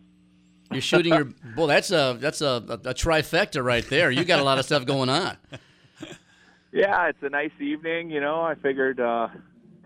You're 0.70 0.82
shooting 0.82 1.14
your 1.14 1.28
well. 1.56 1.66
That's 1.66 1.90
a 1.90 2.18
that's 2.20 2.42
a, 2.42 2.62
a, 2.68 2.90
a 2.90 2.94
trifecta 2.94 3.64
right 3.64 3.88
there. 3.88 4.10
You 4.10 4.24
got 4.24 4.40
a 4.40 4.42
lot 4.42 4.58
of 4.58 4.66
stuff 4.66 4.84
going 4.84 5.08
on. 5.08 5.36
Yeah, 6.70 7.08
it's 7.08 7.22
a 7.22 7.30
nice 7.30 7.50
evening. 7.60 8.10
You 8.10 8.20
know, 8.20 8.42
I 8.42 8.54
figured 8.54 9.00
uh, 9.00 9.28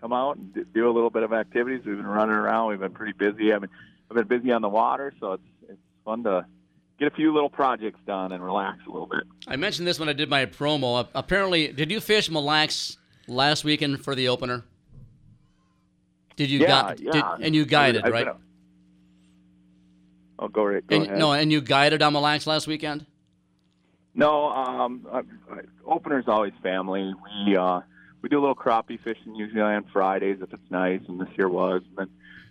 come 0.02 0.12
out 0.12 0.36
and 0.36 0.66
do 0.74 0.90
a 0.90 0.92
little 0.92 1.08
bit 1.10 1.22
of 1.22 1.32
activities. 1.32 1.80
We've 1.86 1.96
been 1.96 2.06
running 2.06 2.34
around. 2.34 2.68
We've 2.70 2.80
been 2.80 2.92
pretty 2.92 3.12
busy. 3.12 3.52
I've 3.52 3.60
been 3.62 3.70
I've 4.10 4.16
been 4.16 4.26
busy 4.26 4.52
on 4.52 4.60
the 4.60 4.68
water, 4.68 5.14
so 5.20 5.34
it's 5.34 5.42
it's 5.70 5.78
fun 6.04 6.24
to 6.24 6.44
get 6.98 7.10
a 7.10 7.14
few 7.14 7.32
little 7.32 7.48
projects 7.48 8.00
done 8.06 8.32
and 8.32 8.44
relax 8.44 8.78
a 8.86 8.90
little 8.90 9.06
bit. 9.06 9.22
I 9.46 9.56
mentioned 9.56 9.86
this 9.88 9.98
when 9.98 10.08
I 10.08 10.12
did 10.12 10.28
my 10.28 10.44
promo. 10.44 11.06
Apparently, 11.14 11.68
did 11.72 11.90
you 11.90 12.00
fish 12.00 12.28
Mille 12.28 12.44
Lacs 12.44 12.98
last 13.28 13.64
weekend 13.64 14.04
for 14.04 14.14
the 14.14 14.28
opener? 14.28 14.64
Did 16.36 16.50
you 16.50 16.60
Yeah, 16.60 16.94
gu- 16.94 17.04
yeah. 17.04 17.12
Did, 17.12 17.46
and 17.46 17.54
you 17.54 17.64
guided 17.64 18.02
I've 18.04 18.12
right? 18.12 18.26
I'll 20.38 20.48
go 20.48 20.64
right. 20.64 20.84
Go 20.86 20.96
And, 20.96 21.06
ahead. 21.06 21.18
no, 21.18 21.32
and 21.32 21.52
you 21.52 21.60
guided 21.60 22.02
on 22.02 22.12
Mille 22.12 22.22
Lacs 22.22 22.46
last 22.46 22.66
weekend. 22.66 23.06
No, 24.14 24.48
um, 24.50 25.06
I, 25.10 25.18
I, 25.18 25.60
opener's 25.86 26.24
always 26.26 26.52
family. 26.62 27.14
We 27.46 27.56
uh, 27.56 27.80
we 28.22 28.28
do 28.28 28.38
a 28.38 28.40
little 28.40 28.54
crappie 28.54 29.00
fishing 29.00 29.34
usually 29.34 29.60
on 29.60 29.84
Fridays 29.92 30.38
if 30.40 30.52
it's 30.52 30.70
nice, 30.70 31.00
and 31.08 31.20
this 31.20 31.28
year 31.36 31.48
was. 31.48 31.82
And 31.88 32.08
then 32.08 32.10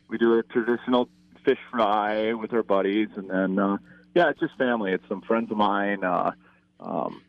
we 0.10 0.18
do 0.18 0.38
a 0.38 0.44
traditional 0.44 1.10
fish 1.44 1.58
fry 1.72 2.34
with 2.34 2.54
our 2.54 2.64
buddies, 2.64 3.08
and 3.16 3.30
then 3.30 3.58
uh, 3.58 3.78
yeah, 4.14 4.30
it's 4.30 4.40
just 4.40 4.56
family. 4.58 4.92
It's 4.92 5.08
some 5.08 5.22
friends 5.22 5.50
of 5.50 5.58
mine. 5.58 6.04
Uh, 6.04 6.32
um, 6.80 7.22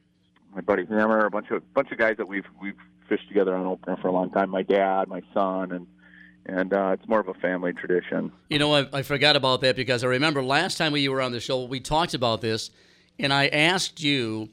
my 0.54 0.60
buddy 0.60 0.84
Hammer, 0.86 1.24
a 1.24 1.30
bunch 1.30 1.50
of 1.50 1.72
bunch 1.72 1.92
of 1.92 1.98
guys 1.98 2.16
that 2.18 2.28
we've 2.28 2.44
we've 2.60 2.76
fished 3.08 3.28
together 3.28 3.54
on 3.54 3.66
opener 3.66 3.96
for 3.96 4.08
a 4.08 4.12
long 4.12 4.30
time. 4.30 4.50
My 4.50 4.62
dad, 4.62 5.08
my 5.08 5.22
son, 5.32 5.72
and 5.72 5.86
and 6.44 6.74
uh, 6.74 6.96
it's 6.98 7.08
more 7.08 7.20
of 7.20 7.28
a 7.28 7.34
family 7.34 7.72
tradition. 7.72 8.32
You 8.50 8.58
know, 8.58 8.74
I, 8.74 8.88
I 8.92 9.02
forgot 9.02 9.36
about 9.36 9.60
that 9.60 9.76
because 9.76 10.02
I 10.02 10.08
remember 10.08 10.42
last 10.42 10.76
time 10.76 10.92
we 10.92 11.08
were 11.08 11.22
on 11.22 11.30
the 11.30 11.40
show, 11.40 11.64
we 11.64 11.78
talked 11.78 12.14
about 12.14 12.40
this, 12.40 12.70
and 13.18 13.32
I 13.32 13.46
asked 13.46 14.02
you 14.02 14.48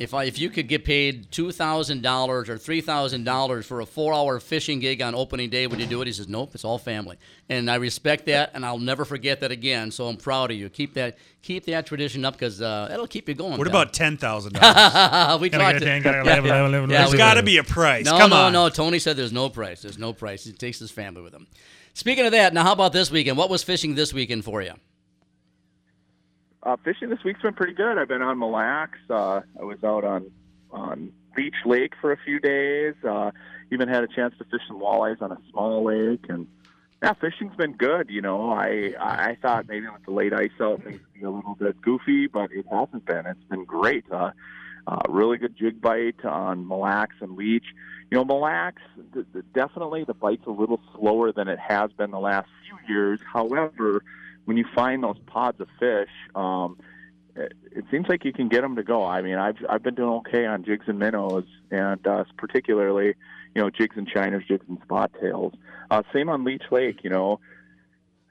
if 0.00 0.14
I 0.14 0.24
if 0.24 0.38
you 0.38 0.48
could 0.48 0.66
get 0.66 0.82
paid 0.84 1.30
two 1.30 1.52
thousand 1.52 2.02
dollars 2.02 2.48
or 2.48 2.56
three 2.56 2.80
thousand 2.80 3.24
dollars 3.24 3.66
for 3.66 3.80
a 3.82 3.86
four 3.86 4.14
hour 4.14 4.40
fishing 4.40 4.80
gig 4.80 5.02
on 5.02 5.14
opening 5.14 5.50
day, 5.50 5.66
would 5.66 5.78
you 5.78 5.86
do 5.86 6.00
it? 6.00 6.06
He 6.06 6.12
says, 6.12 6.26
Nope, 6.26 6.54
it's 6.54 6.64
all 6.64 6.78
family, 6.78 7.18
and 7.50 7.70
I 7.70 7.74
respect 7.76 8.24
that, 8.26 8.52
and 8.54 8.64
I'll 8.64 8.78
never 8.78 9.04
forget 9.04 9.40
that 9.40 9.50
again. 9.52 9.90
So 9.90 10.08
I'm 10.08 10.16
proud 10.16 10.50
of 10.50 10.56
you. 10.56 10.70
Keep 10.70 10.94
that 10.94 11.18
keep 11.42 11.66
that 11.66 11.84
tradition 11.84 12.24
up 12.24 12.32
because 12.32 12.62
uh, 12.62 12.86
that'll 12.88 13.06
keep 13.06 13.28
you 13.28 13.34
going. 13.34 13.58
What 13.58 13.68
pal. 13.68 13.82
about 13.82 13.92
ten 13.92 14.16
thousand 14.16 14.54
dollars? 14.54 15.40
we 15.42 15.50
Gotta 15.50 15.78
talked. 15.78 15.84
gotta 15.84 15.84
yeah, 15.84 16.14
yeah. 16.14 16.22
level, 16.22 16.70
level, 16.70 16.90
Yeah, 16.90 17.04
There's 17.04 17.14
got 17.14 17.34
to 17.34 17.42
be 17.42 17.58
a 17.58 17.64
price. 17.64 18.06
No, 18.06 18.16
Come 18.16 18.30
no, 18.30 18.36
on. 18.36 18.52
no. 18.54 18.68
Tony 18.70 18.98
said 19.00 19.18
there's 19.18 19.32
no 19.32 19.50
price. 19.50 19.82
There's 19.82 19.98
no 19.98 20.14
price. 20.14 20.44
He 20.44 20.52
takes 20.52 20.78
his 20.78 20.90
family 20.90 21.20
with 21.20 21.34
him. 21.34 21.46
Speaking 21.92 22.24
of 22.24 22.32
that, 22.32 22.54
now 22.54 22.62
how 22.64 22.72
about 22.72 22.94
this 22.94 23.10
weekend? 23.10 23.36
What 23.36 23.50
was 23.50 23.62
fishing 23.62 23.94
this 23.96 24.14
weekend 24.14 24.44
for 24.46 24.62
you? 24.62 24.72
Uh, 26.62 26.76
fishing 26.84 27.08
this 27.08 27.24
week's 27.24 27.40
been 27.40 27.54
pretty 27.54 27.72
good. 27.72 27.96
I've 27.96 28.08
been 28.08 28.22
on 28.22 28.38
Mille 28.38 28.50
Lacs. 28.50 28.98
Uh, 29.08 29.40
I 29.58 29.64
was 29.64 29.82
out 29.82 30.04
on 30.04 30.30
on 30.70 31.12
Leech 31.36 31.54
Lake 31.64 31.94
for 32.00 32.12
a 32.12 32.16
few 32.18 32.38
days. 32.38 32.94
Uh, 33.02 33.30
even 33.72 33.88
had 33.88 34.04
a 34.04 34.08
chance 34.08 34.34
to 34.38 34.44
fish 34.44 34.60
some 34.68 34.80
walleyes 34.80 35.22
on 35.22 35.32
a 35.32 35.38
small 35.50 35.84
lake, 35.84 36.26
and 36.28 36.46
yeah, 37.02 37.14
fishing's 37.14 37.56
been 37.56 37.72
good. 37.72 38.10
You 38.10 38.20
know, 38.20 38.50
I 38.50 38.92
I 39.00 39.38
thought 39.40 39.68
maybe 39.68 39.86
with 39.88 40.04
the 40.04 40.10
late 40.10 40.34
ice 40.34 40.50
out 40.60 40.82
things 40.82 41.00
would 41.00 41.14
be 41.14 41.24
a 41.24 41.30
little 41.30 41.54
bit 41.54 41.80
goofy, 41.80 42.26
but 42.26 42.52
it 42.52 42.66
hasn't 42.70 43.06
been. 43.06 43.24
It's 43.26 43.44
been 43.44 43.64
great. 43.64 44.04
Uh, 44.10 44.32
uh, 44.86 44.98
really 45.08 45.38
good 45.38 45.56
jig 45.56 45.80
bite 45.80 46.24
on 46.24 46.68
Mille 46.68 46.80
Lacs 46.80 47.16
and 47.20 47.36
Leech. 47.36 47.66
You 48.10 48.18
know, 48.18 48.24
Mille 48.24 48.40
Lacs, 48.40 48.82
the, 49.14 49.24
the, 49.32 49.42
definitely 49.54 50.04
the 50.04 50.14
bite's 50.14 50.46
a 50.46 50.50
little 50.50 50.80
slower 50.94 51.32
than 51.32 51.48
it 51.48 51.58
has 51.58 51.92
been 51.92 52.10
the 52.10 52.20
last 52.20 52.48
few 52.66 52.94
years. 52.94 53.20
However, 53.32 54.02
when 54.44 54.56
you 54.56 54.64
find 54.74 55.02
those 55.02 55.18
pods 55.26 55.60
of 55.60 55.68
fish, 55.78 56.10
um, 56.34 56.78
it, 57.36 57.52
it 57.72 57.84
seems 57.90 58.06
like 58.08 58.24
you 58.24 58.32
can 58.32 58.48
get 58.48 58.62
them 58.62 58.76
to 58.76 58.82
go. 58.82 59.04
I 59.04 59.22
mean, 59.22 59.36
I've 59.36 59.56
I've 59.68 59.82
been 59.82 59.94
doing 59.94 60.10
okay 60.20 60.46
on 60.46 60.64
jigs 60.64 60.86
and 60.88 60.98
minnows, 60.98 61.44
and 61.70 62.04
uh, 62.06 62.24
particularly, 62.36 63.14
you 63.54 63.62
know, 63.62 63.70
jigs 63.70 63.96
and 63.96 64.08
shiners, 64.08 64.44
jigs 64.46 64.64
and 64.68 64.78
spot 64.82 65.12
tails. 65.20 65.52
Uh, 65.90 66.02
same 66.12 66.28
on 66.28 66.44
Leech 66.44 66.64
Lake. 66.70 67.04
You 67.04 67.10
know, 67.10 67.40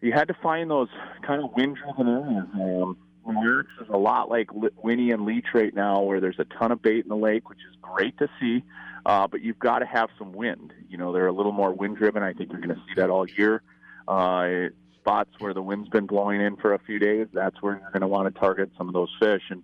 you 0.02 0.12
had 0.12 0.28
to 0.28 0.36
find 0.42 0.70
those 0.70 0.90
kind 1.26 1.44
of 1.44 1.52
wind-driven 1.56 2.08
areas. 2.08 2.48
Um, 2.54 2.98
Lyrics 3.26 3.70
is 3.80 3.88
a 3.90 3.98
lot 3.98 4.30
like 4.30 4.50
Winnie 4.84 5.12
and 5.12 5.26
Leech 5.26 5.46
right 5.54 5.74
now, 5.74 6.02
where 6.02 6.20
there's 6.20 6.40
a 6.40 6.46
ton 6.46 6.72
of 6.72 6.82
bait 6.82 7.04
in 7.04 7.10
the 7.10 7.16
lake, 7.16 7.48
which 7.50 7.60
is 7.70 7.76
great 7.82 8.18
to 8.18 8.28
see. 8.40 8.64
Uh, 9.06 9.28
but 9.28 9.42
you've 9.42 9.60
got 9.60 9.80
to 9.80 9.86
have 9.86 10.10
some 10.18 10.34
wind. 10.34 10.74
You 10.90 10.98
know, 10.98 11.14
they're 11.14 11.28
a 11.28 11.32
little 11.32 11.52
more 11.52 11.72
wind-driven. 11.72 12.24
I 12.24 12.34
think 12.34 12.52
you're 12.52 12.62
going 12.62 12.76
to 12.76 12.82
see 12.88 12.96
that 12.96 13.10
all 13.10 13.28
year. 13.28 13.62
Uh, 14.08 14.70
spots 15.02 15.32
where 15.40 15.54
the 15.54 15.62
wind's 15.62 15.90
been 15.90 16.06
blowing 16.06 16.42
in 16.42 16.56
for 16.58 16.74
a 16.74 16.80
few 16.80 17.00
days, 17.00 17.28
that's 17.34 17.62
where 17.62 17.80
you're 17.80 17.92
going 17.92 18.02
to 18.02 18.08
want 18.08 18.34
to 18.34 18.40
target 18.40 18.70
some 18.78 18.88
of 18.88 18.94
those 18.94 19.10
fish. 19.20 19.44
And 19.50 19.64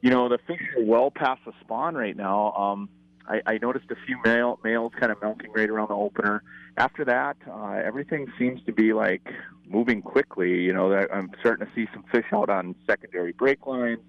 you 0.00 0.10
know, 0.10 0.28
the 0.28 0.38
fish 0.46 0.60
are 0.76 0.84
well 0.84 1.10
past 1.10 1.40
the 1.46 1.52
spawn 1.60 1.94
right 1.94 2.16
now. 2.16 2.52
Um, 2.52 2.88
I, 3.26 3.40
I 3.46 3.58
noticed 3.58 3.90
a 3.90 3.96
few 4.06 4.18
male 4.24 4.58
males 4.64 4.92
kind 4.98 5.12
of 5.12 5.22
milking 5.22 5.52
right 5.52 5.70
around 5.70 5.88
the 5.88 5.94
opener. 5.94 6.42
After 6.76 7.04
that, 7.04 7.36
uh, 7.48 7.80
everything 7.84 8.26
seems 8.38 8.60
to 8.64 8.72
be 8.72 8.92
like 8.92 9.22
moving 9.66 10.02
quickly. 10.02 10.62
You 10.62 10.72
know, 10.72 10.92
I'm 10.92 11.30
starting 11.40 11.66
to 11.66 11.72
see 11.74 11.88
some 11.92 12.04
fish 12.10 12.26
out 12.32 12.50
on 12.50 12.74
secondary 12.86 13.32
break 13.32 13.66
lines. 13.66 14.00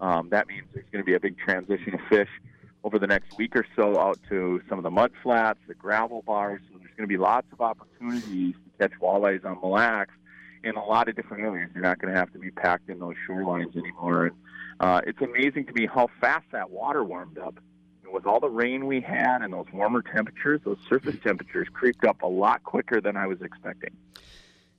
Um, 0.00 0.28
that 0.30 0.46
means 0.46 0.66
there's 0.72 0.86
going 0.92 1.02
to 1.02 1.06
be 1.06 1.14
a 1.14 1.20
big 1.20 1.36
transition 1.38 1.94
of 1.94 2.00
fish 2.08 2.28
over 2.84 2.98
the 2.98 3.06
next 3.06 3.36
week 3.38 3.56
or 3.56 3.66
so 3.74 3.98
out 3.98 4.18
to 4.28 4.62
some 4.68 4.78
of 4.78 4.84
the 4.84 4.90
mud 4.90 5.10
flats, 5.22 5.58
the 5.66 5.74
gravel 5.74 6.22
bars. 6.22 6.60
So 6.70 6.78
there's 6.78 6.94
going 6.96 7.08
to 7.08 7.12
be 7.12 7.16
lots 7.16 7.46
of 7.52 7.60
opportunities 7.60 8.54
catch 8.78 8.92
walleyes 9.00 9.44
on 9.44 9.58
Mille 9.60 9.72
Lacs 9.72 10.14
in 10.62 10.76
a 10.76 10.84
lot 10.84 11.08
of 11.08 11.16
different 11.16 11.42
areas. 11.44 11.70
You're 11.74 11.82
not 11.82 11.98
going 11.98 12.12
to 12.12 12.18
have 12.18 12.32
to 12.32 12.38
be 12.38 12.50
packed 12.50 12.88
in 12.88 12.98
those 12.98 13.14
shorelines 13.28 13.76
anymore. 13.76 14.26
And 14.26 14.36
uh, 14.80 15.00
it's 15.06 15.20
amazing 15.20 15.66
to 15.66 15.72
me 15.72 15.86
how 15.86 16.08
fast 16.20 16.46
that 16.52 16.70
water 16.70 17.04
warmed 17.04 17.38
up. 17.38 17.58
And 18.02 18.12
with 18.12 18.26
all 18.26 18.40
the 18.40 18.48
rain 18.48 18.86
we 18.86 19.00
had 19.00 19.42
and 19.42 19.52
those 19.52 19.66
warmer 19.72 20.02
temperatures, 20.02 20.60
those 20.64 20.78
surface 20.88 21.16
temperatures 21.22 21.68
creeped 21.72 22.04
up 22.04 22.22
a 22.22 22.26
lot 22.26 22.64
quicker 22.64 23.00
than 23.00 23.16
I 23.16 23.26
was 23.26 23.40
expecting. 23.42 23.90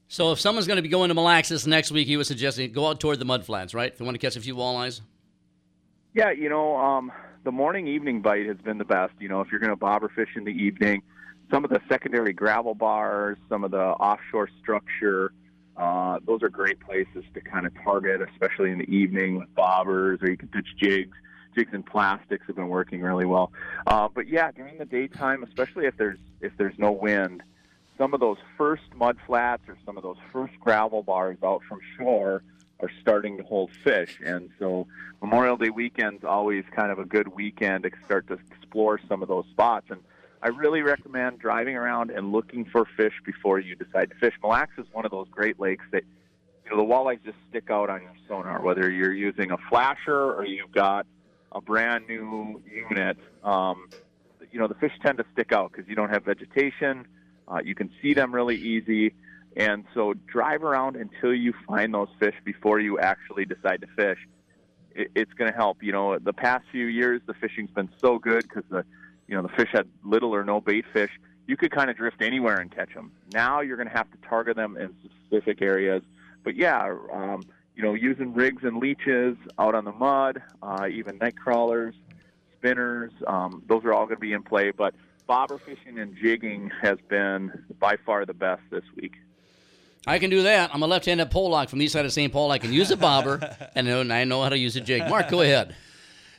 So 0.08 0.32
if 0.32 0.40
someone's 0.40 0.68
going 0.68 0.78
to 0.78 0.84
be 0.84 0.90
going 0.90 1.10
to 1.10 1.16
Mille 1.16 1.24
Lacs 1.24 1.50
this 1.50 1.66
next 1.66 1.92
week, 1.92 2.08
you 2.08 2.18
would 2.18 2.28
suggest 2.28 2.58
they 2.58 2.68
go 2.68 2.88
out 2.88 3.00
toward 3.00 3.20
the 3.20 3.26
mud 3.26 3.46
flats, 3.46 3.74
right? 3.74 3.92
If 3.92 3.98
they 3.98 4.06
want 4.06 4.16
to 4.16 4.20
catch 4.20 4.36
a 4.36 4.42
few 4.42 4.56
walleyes. 4.56 5.02
Yeah, 6.14 6.32
you 6.32 6.48
know, 6.48 6.78
um, 6.78 7.12
the 7.44 7.52
morning 7.52 7.88
evening 7.88 8.22
bite 8.22 8.46
has 8.46 8.58
been 8.58 8.78
the 8.78 8.86
best. 8.86 9.14
You 9.20 9.28
know, 9.28 9.42
if 9.42 9.52
you're 9.52 9.60
going 9.60 9.72
to 9.72 9.76
bobber 9.76 10.10
fish 10.10 10.30
in 10.36 10.46
the 10.46 10.52
evening, 10.52 11.02
some 11.52 11.64
of 11.64 11.70
the 11.70 11.82
secondary 11.90 12.34
gravel 12.34 12.76
bars, 12.76 13.38
some 13.50 13.64
of 13.64 13.72
the 13.72 13.78
offshore 13.78 14.50
structure, 14.62 15.32
uh, 15.78 16.20
those 16.26 16.42
are 16.42 16.50
great 16.50 16.80
places 16.80 17.24
to 17.34 17.42
kind 17.42 17.66
of 17.66 17.74
target, 17.84 18.22
especially 18.22 18.72
in 18.72 18.78
the 18.78 18.90
evening 18.90 19.38
with 19.38 19.54
bobbers, 19.56 20.22
or 20.24 20.30
you 20.30 20.38
can 20.38 20.48
pitch 20.48 20.68
jigs. 20.78 21.18
Jigs 21.56 21.72
and 21.74 21.86
plastics 21.86 22.46
have 22.48 22.58
been 22.58 22.68
working 22.68 23.02
really 23.02 23.26
well. 23.26 23.52
Uh, 23.88 24.10
but 24.14 24.28
yeah, 24.28 24.52
during 24.52 24.78
the 24.78 24.86
daytime, 24.86 25.42
especially 25.44 25.86
if 25.86 25.96
there's 25.96 26.20
if 26.42 26.52
there's 26.58 26.78
no 26.78 26.92
wind, 26.92 27.44
some 27.98 28.14
of 28.14 28.20
those 28.20 28.38
first 28.58 28.84
mud 28.94 29.18
flats 29.26 29.64
or 29.70 29.78
some 29.86 29.96
of 29.96 30.04
those 30.04 30.18
first 30.34 30.54
gravel 30.60 31.02
bars 31.02 31.38
out 31.44 31.62
from 31.68 31.80
shore 31.98 32.44
are 32.82 32.92
starting 33.02 33.38
to 33.38 33.44
hold 33.44 33.72
fish. 33.84 34.20
And 34.24 34.50
so 34.60 34.88
Memorial 35.22 35.56
Day 35.56 35.70
weekend's 35.70 36.26
always 36.26 36.66
kind 36.76 36.92
of 36.92 37.00
a 37.00 37.06
good 37.06 37.30
weekend 37.30 37.84
to 37.84 37.92
start 38.04 38.28
to 38.28 38.38
explore 38.52 39.00
some 39.08 39.22
of 39.22 39.30
those 39.30 39.46
spots. 39.52 39.88
And 39.90 40.02
I 40.46 40.50
really 40.50 40.84
recommend 40.84 41.40
driving 41.40 41.76
around 41.76 42.12
and 42.12 42.32
looking 42.32 42.66
for 42.66 42.86
fish 42.96 43.14
before 43.26 43.58
you 43.58 43.76
decide 43.76 44.12
to 44.12 44.16
fish. 44.18 44.36
Mille 44.44 44.52
Lacs 44.52 44.78
is 44.78 44.86
one 44.92 45.04
of 45.04 45.10
those 45.10 45.28
great 45.32 45.60
lakes 45.60 45.84
that 45.92 46.04
you 46.64 46.70
know 46.70 46.78
the 46.78 46.84
walleyes 46.84 47.18
just 47.26 47.38
stick 47.50 47.72
out 47.72 47.90
on 47.90 48.04
your 48.04 48.14
sonar, 48.28 48.62
whether 48.62 48.92
you're 48.92 49.12
using 49.12 49.50
a 49.50 49.58
flasher 49.70 50.34
or 50.34 50.46
you've 50.46 50.72
got 50.72 51.08
a 51.52 51.62
brand 51.62 52.08
new 52.08 52.62
unit. 52.72 53.18
Um, 53.44 53.90
you 54.52 54.60
know 54.60 54.68
the 54.68 54.76
fish 54.76 54.92
tend 55.04 55.18
to 55.18 55.26
stick 55.34 55.52
out 55.52 55.72
because 55.72 55.90
you 55.90 55.96
don't 55.96 56.12
have 56.12 56.26
vegetation. 56.26 57.08
Uh, 57.48 57.62
you 57.64 57.74
can 57.74 57.90
see 58.00 58.14
them 58.14 58.32
really 58.32 58.58
easy. 58.58 59.16
And 59.58 59.86
so 59.96 60.14
drive 60.14 60.64
around 60.64 60.96
until 60.96 61.34
you 61.34 61.56
find 61.68 61.92
those 61.92 62.10
fish 62.20 62.36
before 62.44 62.80
you 62.80 63.00
actually 63.00 63.46
decide 63.46 63.82
to 63.82 63.88
fish. 63.96 64.20
It, 64.94 65.10
it's 65.16 65.34
going 65.34 65.50
to 65.50 65.58
help. 65.58 65.82
You 65.82 65.92
know, 65.92 66.20
the 66.20 66.34
past 66.34 66.66
few 66.72 66.86
years, 66.86 67.22
the 67.26 67.34
fishing's 67.34 67.72
been 67.72 67.90
so 68.00 68.20
good 68.20 68.44
because 68.44 68.64
the, 68.70 68.86
you 69.28 69.36
know, 69.36 69.42
the 69.42 69.50
fish 69.50 69.70
had 69.72 69.88
little 70.04 70.34
or 70.36 70.44
no 70.44 70.62
bait 70.62 70.86
fish. 70.94 71.12
You 71.48 71.58
could 71.58 71.72
kind 71.72 71.90
of 71.90 71.98
drift 71.98 72.22
anywhere 72.22 72.58
and 72.60 72.74
catch 72.74 72.94
them. 72.94 73.12
Now 73.34 73.62
you're 73.62 73.78
going 73.78 73.90
to 73.90 73.96
have 73.96 74.10
to 74.12 74.18
target 74.28 74.56
them 74.56 74.78
in 74.78 74.94
specific 75.28 75.62
areas. 75.62 76.02
But 76.44 76.56
yeah, 76.56 76.96
um, 77.14 77.44
you 77.76 77.84
know, 77.84 77.94
using 77.94 78.34
rigs 78.34 78.64
and 78.64 78.78
leeches 78.78 79.38
out 79.60 79.76
on 79.76 79.86
the 79.86 79.92
mud, 79.92 80.42
uh, 80.64 80.88
even 80.92 81.18
night 81.18 81.36
crawlers, 81.38 81.94
spinners, 82.58 83.12
um, 83.28 83.64
those 83.68 83.84
are 83.86 83.94
all 83.94 84.06
going 84.06 84.16
to 84.18 84.22
be 84.22 84.34
in 84.34 84.44
play. 84.44 84.72
But 84.72 84.96
bobber 85.28 85.58
fishing 85.58 86.00
and 86.00 86.16
jigging 86.16 86.72
has 86.82 86.98
been 87.10 87.52
by 87.80 87.98
far 88.06 88.26
the 88.26 88.34
best 88.34 88.62
this 88.72 88.84
week. 88.96 89.14
I 90.08 90.20
can 90.20 90.30
do 90.30 90.44
that. 90.44 90.70
I'm 90.74 90.84
a 90.84 90.88
left-handed 90.88 91.32
pole 91.32 91.50
lock 91.50 91.68
from 91.70 91.80
the 91.80 91.86
east 91.86 91.94
side 91.94 92.06
of 92.06 92.14
St. 92.14 92.32
Paul. 92.32 92.52
I 92.52 92.60
can 92.60 92.72
use 92.72 92.92
a 92.92 92.98
bobber, 92.98 93.40
and 93.76 93.90
I 93.90 94.04
know- 94.04 94.16
I 94.16 94.24
know 94.24 94.44
how 94.44 94.50
to 94.50 94.58
use 94.58 94.76
a 94.76 94.82
jig. 94.82 95.08
Mark, 95.10 95.30
go 95.30 95.42
ahead. 95.42 95.76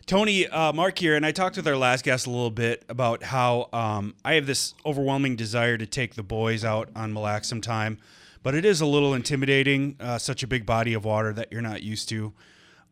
Tony, 0.07 0.47
uh, 0.47 0.73
Mark 0.73 1.01
here, 1.01 1.17
and 1.17 1.27
I 1.27 1.33
talked 1.33 1.57
with 1.57 1.67
our 1.67 1.77
last 1.77 2.05
guest 2.05 2.29
a 2.29 2.31
little 2.31 2.53
bit 2.53 2.85
about 2.89 3.25
how 3.25 3.69
um, 3.73 4.15
I 4.25 4.35
have 4.35 4.47
this 4.47 4.73
overwhelming 4.85 5.35
desire 5.35 5.77
to 5.77 5.85
take 5.85 6.15
the 6.15 6.23
boys 6.23 6.65
out 6.65 6.89
on 6.95 7.13
Mille 7.13 7.25
Lacs 7.25 7.49
sometime, 7.49 7.99
but 8.45 8.55
it 8.55 8.65
is 8.65 8.81
a 8.81 8.87
little 8.87 9.15
intimidating, 9.15 9.97
uh, 9.99 10.19
such 10.19 10.45
a 10.45 10.47
big 10.47 10.65
body 10.65 10.95
of 10.95 11.05
water 11.05 11.33
that 11.33 11.51
you're 11.51 11.61
not 11.61 11.83
used 11.83 12.09
to. 12.11 12.33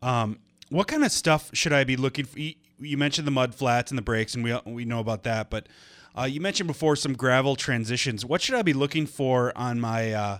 Um, 0.01 0.39
what 0.67 0.89
kind 0.89 1.05
of 1.05 1.11
stuff 1.11 1.51
should 1.53 1.71
I 1.71 1.85
be 1.85 1.95
looking 1.95 2.25
for? 2.25 2.37
You 2.37 2.97
mentioned 2.97 3.25
the 3.25 3.31
mud 3.31 3.55
flats 3.55 3.91
and 3.91 3.97
the 3.97 4.01
breaks, 4.01 4.35
and 4.35 4.43
we 4.43 4.53
we 4.65 4.83
know 4.83 4.99
about 4.99 5.23
that, 5.23 5.49
but 5.49 5.69
uh, 6.17 6.25
you 6.25 6.41
mentioned 6.41 6.67
before 6.67 6.97
some 6.97 7.13
gravel 7.13 7.55
transitions. 7.55 8.25
What 8.25 8.41
should 8.41 8.55
I 8.55 8.61
be 8.61 8.73
looking 8.73 9.05
for 9.05 9.57
on 9.57 9.79
my 9.79 10.11
uh, 10.11 10.37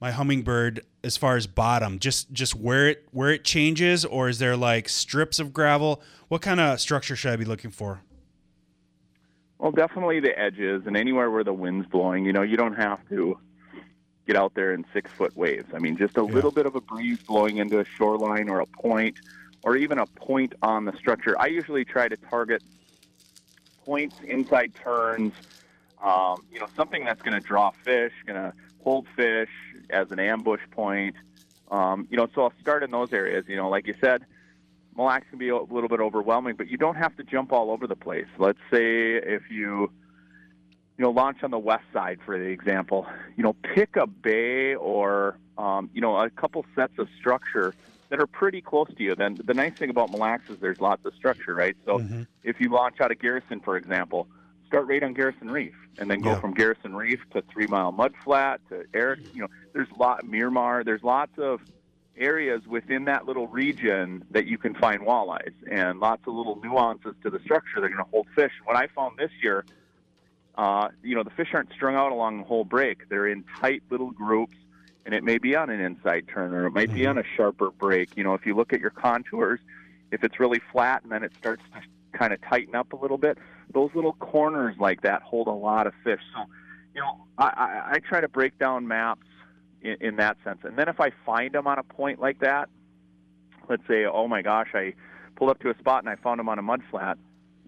my 0.00 0.10
Humminbird 0.10 0.80
as 1.04 1.16
far 1.16 1.36
as 1.36 1.46
bottom? 1.46 1.98
Just 1.98 2.32
just 2.32 2.54
where 2.54 2.88
it 2.88 3.06
where 3.12 3.30
it 3.30 3.44
changes, 3.44 4.04
or 4.04 4.28
is 4.28 4.38
there 4.38 4.56
like 4.56 4.88
strips 4.88 5.38
of 5.38 5.52
gravel? 5.52 6.02
What 6.28 6.42
kind 6.42 6.60
of 6.60 6.80
structure 6.80 7.16
should 7.16 7.32
I 7.32 7.36
be 7.36 7.44
looking 7.44 7.70
for? 7.70 8.00
Well, 9.58 9.72
definitely 9.72 10.20
the 10.20 10.38
edges 10.38 10.84
and 10.86 10.96
anywhere 10.96 11.30
where 11.30 11.44
the 11.44 11.52
wind's 11.52 11.86
blowing. 11.86 12.24
You 12.24 12.32
know, 12.32 12.42
you 12.42 12.56
don't 12.56 12.76
have 12.76 13.06
to 13.10 13.38
get 14.26 14.36
out 14.36 14.54
there 14.54 14.72
in 14.72 14.86
six 14.92 15.10
foot 15.12 15.36
waves. 15.36 15.68
I 15.74 15.78
mean, 15.78 15.96
just 15.96 16.16
a 16.16 16.22
little 16.22 16.50
bit 16.50 16.64
of 16.64 16.76
a 16.76 16.80
breeze 16.80 17.18
blowing 17.18 17.58
into 17.58 17.80
a 17.80 17.84
shoreline 17.84 18.48
or 18.48 18.60
a 18.60 18.66
point, 18.66 19.18
or 19.62 19.76
even 19.76 19.98
a 19.98 20.06
point 20.06 20.54
on 20.62 20.86
the 20.86 20.96
structure. 20.96 21.38
I 21.38 21.46
usually 21.46 21.84
try 21.84 22.08
to 22.08 22.16
target 22.16 22.62
points, 23.84 24.16
inside 24.24 24.74
turns. 24.74 25.34
Um, 26.02 26.46
you 26.50 26.58
know, 26.58 26.66
something 26.74 27.04
that's 27.04 27.20
going 27.20 27.38
to 27.38 27.46
draw 27.46 27.72
fish, 27.84 28.12
going 28.24 28.40
to 28.40 28.54
hold 28.82 29.06
fish 29.14 29.50
as 29.90 30.10
an 30.10 30.18
ambush 30.18 30.60
point. 30.70 31.16
Um, 31.70 32.08
you 32.10 32.16
know, 32.16 32.28
so 32.34 32.42
I'll 32.42 32.52
start 32.60 32.82
in 32.82 32.90
those 32.90 33.12
areas. 33.12 33.44
You 33.48 33.56
know, 33.56 33.68
like 33.68 33.86
you 33.86 33.94
said, 34.00 34.24
Mille 34.96 35.06
Lacs 35.06 35.26
can 35.30 35.38
be 35.38 35.48
a 35.48 35.56
little 35.56 35.88
bit 35.88 36.00
overwhelming, 36.00 36.56
but 36.56 36.68
you 36.68 36.76
don't 36.76 36.96
have 36.96 37.16
to 37.16 37.22
jump 37.22 37.52
all 37.52 37.70
over 37.70 37.86
the 37.86 37.96
place. 37.96 38.26
Let's 38.38 38.58
say 38.70 39.14
if 39.14 39.42
you 39.50 39.90
you 40.98 41.04
know 41.04 41.10
launch 41.10 41.42
on 41.42 41.50
the 41.50 41.58
west 41.58 41.84
side, 41.92 42.18
for 42.24 42.38
the 42.38 42.46
example, 42.46 43.06
you 43.36 43.44
know 43.44 43.54
pick 43.74 43.96
a 43.96 44.06
bay 44.06 44.74
or 44.74 45.38
um, 45.56 45.90
you 45.94 46.00
know 46.00 46.16
a 46.16 46.30
couple 46.30 46.64
sets 46.74 46.98
of 46.98 47.08
structure 47.18 47.74
that 48.08 48.20
are 48.20 48.26
pretty 48.26 48.60
close 48.60 48.88
to 48.96 49.02
you. 49.02 49.14
Then 49.14 49.38
the 49.44 49.54
nice 49.54 49.72
thing 49.74 49.90
about 49.90 50.10
Mille 50.10 50.20
Lacs 50.20 50.50
is 50.50 50.58
there's 50.58 50.80
lots 50.80 51.04
of 51.06 51.14
structure, 51.14 51.54
right? 51.54 51.76
So 51.86 51.98
if 52.42 52.60
you 52.60 52.68
launch 52.68 53.00
out 53.00 53.12
of 53.12 53.20
Garrison, 53.20 53.60
for 53.60 53.76
example, 53.76 54.26
start 54.70 54.86
right 54.86 55.02
on 55.02 55.12
Garrison 55.14 55.50
Reef, 55.50 55.74
and 55.98 56.08
then 56.08 56.20
go 56.20 56.30
Yeah. 56.30 56.40
from 56.40 56.54
Garrison 56.54 56.94
Reef 56.94 57.18
to 57.32 57.42
Three 57.42 57.66
Mile 57.66 57.90
Mud 57.90 58.14
Flat 58.22 58.60
to 58.68 58.84
Eric. 58.94 59.18
You 59.34 59.42
know, 59.42 59.48
there's 59.72 59.90
lot 59.98 60.24
Miramar. 60.24 60.84
There's 60.84 61.02
lots 61.02 61.36
of 61.38 61.60
areas 62.16 62.64
within 62.68 63.04
that 63.06 63.26
little 63.26 63.48
region 63.48 64.24
that 64.30 64.46
you 64.46 64.58
can 64.58 64.74
find 64.74 65.00
walleyes, 65.02 65.54
and 65.68 65.98
lots 65.98 66.22
of 66.28 66.34
little 66.34 66.60
nuances 66.62 67.16
to 67.24 67.30
the 67.30 67.40
structure 67.40 67.80
that 67.80 67.86
are 67.86 67.88
going 67.88 68.04
to 68.04 68.10
hold 68.12 68.28
fish. 68.36 68.52
What 68.64 68.76
I 68.76 68.86
found 68.86 69.18
this 69.18 69.32
year, 69.42 69.64
uh, 70.54 70.90
you 71.02 71.16
know, 71.16 71.24
the 71.24 71.30
fish 71.30 71.48
aren't 71.52 71.72
strung 71.72 71.96
out 71.96 72.12
along 72.12 72.38
the 72.38 72.44
whole 72.44 72.64
break. 72.64 73.08
They're 73.08 73.26
in 73.26 73.42
tight 73.60 73.82
little 73.90 74.12
groups, 74.12 74.56
and 75.04 75.14
it 75.16 75.24
may 75.24 75.38
be 75.38 75.56
on 75.56 75.68
an 75.68 75.80
inside 75.80 76.28
turn 76.28 76.54
or 76.54 76.66
it 76.66 76.70
might 76.70 76.94
be 76.94 77.06
on 77.06 77.18
a 77.18 77.24
sharper 77.36 77.72
break. 77.72 78.16
You 78.16 78.22
know, 78.22 78.34
if 78.34 78.46
you 78.46 78.54
look 78.54 78.72
at 78.72 78.78
your 78.80 78.90
contours, 78.90 79.58
if 80.12 80.22
it's 80.22 80.38
really 80.38 80.60
flat 80.70 81.02
and 81.02 81.10
then 81.10 81.24
it 81.24 81.32
starts 81.38 81.62
to 81.74 81.80
kind 82.16 82.32
of 82.32 82.40
tighten 82.42 82.76
up 82.76 82.92
a 82.92 82.96
little 82.96 83.18
bit, 83.18 83.36
those 83.72 83.90
little 83.94 84.14
corners 84.14 84.76
like 84.78 85.02
that 85.02 85.22
hold 85.22 85.46
a 85.46 85.52
lot 85.52 85.86
of 85.86 85.94
fish. 86.04 86.20
So, 86.34 86.44
you 86.94 87.00
know, 87.00 87.24
I, 87.38 87.44
I, 87.44 87.90
I 87.92 87.98
try 87.98 88.20
to 88.20 88.28
break 88.28 88.58
down 88.58 88.88
maps 88.88 89.26
in, 89.82 89.96
in 90.00 90.16
that 90.16 90.36
sense. 90.44 90.60
And 90.64 90.76
then 90.76 90.88
if 90.88 91.00
I 91.00 91.10
find 91.24 91.52
them 91.52 91.66
on 91.66 91.78
a 91.78 91.82
point 91.82 92.20
like 92.20 92.40
that, 92.40 92.68
let's 93.68 93.86
say, 93.86 94.04
oh 94.04 94.28
my 94.28 94.42
gosh, 94.42 94.68
I 94.74 94.94
pulled 95.36 95.50
up 95.50 95.60
to 95.60 95.70
a 95.70 95.78
spot 95.78 96.02
and 96.02 96.08
I 96.08 96.16
found 96.16 96.38
them 96.38 96.48
on 96.48 96.58
a 96.58 96.62
mud 96.62 96.82
flat. 96.90 97.18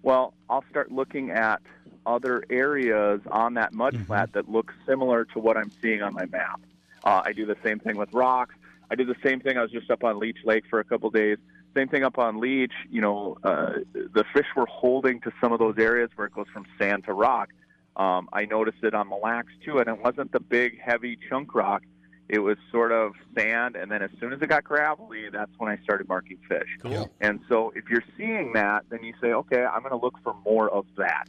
Well, 0.01 0.33
I'll 0.49 0.65
start 0.69 0.91
looking 0.91 1.31
at 1.31 1.61
other 2.05 2.43
areas 2.49 3.21
on 3.31 3.53
that 3.53 3.73
mud 3.73 3.97
flat 4.05 4.33
that 4.33 4.49
look 4.49 4.73
similar 4.85 5.25
to 5.25 5.39
what 5.39 5.55
I'm 5.55 5.71
seeing 5.81 6.01
on 6.01 6.13
my 6.13 6.25
map. 6.25 6.59
Uh, 7.03 7.21
I 7.23 7.31
do 7.33 7.45
the 7.45 7.57
same 7.63 7.79
thing 7.79 7.97
with 7.97 8.13
rocks. 8.13 8.55
I 8.91 8.95
did 8.95 9.07
the 9.07 9.15
same 9.23 9.39
thing. 9.39 9.57
I 9.57 9.61
was 9.61 9.71
just 9.71 9.89
up 9.89 10.03
on 10.03 10.19
Leech 10.19 10.39
Lake 10.43 10.65
for 10.69 10.79
a 10.79 10.83
couple 10.83 11.09
days. 11.09 11.37
Same 11.75 11.87
thing 11.87 12.03
up 12.03 12.17
on 12.17 12.39
Leech. 12.39 12.73
You 12.89 13.01
know, 13.01 13.37
uh, 13.43 13.73
the 13.93 14.23
fish 14.33 14.45
were 14.55 14.67
holding 14.67 15.19
to 15.21 15.31
some 15.41 15.51
of 15.51 15.59
those 15.59 15.75
areas 15.77 16.09
where 16.15 16.27
it 16.27 16.33
goes 16.33 16.47
from 16.53 16.65
sand 16.77 17.05
to 17.05 17.13
rock. 17.13 17.49
Um, 17.95 18.29
I 18.33 18.45
noticed 18.45 18.83
it 18.83 18.93
on 18.93 19.09
Mille 19.09 19.21
Lacs 19.21 19.53
too, 19.63 19.79
and 19.79 19.87
it 19.87 19.99
wasn't 19.99 20.31
the 20.31 20.39
big, 20.39 20.79
heavy 20.79 21.17
chunk 21.29 21.53
rock. 21.53 21.83
It 22.29 22.39
was 22.39 22.57
sort 22.71 22.91
of 22.91 23.13
sand, 23.37 23.75
and 23.75 23.91
then 23.91 24.01
as 24.01 24.09
soon 24.19 24.33
as 24.33 24.41
it 24.41 24.47
got 24.47 24.63
gravelly, 24.63 25.29
that's 25.29 25.51
when 25.57 25.69
I 25.69 25.77
started 25.83 26.07
marking 26.07 26.37
fish. 26.47 26.69
Cool. 26.81 27.09
And 27.21 27.41
so, 27.49 27.73
if 27.75 27.89
you're 27.89 28.03
seeing 28.17 28.53
that, 28.53 28.85
then 28.89 29.03
you 29.03 29.13
say, 29.21 29.33
okay, 29.33 29.63
I'm 29.63 29.81
going 29.81 29.91
to 29.91 30.03
look 30.03 30.15
for 30.23 30.33
more 30.45 30.69
of 30.69 30.85
that. 30.97 31.27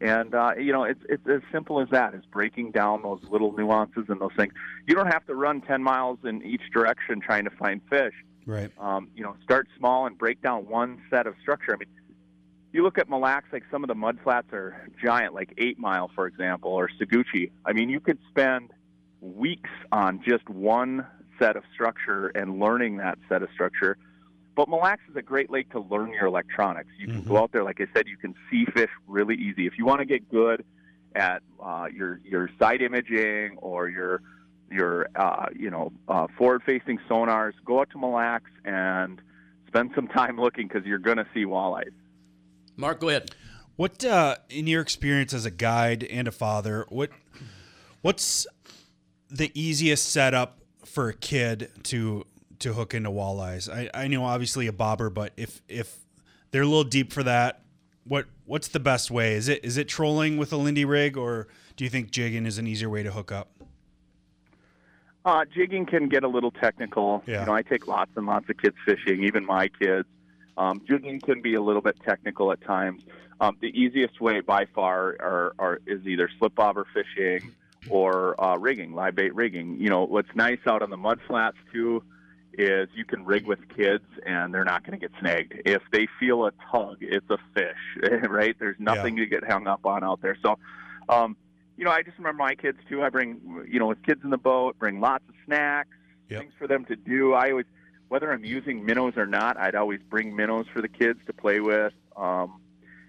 And 0.00 0.34
uh, 0.34 0.52
you 0.58 0.72
know, 0.72 0.84
it's 0.84 1.00
it's 1.08 1.26
as 1.26 1.40
simple 1.50 1.80
as 1.80 1.88
that. 1.90 2.14
Is 2.14 2.24
breaking 2.30 2.72
down 2.72 3.02
those 3.02 3.20
little 3.30 3.52
nuances 3.56 4.04
and 4.08 4.20
those 4.20 4.34
things. 4.36 4.52
You 4.86 4.94
don't 4.94 5.12
have 5.12 5.24
to 5.26 5.34
run 5.34 5.62
10 5.62 5.82
miles 5.82 6.18
in 6.24 6.42
each 6.42 6.62
direction 6.72 7.20
trying 7.20 7.44
to 7.44 7.50
find 7.50 7.80
fish. 7.88 8.12
Right. 8.46 8.70
Um, 8.78 9.08
you 9.14 9.22
know, 9.22 9.36
start 9.42 9.68
small 9.78 10.06
and 10.06 10.18
break 10.18 10.42
down 10.42 10.68
one 10.68 11.00
set 11.10 11.26
of 11.26 11.34
structure. 11.40 11.74
I 11.74 11.78
mean, 11.78 11.88
you 12.72 12.82
look 12.82 12.98
at 12.98 13.08
Mille 13.08 13.20
Lacs, 13.20 13.48
like 13.52 13.62
some 13.70 13.84
of 13.84 13.88
the 13.88 13.94
mud 13.94 14.18
flats 14.22 14.48
are 14.52 14.88
giant, 15.02 15.32
like 15.32 15.54
Eight 15.58 15.78
Mile, 15.78 16.10
for 16.14 16.26
example, 16.26 16.72
or 16.72 16.88
Seguchi. 17.00 17.50
I 17.64 17.72
mean, 17.72 17.88
you 17.88 18.00
could 18.00 18.18
spend 18.28 18.70
weeks 19.20 19.70
on 19.92 20.22
just 20.26 20.48
one 20.48 21.06
set 21.38 21.56
of 21.56 21.62
structure 21.72 22.28
and 22.28 22.58
learning 22.58 22.98
that 22.98 23.18
set 23.28 23.42
of 23.42 23.48
structure. 23.54 23.96
But 24.56 24.68
Mille 24.68 24.80
Lacs 24.80 25.02
is 25.10 25.16
a 25.16 25.22
great 25.22 25.50
lake 25.50 25.70
to 25.70 25.80
learn 25.80 26.12
your 26.12 26.26
electronics. 26.26 26.90
You 26.98 27.06
can 27.06 27.22
go 27.22 27.38
out 27.38 27.50
there, 27.52 27.64
like 27.64 27.80
I 27.80 27.86
said, 27.94 28.06
you 28.06 28.16
can 28.16 28.34
see 28.50 28.64
fish 28.66 28.90
really 29.06 29.34
easy. 29.34 29.66
If 29.66 29.78
you 29.78 29.84
want 29.84 30.00
to 30.00 30.04
get 30.04 30.28
good 30.28 30.64
at 31.14 31.42
uh, 31.62 31.86
your 31.94 32.20
your 32.24 32.50
side 32.58 32.82
imaging 32.82 33.56
or 33.58 33.88
your 33.88 34.20
your 34.74 35.08
uh, 35.16 35.46
you 35.54 35.70
know 35.70 35.92
uh, 36.08 36.26
forward 36.36 36.62
facing 36.64 36.98
sonars, 37.08 37.52
go 37.64 37.80
out 37.80 37.90
to 37.90 37.98
Mille 37.98 38.12
Lacs 38.12 38.50
and 38.64 39.22
spend 39.66 39.92
some 39.94 40.08
time 40.08 40.38
looking 40.40 40.68
because 40.68 40.84
you're 40.84 40.98
going 40.98 41.16
to 41.16 41.26
see 41.32 41.44
walleyes. 41.44 41.92
Mark, 42.76 43.00
go 43.00 43.08
ahead. 43.08 43.30
What, 43.76 44.04
uh, 44.04 44.36
in 44.48 44.66
your 44.68 44.80
experience 44.80 45.34
as 45.34 45.46
a 45.46 45.50
guide 45.50 46.04
and 46.04 46.28
a 46.28 46.32
father, 46.32 46.86
what 46.88 47.10
what's 48.02 48.46
the 49.30 49.50
easiest 49.54 50.10
setup 50.10 50.60
for 50.84 51.08
a 51.08 51.14
kid 51.14 51.70
to 51.84 52.24
to 52.60 52.72
hook 52.72 52.94
into 52.94 53.10
walleyes? 53.10 53.72
I, 53.72 53.90
I 53.94 54.08
know 54.08 54.24
obviously 54.24 54.66
a 54.66 54.72
bobber, 54.72 55.10
but 55.10 55.32
if 55.36 55.60
if 55.68 55.98
they're 56.50 56.62
a 56.62 56.66
little 56.66 56.84
deep 56.84 57.12
for 57.12 57.24
that, 57.24 57.62
what 58.04 58.26
what's 58.44 58.68
the 58.68 58.80
best 58.80 59.10
way? 59.10 59.34
Is 59.34 59.48
it 59.48 59.64
is 59.64 59.76
it 59.76 59.88
trolling 59.88 60.36
with 60.36 60.52
a 60.52 60.56
Lindy 60.56 60.84
rig, 60.84 61.16
or 61.16 61.48
do 61.76 61.82
you 61.82 61.90
think 61.90 62.12
jigging 62.12 62.46
is 62.46 62.58
an 62.58 62.68
easier 62.68 62.88
way 62.88 63.02
to 63.02 63.10
hook 63.10 63.32
up? 63.32 63.50
Uh, 65.24 65.44
jigging 65.54 65.86
can 65.86 66.08
get 66.08 66.22
a 66.22 66.28
little 66.28 66.50
technical. 66.50 67.22
Yeah. 67.26 67.40
You 67.40 67.46
know, 67.46 67.54
I 67.54 67.62
take 67.62 67.86
lots 67.86 68.10
and 68.16 68.26
lots 68.26 68.48
of 68.50 68.58
kids 68.58 68.76
fishing, 68.84 69.24
even 69.24 69.44
my 69.46 69.68
kids. 69.68 70.06
Um, 70.56 70.82
jigging 70.86 71.20
can 71.20 71.40
be 71.40 71.54
a 71.54 71.62
little 71.62 71.82
bit 71.82 71.96
technical 72.06 72.52
at 72.52 72.60
times. 72.62 73.02
Um, 73.40 73.56
the 73.60 73.68
easiest 73.68 74.20
way 74.20 74.40
by 74.40 74.66
far 74.66 75.16
are, 75.20 75.54
are, 75.58 75.80
is 75.86 76.06
either 76.06 76.28
slip 76.38 76.54
bobber 76.54 76.86
fishing 76.92 77.52
or 77.88 78.40
uh, 78.42 78.56
rigging, 78.56 78.94
live 78.94 79.14
bait 79.14 79.34
rigging. 79.34 79.80
You 79.80 79.88
know, 79.88 80.04
what's 80.04 80.28
nice 80.34 80.60
out 80.66 80.82
on 80.82 80.90
the 80.90 80.96
mud 80.96 81.20
flats 81.26 81.56
too 81.72 82.02
is 82.56 82.88
you 82.94 83.04
can 83.04 83.24
rig 83.24 83.46
with 83.46 83.58
kids 83.68 84.04
and 84.24 84.54
they're 84.54 84.64
not 84.64 84.84
going 84.84 84.98
to 84.98 85.08
get 85.08 85.10
snagged. 85.18 85.54
If 85.64 85.82
they 85.90 86.06
feel 86.20 86.46
a 86.46 86.52
tug, 86.70 86.98
it's 87.00 87.28
a 87.30 87.38
fish, 87.54 88.22
right? 88.28 88.54
There's 88.58 88.78
nothing 88.78 89.16
to 89.16 89.26
get 89.26 89.42
hung 89.44 89.66
up 89.66 89.84
on 89.84 90.04
out 90.04 90.22
there. 90.22 90.36
So, 90.40 90.58
um, 91.08 91.36
you 91.76 91.84
know, 91.84 91.90
I 91.90 92.02
just 92.02 92.18
remember 92.18 92.42
my 92.42 92.54
kids 92.54 92.78
too. 92.88 93.02
I 93.02 93.08
bring, 93.08 93.66
you 93.68 93.78
know, 93.78 93.86
with 93.86 94.02
kids 94.02 94.20
in 94.24 94.30
the 94.30 94.38
boat, 94.38 94.78
bring 94.78 95.00
lots 95.00 95.24
of 95.28 95.34
snacks, 95.46 95.96
things 96.38 96.52
for 96.58 96.66
them 96.66 96.84
to 96.86 96.96
do. 96.96 97.34
I 97.34 97.50
always, 97.50 97.66
whether 98.08 98.32
I'm 98.32 98.44
using 98.44 98.84
minnows 98.84 99.14
or 99.16 99.26
not, 99.26 99.56
I'd 99.56 99.74
always 99.74 100.00
bring 100.08 100.34
minnows 100.34 100.66
for 100.72 100.80
the 100.80 100.88
kids 100.88 101.20
to 101.26 101.32
play 101.32 101.60
with. 101.60 101.92
Um, 102.16 102.60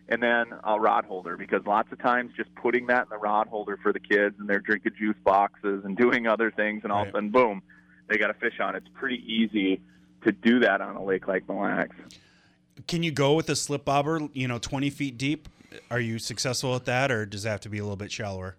and 0.07 0.22
then 0.22 0.45
a 0.63 0.80
rod 0.80 1.05
holder 1.05 1.36
because 1.36 1.66
lots 1.66 1.91
of 1.91 1.99
times 1.99 2.32
just 2.38 2.53
putting 2.55 2.88
that 2.88 3.03
in 3.03 3.09
the 3.09 3.18
rod 3.18 3.47
holder 3.47 3.78
for 3.82 3.91
the 3.91 3.99
kids 3.99 4.36
and 4.39 4.47
they're 4.47 4.59
drinking 4.59 4.91
juice 4.97 5.16
boxes 5.24 5.84
and 5.84 5.97
doing 6.05 6.28
other 6.28 6.51
things 6.51 6.82
and 6.84 6.91
all 6.91 7.01
of 7.01 7.07
a 7.07 7.11
sudden 7.11 7.32
boom 7.32 7.63
they 8.07 8.18
got 8.18 8.30
a 8.30 8.36
fish 8.36 8.59
on 8.59 8.76
it's 8.76 8.88
pretty 8.93 9.24
easy 9.26 9.82
to 10.26 10.32
do 10.32 10.59
that 10.59 10.82
on 10.82 10.95
a 10.95 11.03
lake 11.03 11.28
like 11.28 11.47
Mille 11.47 11.61
Lacs. 11.61 11.95
Can 12.88 13.03
you 13.03 13.11
go 13.11 13.34
with 13.34 13.49
a 13.49 13.55
slip 13.55 13.86
bobber, 13.86 14.20
you 14.34 14.47
know, 14.47 14.57
twenty 14.57 14.89
feet 14.89 15.18
deep? 15.18 15.47
Are 15.91 15.99
you 15.99 16.19
successful 16.19 16.76
at 16.76 16.86
that, 16.86 17.11
or 17.11 17.26
does 17.26 17.45
it 17.45 17.49
have 17.49 17.61
to 17.61 17.69
be 17.69 17.78
a 17.80 17.84
little 17.84 17.95
bit 17.95 18.11
shallower? 18.11 18.55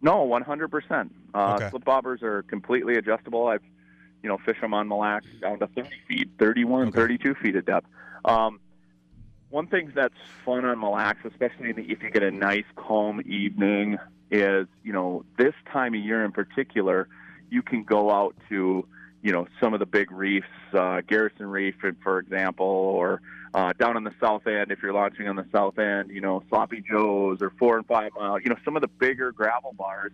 No, 0.00 0.26
100%. 0.26 1.10
Uh, 1.34 1.54
Okay. 1.56 1.70
Slip 1.70 1.84
bobbers 1.84 2.22
are 2.22 2.42
completely 2.44 2.94
adjustable. 2.96 3.48
I've, 3.48 3.62
you 4.22 4.28
know, 4.28 4.38
fished 4.44 4.60
them 4.60 4.74
on 4.74 4.88
Mille 4.88 4.98
Lacs 5.00 5.26
down 5.40 5.58
to 5.58 5.66
30 5.66 5.90
feet, 6.06 6.30
31, 6.38 6.92
32 6.92 7.34
feet 7.34 7.56
of 7.56 7.64
depth. 7.66 7.86
Um, 8.24 8.60
one 9.50 9.66
thing 9.66 9.92
that's 9.94 10.14
fun 10.44 10.64
on 10.64 10.78
Mille 10.78 10.92
Lacs, 10.92 11.24
especially 11.24 11.70
if 11.70 12.02
you 12.02 12.10
get 12.10 12.22
a 12.22 12.30
nice 12.30 12.64
calm 12.76 13.20
evening, 13.26 13.98
is 14.30 14.66
you 14.84 14.92
know 14.92 15.24
this 15.38 15.54
time 15.72 15.94
of 15.94 16.00
year 16.00 16.22
in 16.24 16.32
particular, 16.32 17.08
you 17.48 17.62
can 17.62 17.82
go 17.82 18.10
out 18.10 18.36
to 18.50 18.86
you 19.22 19.32
know 19.32 19.46
some 19.58 19.72
of 19.72 19.80
the 19.80 19.86
big 19.86 20.12
reefs, 20.12 20.46
uh, 20.74 21.00
Garrison 21.06 21.46
Reef, 21.46 21.74
for 22.02 22.18
example, 22.18 22.66
or 22.66 23.22
uh, 23.54 23.72
down 23.78 23.96
on 23.96 24.04
the 24.04 24.12
south 24.20 24.46
end 24.46 24.70
if 24.70 24.82
you're 24.82 24.92
launching 24.92 25.28
on 25.28 25.36
the 25.36 25.46
south 25.52 25.78
end, 25.78 26.10
you 26.10 26.20
know 26.20 26.42
Sloppy 26.48 26.82
Joe's 26.88 27.40
or 27.40 27.50
Four 27.58 27.76
and 27.78 27.86
Five 27.86 28.12
Mile, 28.18 28.38
you 28.40 28.48
know 28.50 28.56
some 28.64 28.76
of 28.76 28.82
the 28.82 28.88
bigger 28.88 29.32
gravel 29.32 29.72
bars, 29.76 30.12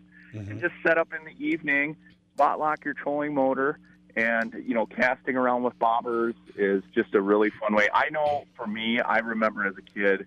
and 0.51 0.61
just 0.61 0.75
set 0.87 0.99
up 0.99 1.09
in 1.17 1.25
the 1.25 1.45
evening, 1.45 1.97
spot 2.35 2.59
lock 2.59 2.85
your 2.85 2.95
trolling 2.95 3.35
motor, 3.35 3.79
and 4.17 4.55
you 4.67 4.75
know 4.75 4.87
casting 4.87 5.37
around 5.37 5.63
with 5.63 5.79
bobbers 5.79 6.35
is 6.57 6.83
just 6.95 7.15
a 7.15 7.21
really 7.21 7.51
fun 7.61 7.75
way. 7.75 7.89
I 7.93 8.09
know 8.11 8.45
for 8.57 8.67
me, 8.67 9.01
I 9.01 9.19
remember 9.19 9.67
as 9.67 9.75
a 9.79 9.83
kid 9.83 10.27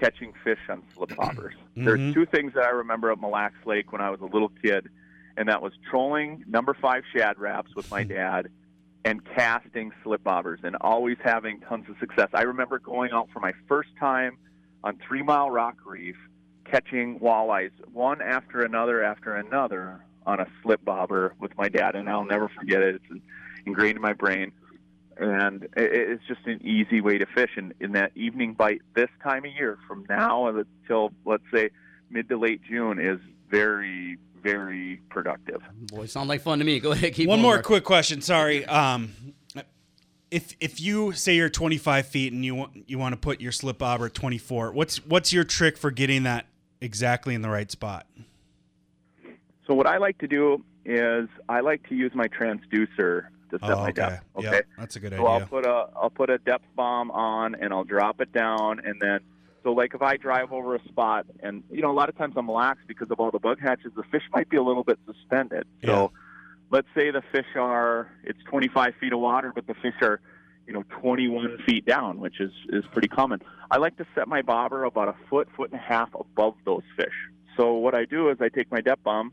catching 0.00 0.32
fish 0.44 0.58
on 0.68 0.82
slip 0.96 1.10
bobbers. 1.10 1.52
There's 1.76 2.00
Mhm. 2.00 2.14
two 2.14 2.26
things 2.26 2.52
that 2.54 2.64
I 2.64 2.70
remember 2.70 3.12
at 3.12 3.20
Mille 3.20 3.30
Lacs 3.30 3.64
Lake 3.66 3.92
when 3.92 4.00
I 4.00 4.10
was 4.10 4.20
a 4.20 4.24
little 4.26 4.50
kid, 4.62 4.88
and 5.36 5.48
that 5.48 5.62
was 5.62 5.72
trolling 5.90 6.42
number 6.48 6.74
five 6.80 7.02
Shad 7.14 7.38
Raps 7.38 7.74
with 7.76 7.90
my 7.90 8.02
dad 8.18 8.48
and 9.04 9.24
casting 9.24 9.92
slip 10.02 10.22
bobbers 10.22 10.62
and 10.62 10.76
always 10.80 11.16
having 11.22 11.60
tons 11.60 11.88
of 11.88 11.96
success. 11.98 12.28
I 12.34 12.42
remember 12.42 12.78
going 12.78 13.12
out 13.12 13.28
for 13.32 13.40
my 13.40 13.52
first 13.66 13.90
time 13.98 14.36
on 14.84 14.98
Three 15.06 15.22
Mile 15.22 15.50
Rock 15.50 15.76
Reef, 15.86 16.16
catching 16.64 17.18
walleyes 17.18 17.70
one 17.92 18.20
after 18.20 18.62
another 18.62 19.02
after 19.02 19.34
another 19.34 20.04
on 20.26 20.40
a 20.40 20.46
slip 20.62 20.84
bobber 20.84 21.34
with 21.40 21.56
my 21.56 21.68
dad, 21.68 21.96
and 21.96 22.08
I'll 22.08 22.24
never 22.24 22.48
forget 22.48 22.82
it. 22.82 23.00
It's 23.10 23.22
ingrained 23.66 23.96
in 23.96 24.02
my 24.02 24.12
brain. 24.12 24.52
And 25.16 25.68
it's 25.76 26.22
just 26.26 26.46
an 26.46 26.66
easy 26.66 27.00
way 27.00 27.18
to 27.18 27.26
fish. 27.26 27.50
And 27.56 27.74
in 27.80 27.92
that 27.92 28.12
evening 28.14 28.54
bite 28.54 28.80
this 28.94 29.10
time 29.22 29.44
of 29.44 29.52
year, 29.52 29.78
from 29.86 30.06
now 30.08 30.46
until 30.46 31.12
let's 31.26 31.42
say 31.52 31.70
mid 32.10 32.28
to 32.28 32.38
late 32.38 32.62
June, 32.68 32.98
is 32.98 33.18
very, 33.50 34.18
very 34.42 35.00
productive. 35.10 35.60
Boy, 35.92 36.06
sound 36.06 36.28
like 36.28 36.40
fun 36.42 36.58
to 36.58 36.64
me. 36.64 36.80
Go 36.80 36.92
ahead, 36.92 37.14
keep 37.14 37.26
going. 37.26 37.28
One 37.28 37.36
going, 37.38 37.42
more 37.42 37.54
Mark. 37.56 37.66
quick 37.66 37.84
question. 37.84 38.20
Sorry. 38.20 38.64
Um, 38.66 39.14
if 40.30 40.54
if 40.60 40.80
you 40.80 41.10
say 41.12 41.34
you're 41.34 41.48
25 41.50 42.06
feet 42.06 42.32
and 42.32 42.44
you 42.44 42.54
want 42.54 42.88
you 42.88 42.98
want 42.98 43.12
to 43.14 43.16
put 43.16 43.40
your 43.40 43.50
slip 43.52 43.78
bobber 43.78 44.06
at 44.06 44.14
24, 44.14 44.72
what's 44.72 45.04
what's 45.06 45.32
your 45.32 45.42
trick 45.44 45.76
for 45.76 45.90
getting 45.90 46.22
that 46.22 46.46
exactly 46.80 47.34
in 47.34 47.42
the 47.42 47.48
right 47.50 47.70
spot? 47.70 48.06
So 49.66 49.74
what 49.74 49.86
I 49.86 49.98
like 49.98 50.18
to 50.18 50.28
do 50.28 50.64
is 50.84 51.28
I 51.48 51.60
like 51.60 51.88
to 51.88 51.94
use 51.94 52.12
my 52.14 52.26
transducer 52.28 53.26
to 53.50 53.58
set 53.58 53.62
Oh, 53.70 53.76
my 53.76 53.82
okay. 53.88 53.92
depth. 53.92 54.24
Yeah, 54.38 54.48
Okay, 54.50 54.62
that's 54.78 54.96
a 54.96 55.00
good 55.00 55.12
idea. 55.12 55.24
so 55.24 55.26
I'll 55.26 55.46
put 55.46 55.66
a 55.66 55.86
I'll 55.96 56.10
put 56.10 56.30
a 56.30 56.38
depth 56.38 56.64
bomb 56.76 57.10
on 57.10 57.56
and 57.56 57.72
I'll 57.72 57.84
drop 57.84 58.20
it 58.20 58.32
down 58.32 58.80
and 58.84 59.00
then 59.00 59.20
so 59.62 59.72
like 59.72 59.94
if 59.94 60.02
I 60.02 60.16
drive 60.16 60.52
over 60.52 60.74
a 60.74 60.84
spot 60.88 61.26
and 61.42 61.62
you 61.70 61.82
know 61.82 61.90
a 61.90 61.94
lot 61.94 62.08
of 62.08 62.16
times 62.16 62.34
I'm 62.36 62.50
Lacs 62.50 62.80
because 62.86 63.10
of 63.10 63.20
all 63.20 63.30
the 63.30 63.38
bug 63.38 63.58
hatches, 63.60 63.92
the 63.94 64.02
fish 64.04 64.22
might 64.32 64.48
be 64.48 64.56
a 64.56 64.62
little 64.62 64.84
bit 64.84 64.98
suspended. 65.06 65.66
So 65.84 66.12
let's 66.70 66.88
say 66.94 67.10
the 67.10 67.22
fish 67.32 67.46
are 67.56 68.10
it's 68.24 68.42
25 68.44 68.94
feet 69.00 69.12
of 69.12 69.20
water, 69.20 69.52
but 69.54 69.66
the 69.66 69.74
fish 69.74 69.94
are 70.02 70.20
you 70.66 70.72
know 70.72 70.84
21 71.00 71.58
feet 71.66 71.84
down, 71.84 72.20
which 72.20 72.40
is 72.40 72.52
is 72.70 72.84
pretty 72.92 73.08
common. 73.08 73.40
I 73.70 73.78
like 73.78 73.96
to 73.98 74.06
set 74.14 74.28
my 74.28 74.42
bobber 74.42 74.84
about 74.84 75.08
a 75.08 75.14
foot, 75.28 75.48
foot 75.56 75.70
and 75.72 75.80
a 75.80 75.82
half 75.82 76.10
above 76.14 76.54
those 76.64 76.82
fish. 76.96 77.14
So 77.56 77.74
what 77.74 77.94
I 77.94 78.04
do 78.04 78.30
is 78.30 78.38
I 78.40 78.48
take 78.48 78.70
my 78.70 78.80
depth 78.80 79.04
bomb, 79.04 79.32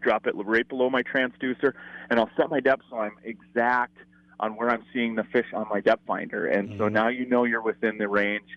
drop 0.00 0.26
it 0.26 0.34
right 0.34 0.68
below 0.68 0.90
my 0.90 1.02
transducer, 1.02 1.74
and 2.08 2.18
I'll 2.18 2.30
set 2.36 2.50
my 2.50 2.60
depth 2.60 2.82
so 2.90 2.96
I'm 2.96 3.16
exact 3.22 3.96
on 4.40 4.56
where 4.56 4.70
I'm 4.70 4.82
seeing 4.92 5.14
the 5.14 5.24
fish 5.24 5.46
on 5.52 5.66
my 5.68 5.80
depth 5.80 6.06
finder. 6.06 6.46
And 6.46 6.70
so 6.78 6.84
mm-hmm. 6.84 6.94
now 6.94 7.08
you 7.08 7.26
know 7.26 7.44
you're 7.44 7.62
within 7.62 7.98
the 7.98 8.08
range. 8.08 8.48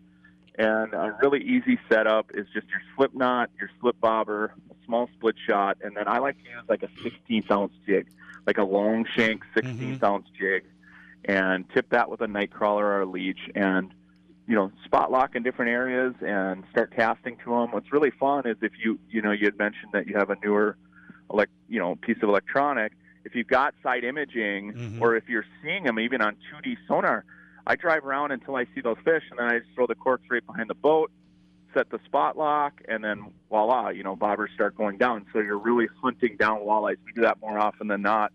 And 0.55 0.93
a 0.93 1.17
really 1.21 1.41
easy 1.41 1.79
setup 1.89 2.31
is 2.33 2.45
just 2.53 2.67
your 2.67 2.81
slip 2.95 3.15
knot, 3.15 3.49
your 3.59 3.71
slip 3.81 3.99
bobber, 3.99 4.53
a 4.69 4.85
small 4.85 5.09
split 5.17 5.35
shot, 5.47 5.77
and 5.81 5.97
then 5.97 6.07
I 6.07 6.19
like 6.19 6.37
to 6.43 6.43
use 6.43 6.63
like 6.69 6.83
a 6.83 6.89
16th 7.03 7.49
ounce 7.49 7.73
jig, 7.87 8.07
like 8.45 8.59
a 8.59 8.63
long 8.63 9.05
shank 9.15 9.43
16th 9.55 9.77
mm-hmm. 9.79 10.05
ounce 10.05 10.27
jig, 10.39 10.65
and 11.25 11.65
tip 11.73 11.89
that 11.89 12.09
with 12.09 12.21
a 12.21 12.27
night 12.27 12.51
crawler 12.51 12.85
or 12.85 13.01
a 13.01 13.05
leech, 13.05 13.39
and 13.55 13.91
you 14.47 14.55
know 14.55 14.71
spot 14.85 15.11
lock 15.11 15.35
in 15.35 15.41
different 15.41 15.71
areas 15.71 16.13
and 16.21 16.63
start 16.69 16.93
casting 16.95 17.35
to 17.37 17.45
them. 17.45 17.71
What's 17.71 17.91
really 17.91 18.11
fun 18.11 18.45
is 18.45 18.57
if 18.61 18.73
you 18.77 18.99
you 19.09 19.23
know 19.23 19.31
you 19.31 19.45
had 19.45 19.57
mentioned 19.57 19.93
that 19.93 20.05
you 20.05 20.15
have 20.17 20.29
a 20.29 20.35
newer, 20.43 20.77
elect 21.31 21.51
you 21.67 21.79
know 21.79 21.95
piece 21.95 22.17
of 22.21 22.29
electronic. 22.29 22.91
If 23.25 23.33
you've 23.33 23.47
got 23.47 23.73
side 23.81 24.03
imaging, 24.03 24.73
mm-hmm. 24.73 25.01
or 25.01 25.15
if 25.15 25.27
you're 25.27 25.45
seeing 25.63 25.85
them 25.85 25.97
even 25.97 26.21
on 26.21 26.35
2D 26.53 26.77
sonar, 26.87 27.25
I 27.65 27.75
drive 27.75 28.05
around 28.05 28.31
until 28.31 28.55
I 28.55 28.65
see 28.75 28.81
those 28.81 28.97
fish, 29.03 29.23
and 29.29 29.39
then 29.39 29.47
I 29.47 29.59
just 29.59 29.71
throw 29.73 29.87
the 29.87 29.95
corks 29.95 30.25
right 30.29 30.45
behind 30.45 30.69
the 30.69 30.75
boat, 30.75 31.11
set 31.73 31.89
the 31.89 31.99
spot 32.05 32.37
lock, 32.37 32.81
and 32.87 33.03
then 33.03 33.31
voila, 33.49 33.89
you 33.89 34.03
know, 34.03 34.15
bobbers 34.15 34.53
start 34.53 34.75
going 34.75 34.97
down. 34.97 35.25
So 35.31 35.39
you're 35.39 35.57
really 35.57 35.87
hunting 36.01 36.35
down 36.37 36.59
walleyes. 36.59 36.97
We 37.05 37.13
do 37.13 37.21
that 37.21 37.39
more 37.41 37.57
often 37.57 37.87
than 37.87 38.01
not. 38.01 38.31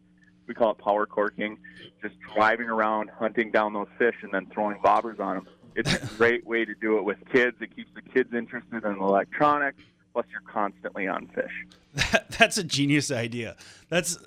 We 0.47 0.55
call 0.55 0.71
it 0.73 0.79
power 0.79 1.05
corking, 1.05 1.59
just 2.01 2.15
driving 2.35 2.69
around, 2.69 3.11
hunting 3.11 3.51
down 3.51 3.75
those 3.75 3.89
fish, 3.99 4.15
and 4.23 4.33
then 4.33 4.47
throwing 4.47 4.79
bobbers 4.79 5.21
on 5.21 5.37
them. 5.37 5.49
It's 5.75 5.93
a 5.93 6.07
great 6.17 6.47
way 6.47 6.65
to 6.65 6.75
do 6.75 6.97
it 6.97 7.05
with 7.05 7.19
kids. 7.31 7.59
It 7.61 7.77
keeps 7.77 7.91
the 7.95 8.03
kids 8.03 8.33
interested 8.33 8.83
in 8.85 8.97
electronics. 8.97 9.83
Plus, 10.15 10.25
you're 10.31 10.41
constantly 10.41 11.07
on 11.07 11.27
fish. 11.29 11.67
That's 12.39 12.57
a 12.57 12.65
genius 12.65 13.11
idea. 13.11 13.57
That's 13.91 14.19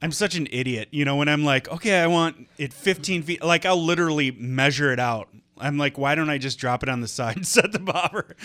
I'm 0.00 0.12
such 0.12 0.34
an 0.36 0.46
idiot. 0.50 0.88
You 0.90 1.04
know, 1.04 1.16
when 1.16 1.28
I'm 1.28 1.44
like, 1.44 1.68
okay, 1.68 2.00
I 2.00 2.06
want 2.06 2.48
it 2.56 2.72
15 2.72 3.22
feet. 3.22 3.42
Like 3.42 3.66
I'll 3.66 3.82
literally 3.82 4.30
measure 4.30 4.92
it 4.92 5.00
out. 5.00 5.28
I'm 5.60 5.76
like, 5.76 5.98
why 5.98 6.14
don't 6.14 6.30
I 6.30 6.38
just 6.38 6.58
drop 6.58 6.84
it 6.84 6.88
on 6.88 7.00
the 7.00 7.08
side 7.08 7.36
and 7.36 7.46
set 7.46 7.72
the 7.72 7.80
bobber? 7.80 8.36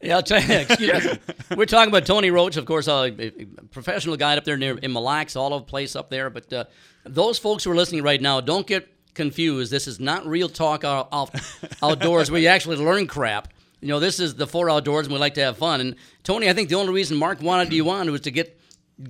Yeah, 0.00 0.16
I'll 0.16 0.22
tell 0.22 0.42
you. 0.42 0.54
Excuse 0.54 1.04
me. 1.04 1.18
We're 1.56 1.66
talking 1.66 1.90
about 1.90 2.06
Tony 2.06 2.30
Roach, 2.30 2.56
of 2.56 2.64
course, 2.64 2.88
a, 2.88 3.12
a 3.18 3.30
professional 3.70 4.16
guide 4.16 4.38
up 4.38 4.44
there 4.44 4.56
near 4.56 4.78
in 4.78 4.92
Mille 4.92 5.02
Lacs, 5.02 5.36
all 5.36 5.52
over 5.52 5.64
the 5.64 5.70
place 5.70 5.94
up 5.94 6.08
there. 6.08 6.30
But 6.30 6.52
uh, 6.52 6.64
those 7.04 7.38
folks 7.38 7.64
who 7.64 7.70
are 7.70 7.76
listening 7.76 8.02
right 8.02 8.20
now, 8.20 8.40
don't 8.40 8.66
get 8.66 8.88
confused. 9.14 9.70
This 9.70 9.86
is 9.86 10.00
not 10.00 10.26
real 10.26 10.48
talk 10.48 10.84
out, 10.84 11.08
out, 11.12 11.34
outdoors 11.82 12.30
where 12.30 12.40
you 12.40 12.48
actually 12.48 12.76
learn 12.76 13.06
crap. 13.06 13.52
You 13.80 13.88
know, 13.88 14.00
this 14.00 14.18
is 14.18 14.34
the 14.34 14.46
four 14.46 14.70
outdoors, 14.70 15.06
and 15.06 15.12
we 15.12 15.20
like 15.20 15.34
to 15.34 15.42
have 15.42 15.58
fun. 15.58 15.80
And 15.80 15.96
Tony, 16.24 16.48
I 16.48 16.52
think 16.52 16.68
the 16.68 16.74
only 16.76 16.92
reason 16.92 17.16
Mark 17.16 17.40
wanted 17.42 17.72
you 17.72 17.88
on 17.90 18.10
was 18.10 18.22
to 18.22 18.30
get 18.30 18.57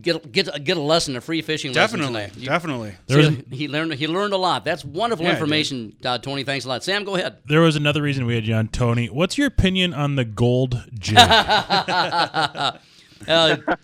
get 0.03 0.30
get 0.32 0.64
get 0.64 0.76
a 0.76 0.80
lesson, 0.80 1.16
a 1.16 1.20
free 1.20 1.41
fishing 1.43 1.72
Definitely, 1.72 2.12
lesson 2.14 2.30
tonight. 2.30 2.43
You- 2.43 2.49
definitely. 2.49 2.95
So 3.09 3.30
he 3.51 3.68
learned 3.68 3.95
he 3.95 4.07
learned 4.07 4.32
a 4.32 4.36
lot. 4.36 4.64
That's 4.64 4.84
wonderful 4.84 5.24
Yeah, 5.24 5.32
information, 5.32 5.95
uh, 6.05 6.18
Tony. 6.18 6.45
Thanks 6.45 6.64
a 6.64 6.68
lot. 6.68 6.84
Sam, 6.84 7.05
go 7.05 7.16
ahead. 7.16 7.39
There 7.47 7.61
was 7.61 7.76
another 7.76 8.03
reason 8.03 8.26
we 8.26 8.34
had 8.34 8.47
you 8.47 8.55
on, 8.55 8.68
Tony. 8.68 9.07
What's 9.07 9.39
your 9.39 9.47
opinion 9.47 9.95
on 9.95 10.16
the 10.16 10.24
gold 10.24 10.84
jig? 10.99 11.16
uh, 11.18 12.72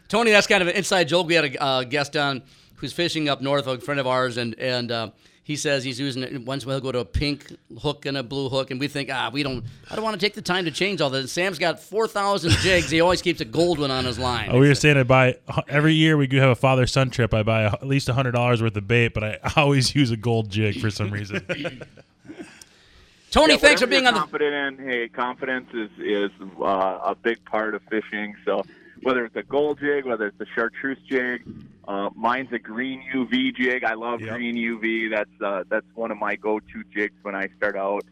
Tony, 0.09 0.31
that's 0.31 0.47
kind 0.47 0.63
of 0.63 0.69
an 0.69 0.75
inside 0.77 1.09
joke. 1.09 1.27
We 1.27 1.35
had 1.35 1.45
a 1.47 1.63
uh, 1.63 1.85
guest 1.85 2.17
on 2.17 2.43
who's 2.77 2.93
fishing 2.93 3.29
up 3.29 3.41
north, 3.41 3.67
a 3.67 3.79
friend 3.79 4.01
of 4.01 4.07
ours, 4.07 4.37
and 4.37 4.59
and 4.59 4.91
uh, 4.93 5.11
he 5.45 5.57
says 5.57 5.85
he's 5.85 6.01
using 6.01 6.23
it. 6.23 6.43
Once 6.45 6.65
we'll 6.67 6.81
go 6.81 6.91
to 6.91 7.01
a 7.01 7.05
pink 7.05 7.55
hook 7.81 8.07
and 8.07 8.17
a 8.17 8.23
blue 8.23 8.49
hook, 8.49 8.71
and 8.71 8.81
we 8.81 8.89
think, 8.89 9.11
ah, 9.13 9.31
we 9.33 9.43
don't. 9.43 9.63
I 9.91 9.95
don't 9.95 10.03
want 10.03 10.19
to 10.19 10.27
take 10.27 10.35
the 10.35 10.43
time 10.43 10.65
to 10.65 10.71
change 10.71 11.01
all 11.03 11.11
that. 11.11 11.29
Sam's 11.29 11.59
got 11.59 11.79
four 11.81 12.09
thousand 12.09 12.51
jigs. 12.63 12.91
He 12.91 13.01
always 13.01 13.21
keeps 13.23 13.41
a 13.41 13.45
gold 13.45 13.79
one 13.79 13.91
on 13.91 14.05
his 14.07 14.19
line. 14.19 14.49
Oh, 14.51 14.59
we 14.59 14.69
were 14.69 14.75
saying 14.75 14.97
I 14.97 15.03
buy 15.03 15.37
every 15.69 15.93
year 15.95 16.17
we 16.17 16.27
do 16.27 16.39
have 16.39 16.51
a 16.51 16.55
father 16.57 16.87
son 16.87 17.11
trip. 17.11 17.33
I 17.35 17.43
buy 17.43 17.65
at 17.65 17.87
least 17.87 18.09
hundred 18.09 18.33
dollars 18.33 18.63
worth 18.63 18.75
of 18.77 18.89
bait, 18.89 19.09
but 19.15 19.23
I 19.23 19.39
always 19.57 19.95
use 19.95 20.11
a 20.11 20.17
gold 20.17 20.51
jig 20.51 20.81
for 20.81 20.91
some 20.91 21.11
reason. 21.11 21.45
Tony, 23.31 23.55
Yeah, 23.55 23.59
thanks 23.59 23.81
for 23.81 23.87
being 23.89 24.03
you're 24.05 24.09
on 24.09 24.15
the. 24.15 24.21
confident 24.21 24.81
in. 24.81 24.89
Hey, 24.89 25.09
confidence 25.09 25.69
is 25.75 25.91
is 25.99 26.31
uh, 26.63 27.01
a 27.05 27.17
big 27.21 27.45
part 27.45 27.75
of 27.75 27.83
fishing. 27.91 28.35
So 28.45 28.63
whether 29.03 29.25
it's 29.25 29.37
a 29.37 29.43
gold 29.43 29.81
jig, 29.81 30.05
whether 30.05 30.27
it's 30.29 30.41
a 30.41 30.47
chartreuse 30.55 30.99
jig, 31.09 31.43
uh, 31.87 32.11
mine's 32.15 32.53
a 32.53 32.59
green 32.59 33.03
UV 33.15 33.55
jig. 33.57 33.85
I 33.85 33.95
love 33.95 34.21
green 34.21 34.57
UV. 34.57 35.11
That's 35.15 35.43
uh, 35.43 35.65
that's 35.69 35.87
one 35.95 36.11
of 36.11 36.19
my 36.19 36.37
go-to 36.37 36.83
jigs 36.95 37.15
when 37.23 37.35
I 37.35 37.49
start 37.57 37.77
out. 37.77 38.05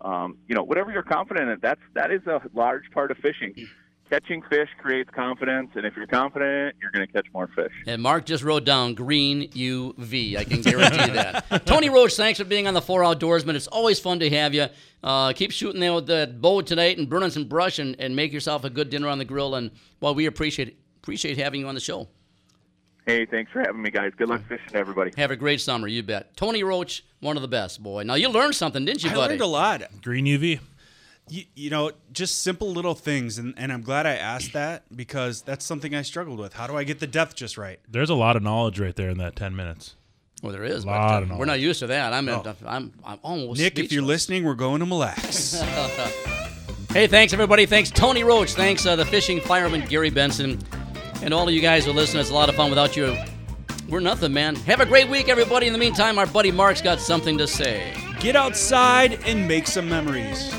Um, 0.00 0.38
you 0.48 0.54
know, 0.54 0.62
whatever 0.62 0.90
you're 0.90 1.02
confident 1.02 1.50
in, 1.50 1.58
that's 1.60 1.80
that 1.94 2.10
is 2.10 2.26
a 2.26 2.40
large 2.54 2.90
part 2.92 3.10
of 3.10 3.18
fishing. 3.18 3.54
Catching 4.08 4.42
fish 4.42 4.68
creates 4.78 5.08
confidence, 5.14 5.70
and 5.76 5.86
if 5.86 5.94
you're 5.94 6.08
confident, 6.08 6.74
you're 6.82 6.90
going 6.90 7.06
to 7.06 7.12
catch 7.12 7.26
more 7.32 7.46
fish. 7.54 7.70
And 7.86 8.02
Mark 8.02 8.26
just 8.26 8.42
wrote 8.42 8.64
down 8.64 8.94
green 8.94 9.48
UV. 9.50 10.36
I 10.36 10.42
can 10.42 10.62
guarantee 10.62 11.12
that. 11.12 11.64
Tony 11.64 11.90
Roach, 11.90 12.16
thanks 12.16 12.40
for 12.40 12.44
being 12.44 12.66
on 12.66 12.74
the 12.74 12.82
Four 12.82 13.02
Outdoorsman. 13.02 13.54
It's 13.54 13.68
always 13.68 14.00
fun 14.00 14.18
to 14.18 14.28
have 14.30 14.52
you. 14.52 14.66
Uh, 15.04 15.32
keep 15.32 15.52
shooting 15.52 15.80
there 15.80 15.94
with 15.94 16.08
the 16.08 16.34
bow 16.40 16.60
tonight 16.60 16.98
and 16.98 17.08
burning 17.08 17.30
some 17.30 17.44
brush 17.44 17.78
and, 17.78 17.94
and 18.00 18.16
make 18.16 18.32
yourself 18.32 18.64
a 18.64 18.70
good 18.70 18.90
dinner 18.90 19.06
on 19.06 19.18
the 19.18 19.24
grill. 19.24 19.54
And 19.54 19.70
well, 20.00 20.16
we 20.16 20.26
appreciate 20.26 20.76
appreciate 21.00 21.38
having 21.38 21.60
you 21.60 21.68
on 21.68 21.76
the 21.76 21.80
show. 21.80 22.08
Hey, 23.10 23.26
thanks 23.26 23.50
for 23.50 23.60
having 23.60 23.82
me, 23.82 23.90
guys. 23.90 24.12
Good 24.16 24.28
luck 24.28 24.42
fishing, 24.48 24.74
everybody. 24.74 25.10
Have 25.16 25.32
a 25.32 25.36
great 25.36 25.60
summer, 25.60 25.88
you 25.88 26.02
bet. 26.04 26.36
Tony 26.36 26.62
Roach, 26.62 27.04
one 27.18 27.34
of 27.36 27.42
the 27.42 27.48
best, 27.48 27.82
boy. 27.82 28.04
Now 28.04 28.14
you 28.14 28.28
learned 28.28 28.54
something, 28.54 28.84
didn't 28.84 29.02
you, 29.02 29.10
I 29.10 29.14
buddy? 29.14 29.30
learned 29.32 29.40
a 29.40 29.46
lot. 29.46 29.82
Green 30.00 30.26
UV. 30.26 30.60
You, 31.28 31.42
you 31.56 31.70
know, 31.70 31.90
just 32.12 32.42
simple 32.42 32.70
little 32.70 32.94
things, 32.94 33.38
and, 33.38 33.52
and 33.56 33.72
I'm 33.72 33.82
glad 33.82 34.06
I 34.06 34.14
asked 34.14 34.52
that 34.52 34.84
because 34.94 35.42
that's 35.42 35.64
something 35.64 35.92
I 35.92 36.02
struggled 36.02 36.38
with. 36.38 36.52
How 36.52 36.68
do 36.68 36.76
I 36.76 36.84
get 36.84 37.00
the 37.00 37.06
depth 37.08 37.34
just 37.34 37.58
right? 37.58 37.80
There's 37.88 38.10
a 38.10 38.14
lot 38.14 38.36
of 38.36 38.42
knowledge 38.44 38.78
right 38.78 38.94
there 38.94 39.10
in 39.10 39.18
that 39.18 39.34
ten 39.34 39.56
minutes. 39.56 39.96
Well, 40.42 40.52
there 40.52 40.64
is. 40.64 40.84
a 40.84 40.86
but, 40.86 40.92
lot 40.92 41.14
uh, 41.14 41.22
of 41.22 41.28
knowledge. 41.28 41.38
we're 41.40 41.44
not 41.46 41.60
used 41.60 41.80
to 41.80 41.88
that. 41.88 42.12
I'm, 42.12 42.28
Oh. 42.28 42.54
I'm, 42.64 42.92
I'm 43.04 43.18
almost. 43.22 43.60
Nick, 43.60 43.78
if 43.80 43.90
you're 43.90 44.02
listening, 44.02 44.44
we're 44.44 44.54
going 44.54 44.78
to 44.80 44.86
Mille 44.86 44.98
Lacs. 44.98 45.60
Hey, 46.92 47.06
thanks 47.06 47.32
everybody. 47.32 47.66
Thanks 47.66 47.88
Tony 47.88 48.24
Roach. 48.24 48.54
Thanks 48.54 48.84
uh, 48.84 48.96
the 48.96 49.04
fishing 49.04 49.40
fireman 49.40 49.82
Gary 49.86 50.10
Benson, 50.10 50.58
and 51.22 51.34
all 51.34 51.48
of 51.48 51.54
you 51.54 51.60
guys 51.60 51.84
who 51.84 51.92
listen. 51.92 52.20
It's 52.20 52.30
a 52.30 52.34
lot 52.34 52.48
of 52.48 52.54
fun 52.54 52.70
without 52.70 52.96
you. 52.96 53.16
We're 53.88 54.00
nothing, 54.00 54.32
man. 54.32 54.56
Have 54.56 54.80
a 54.80 54.86
great 54.86 55.08
week, 55.08 55.28
everybody. 55.28 55.66
In 55.66 55.72
the 55.72 55.78
meantime, 55.78 56.18
our 56.18 56.26
buddy 56.26 56.52
Mark's 56.52 56.80
got 56.80 57.00
something 57.00 57.36
to 57.38 57.46
say. 57.46 57.92
Get 58.20 58.36
outside 58.36 59.18
and 59.24 59.48
make 59.48 59.66
some 59.66 59.88
memories. 59.88 60.54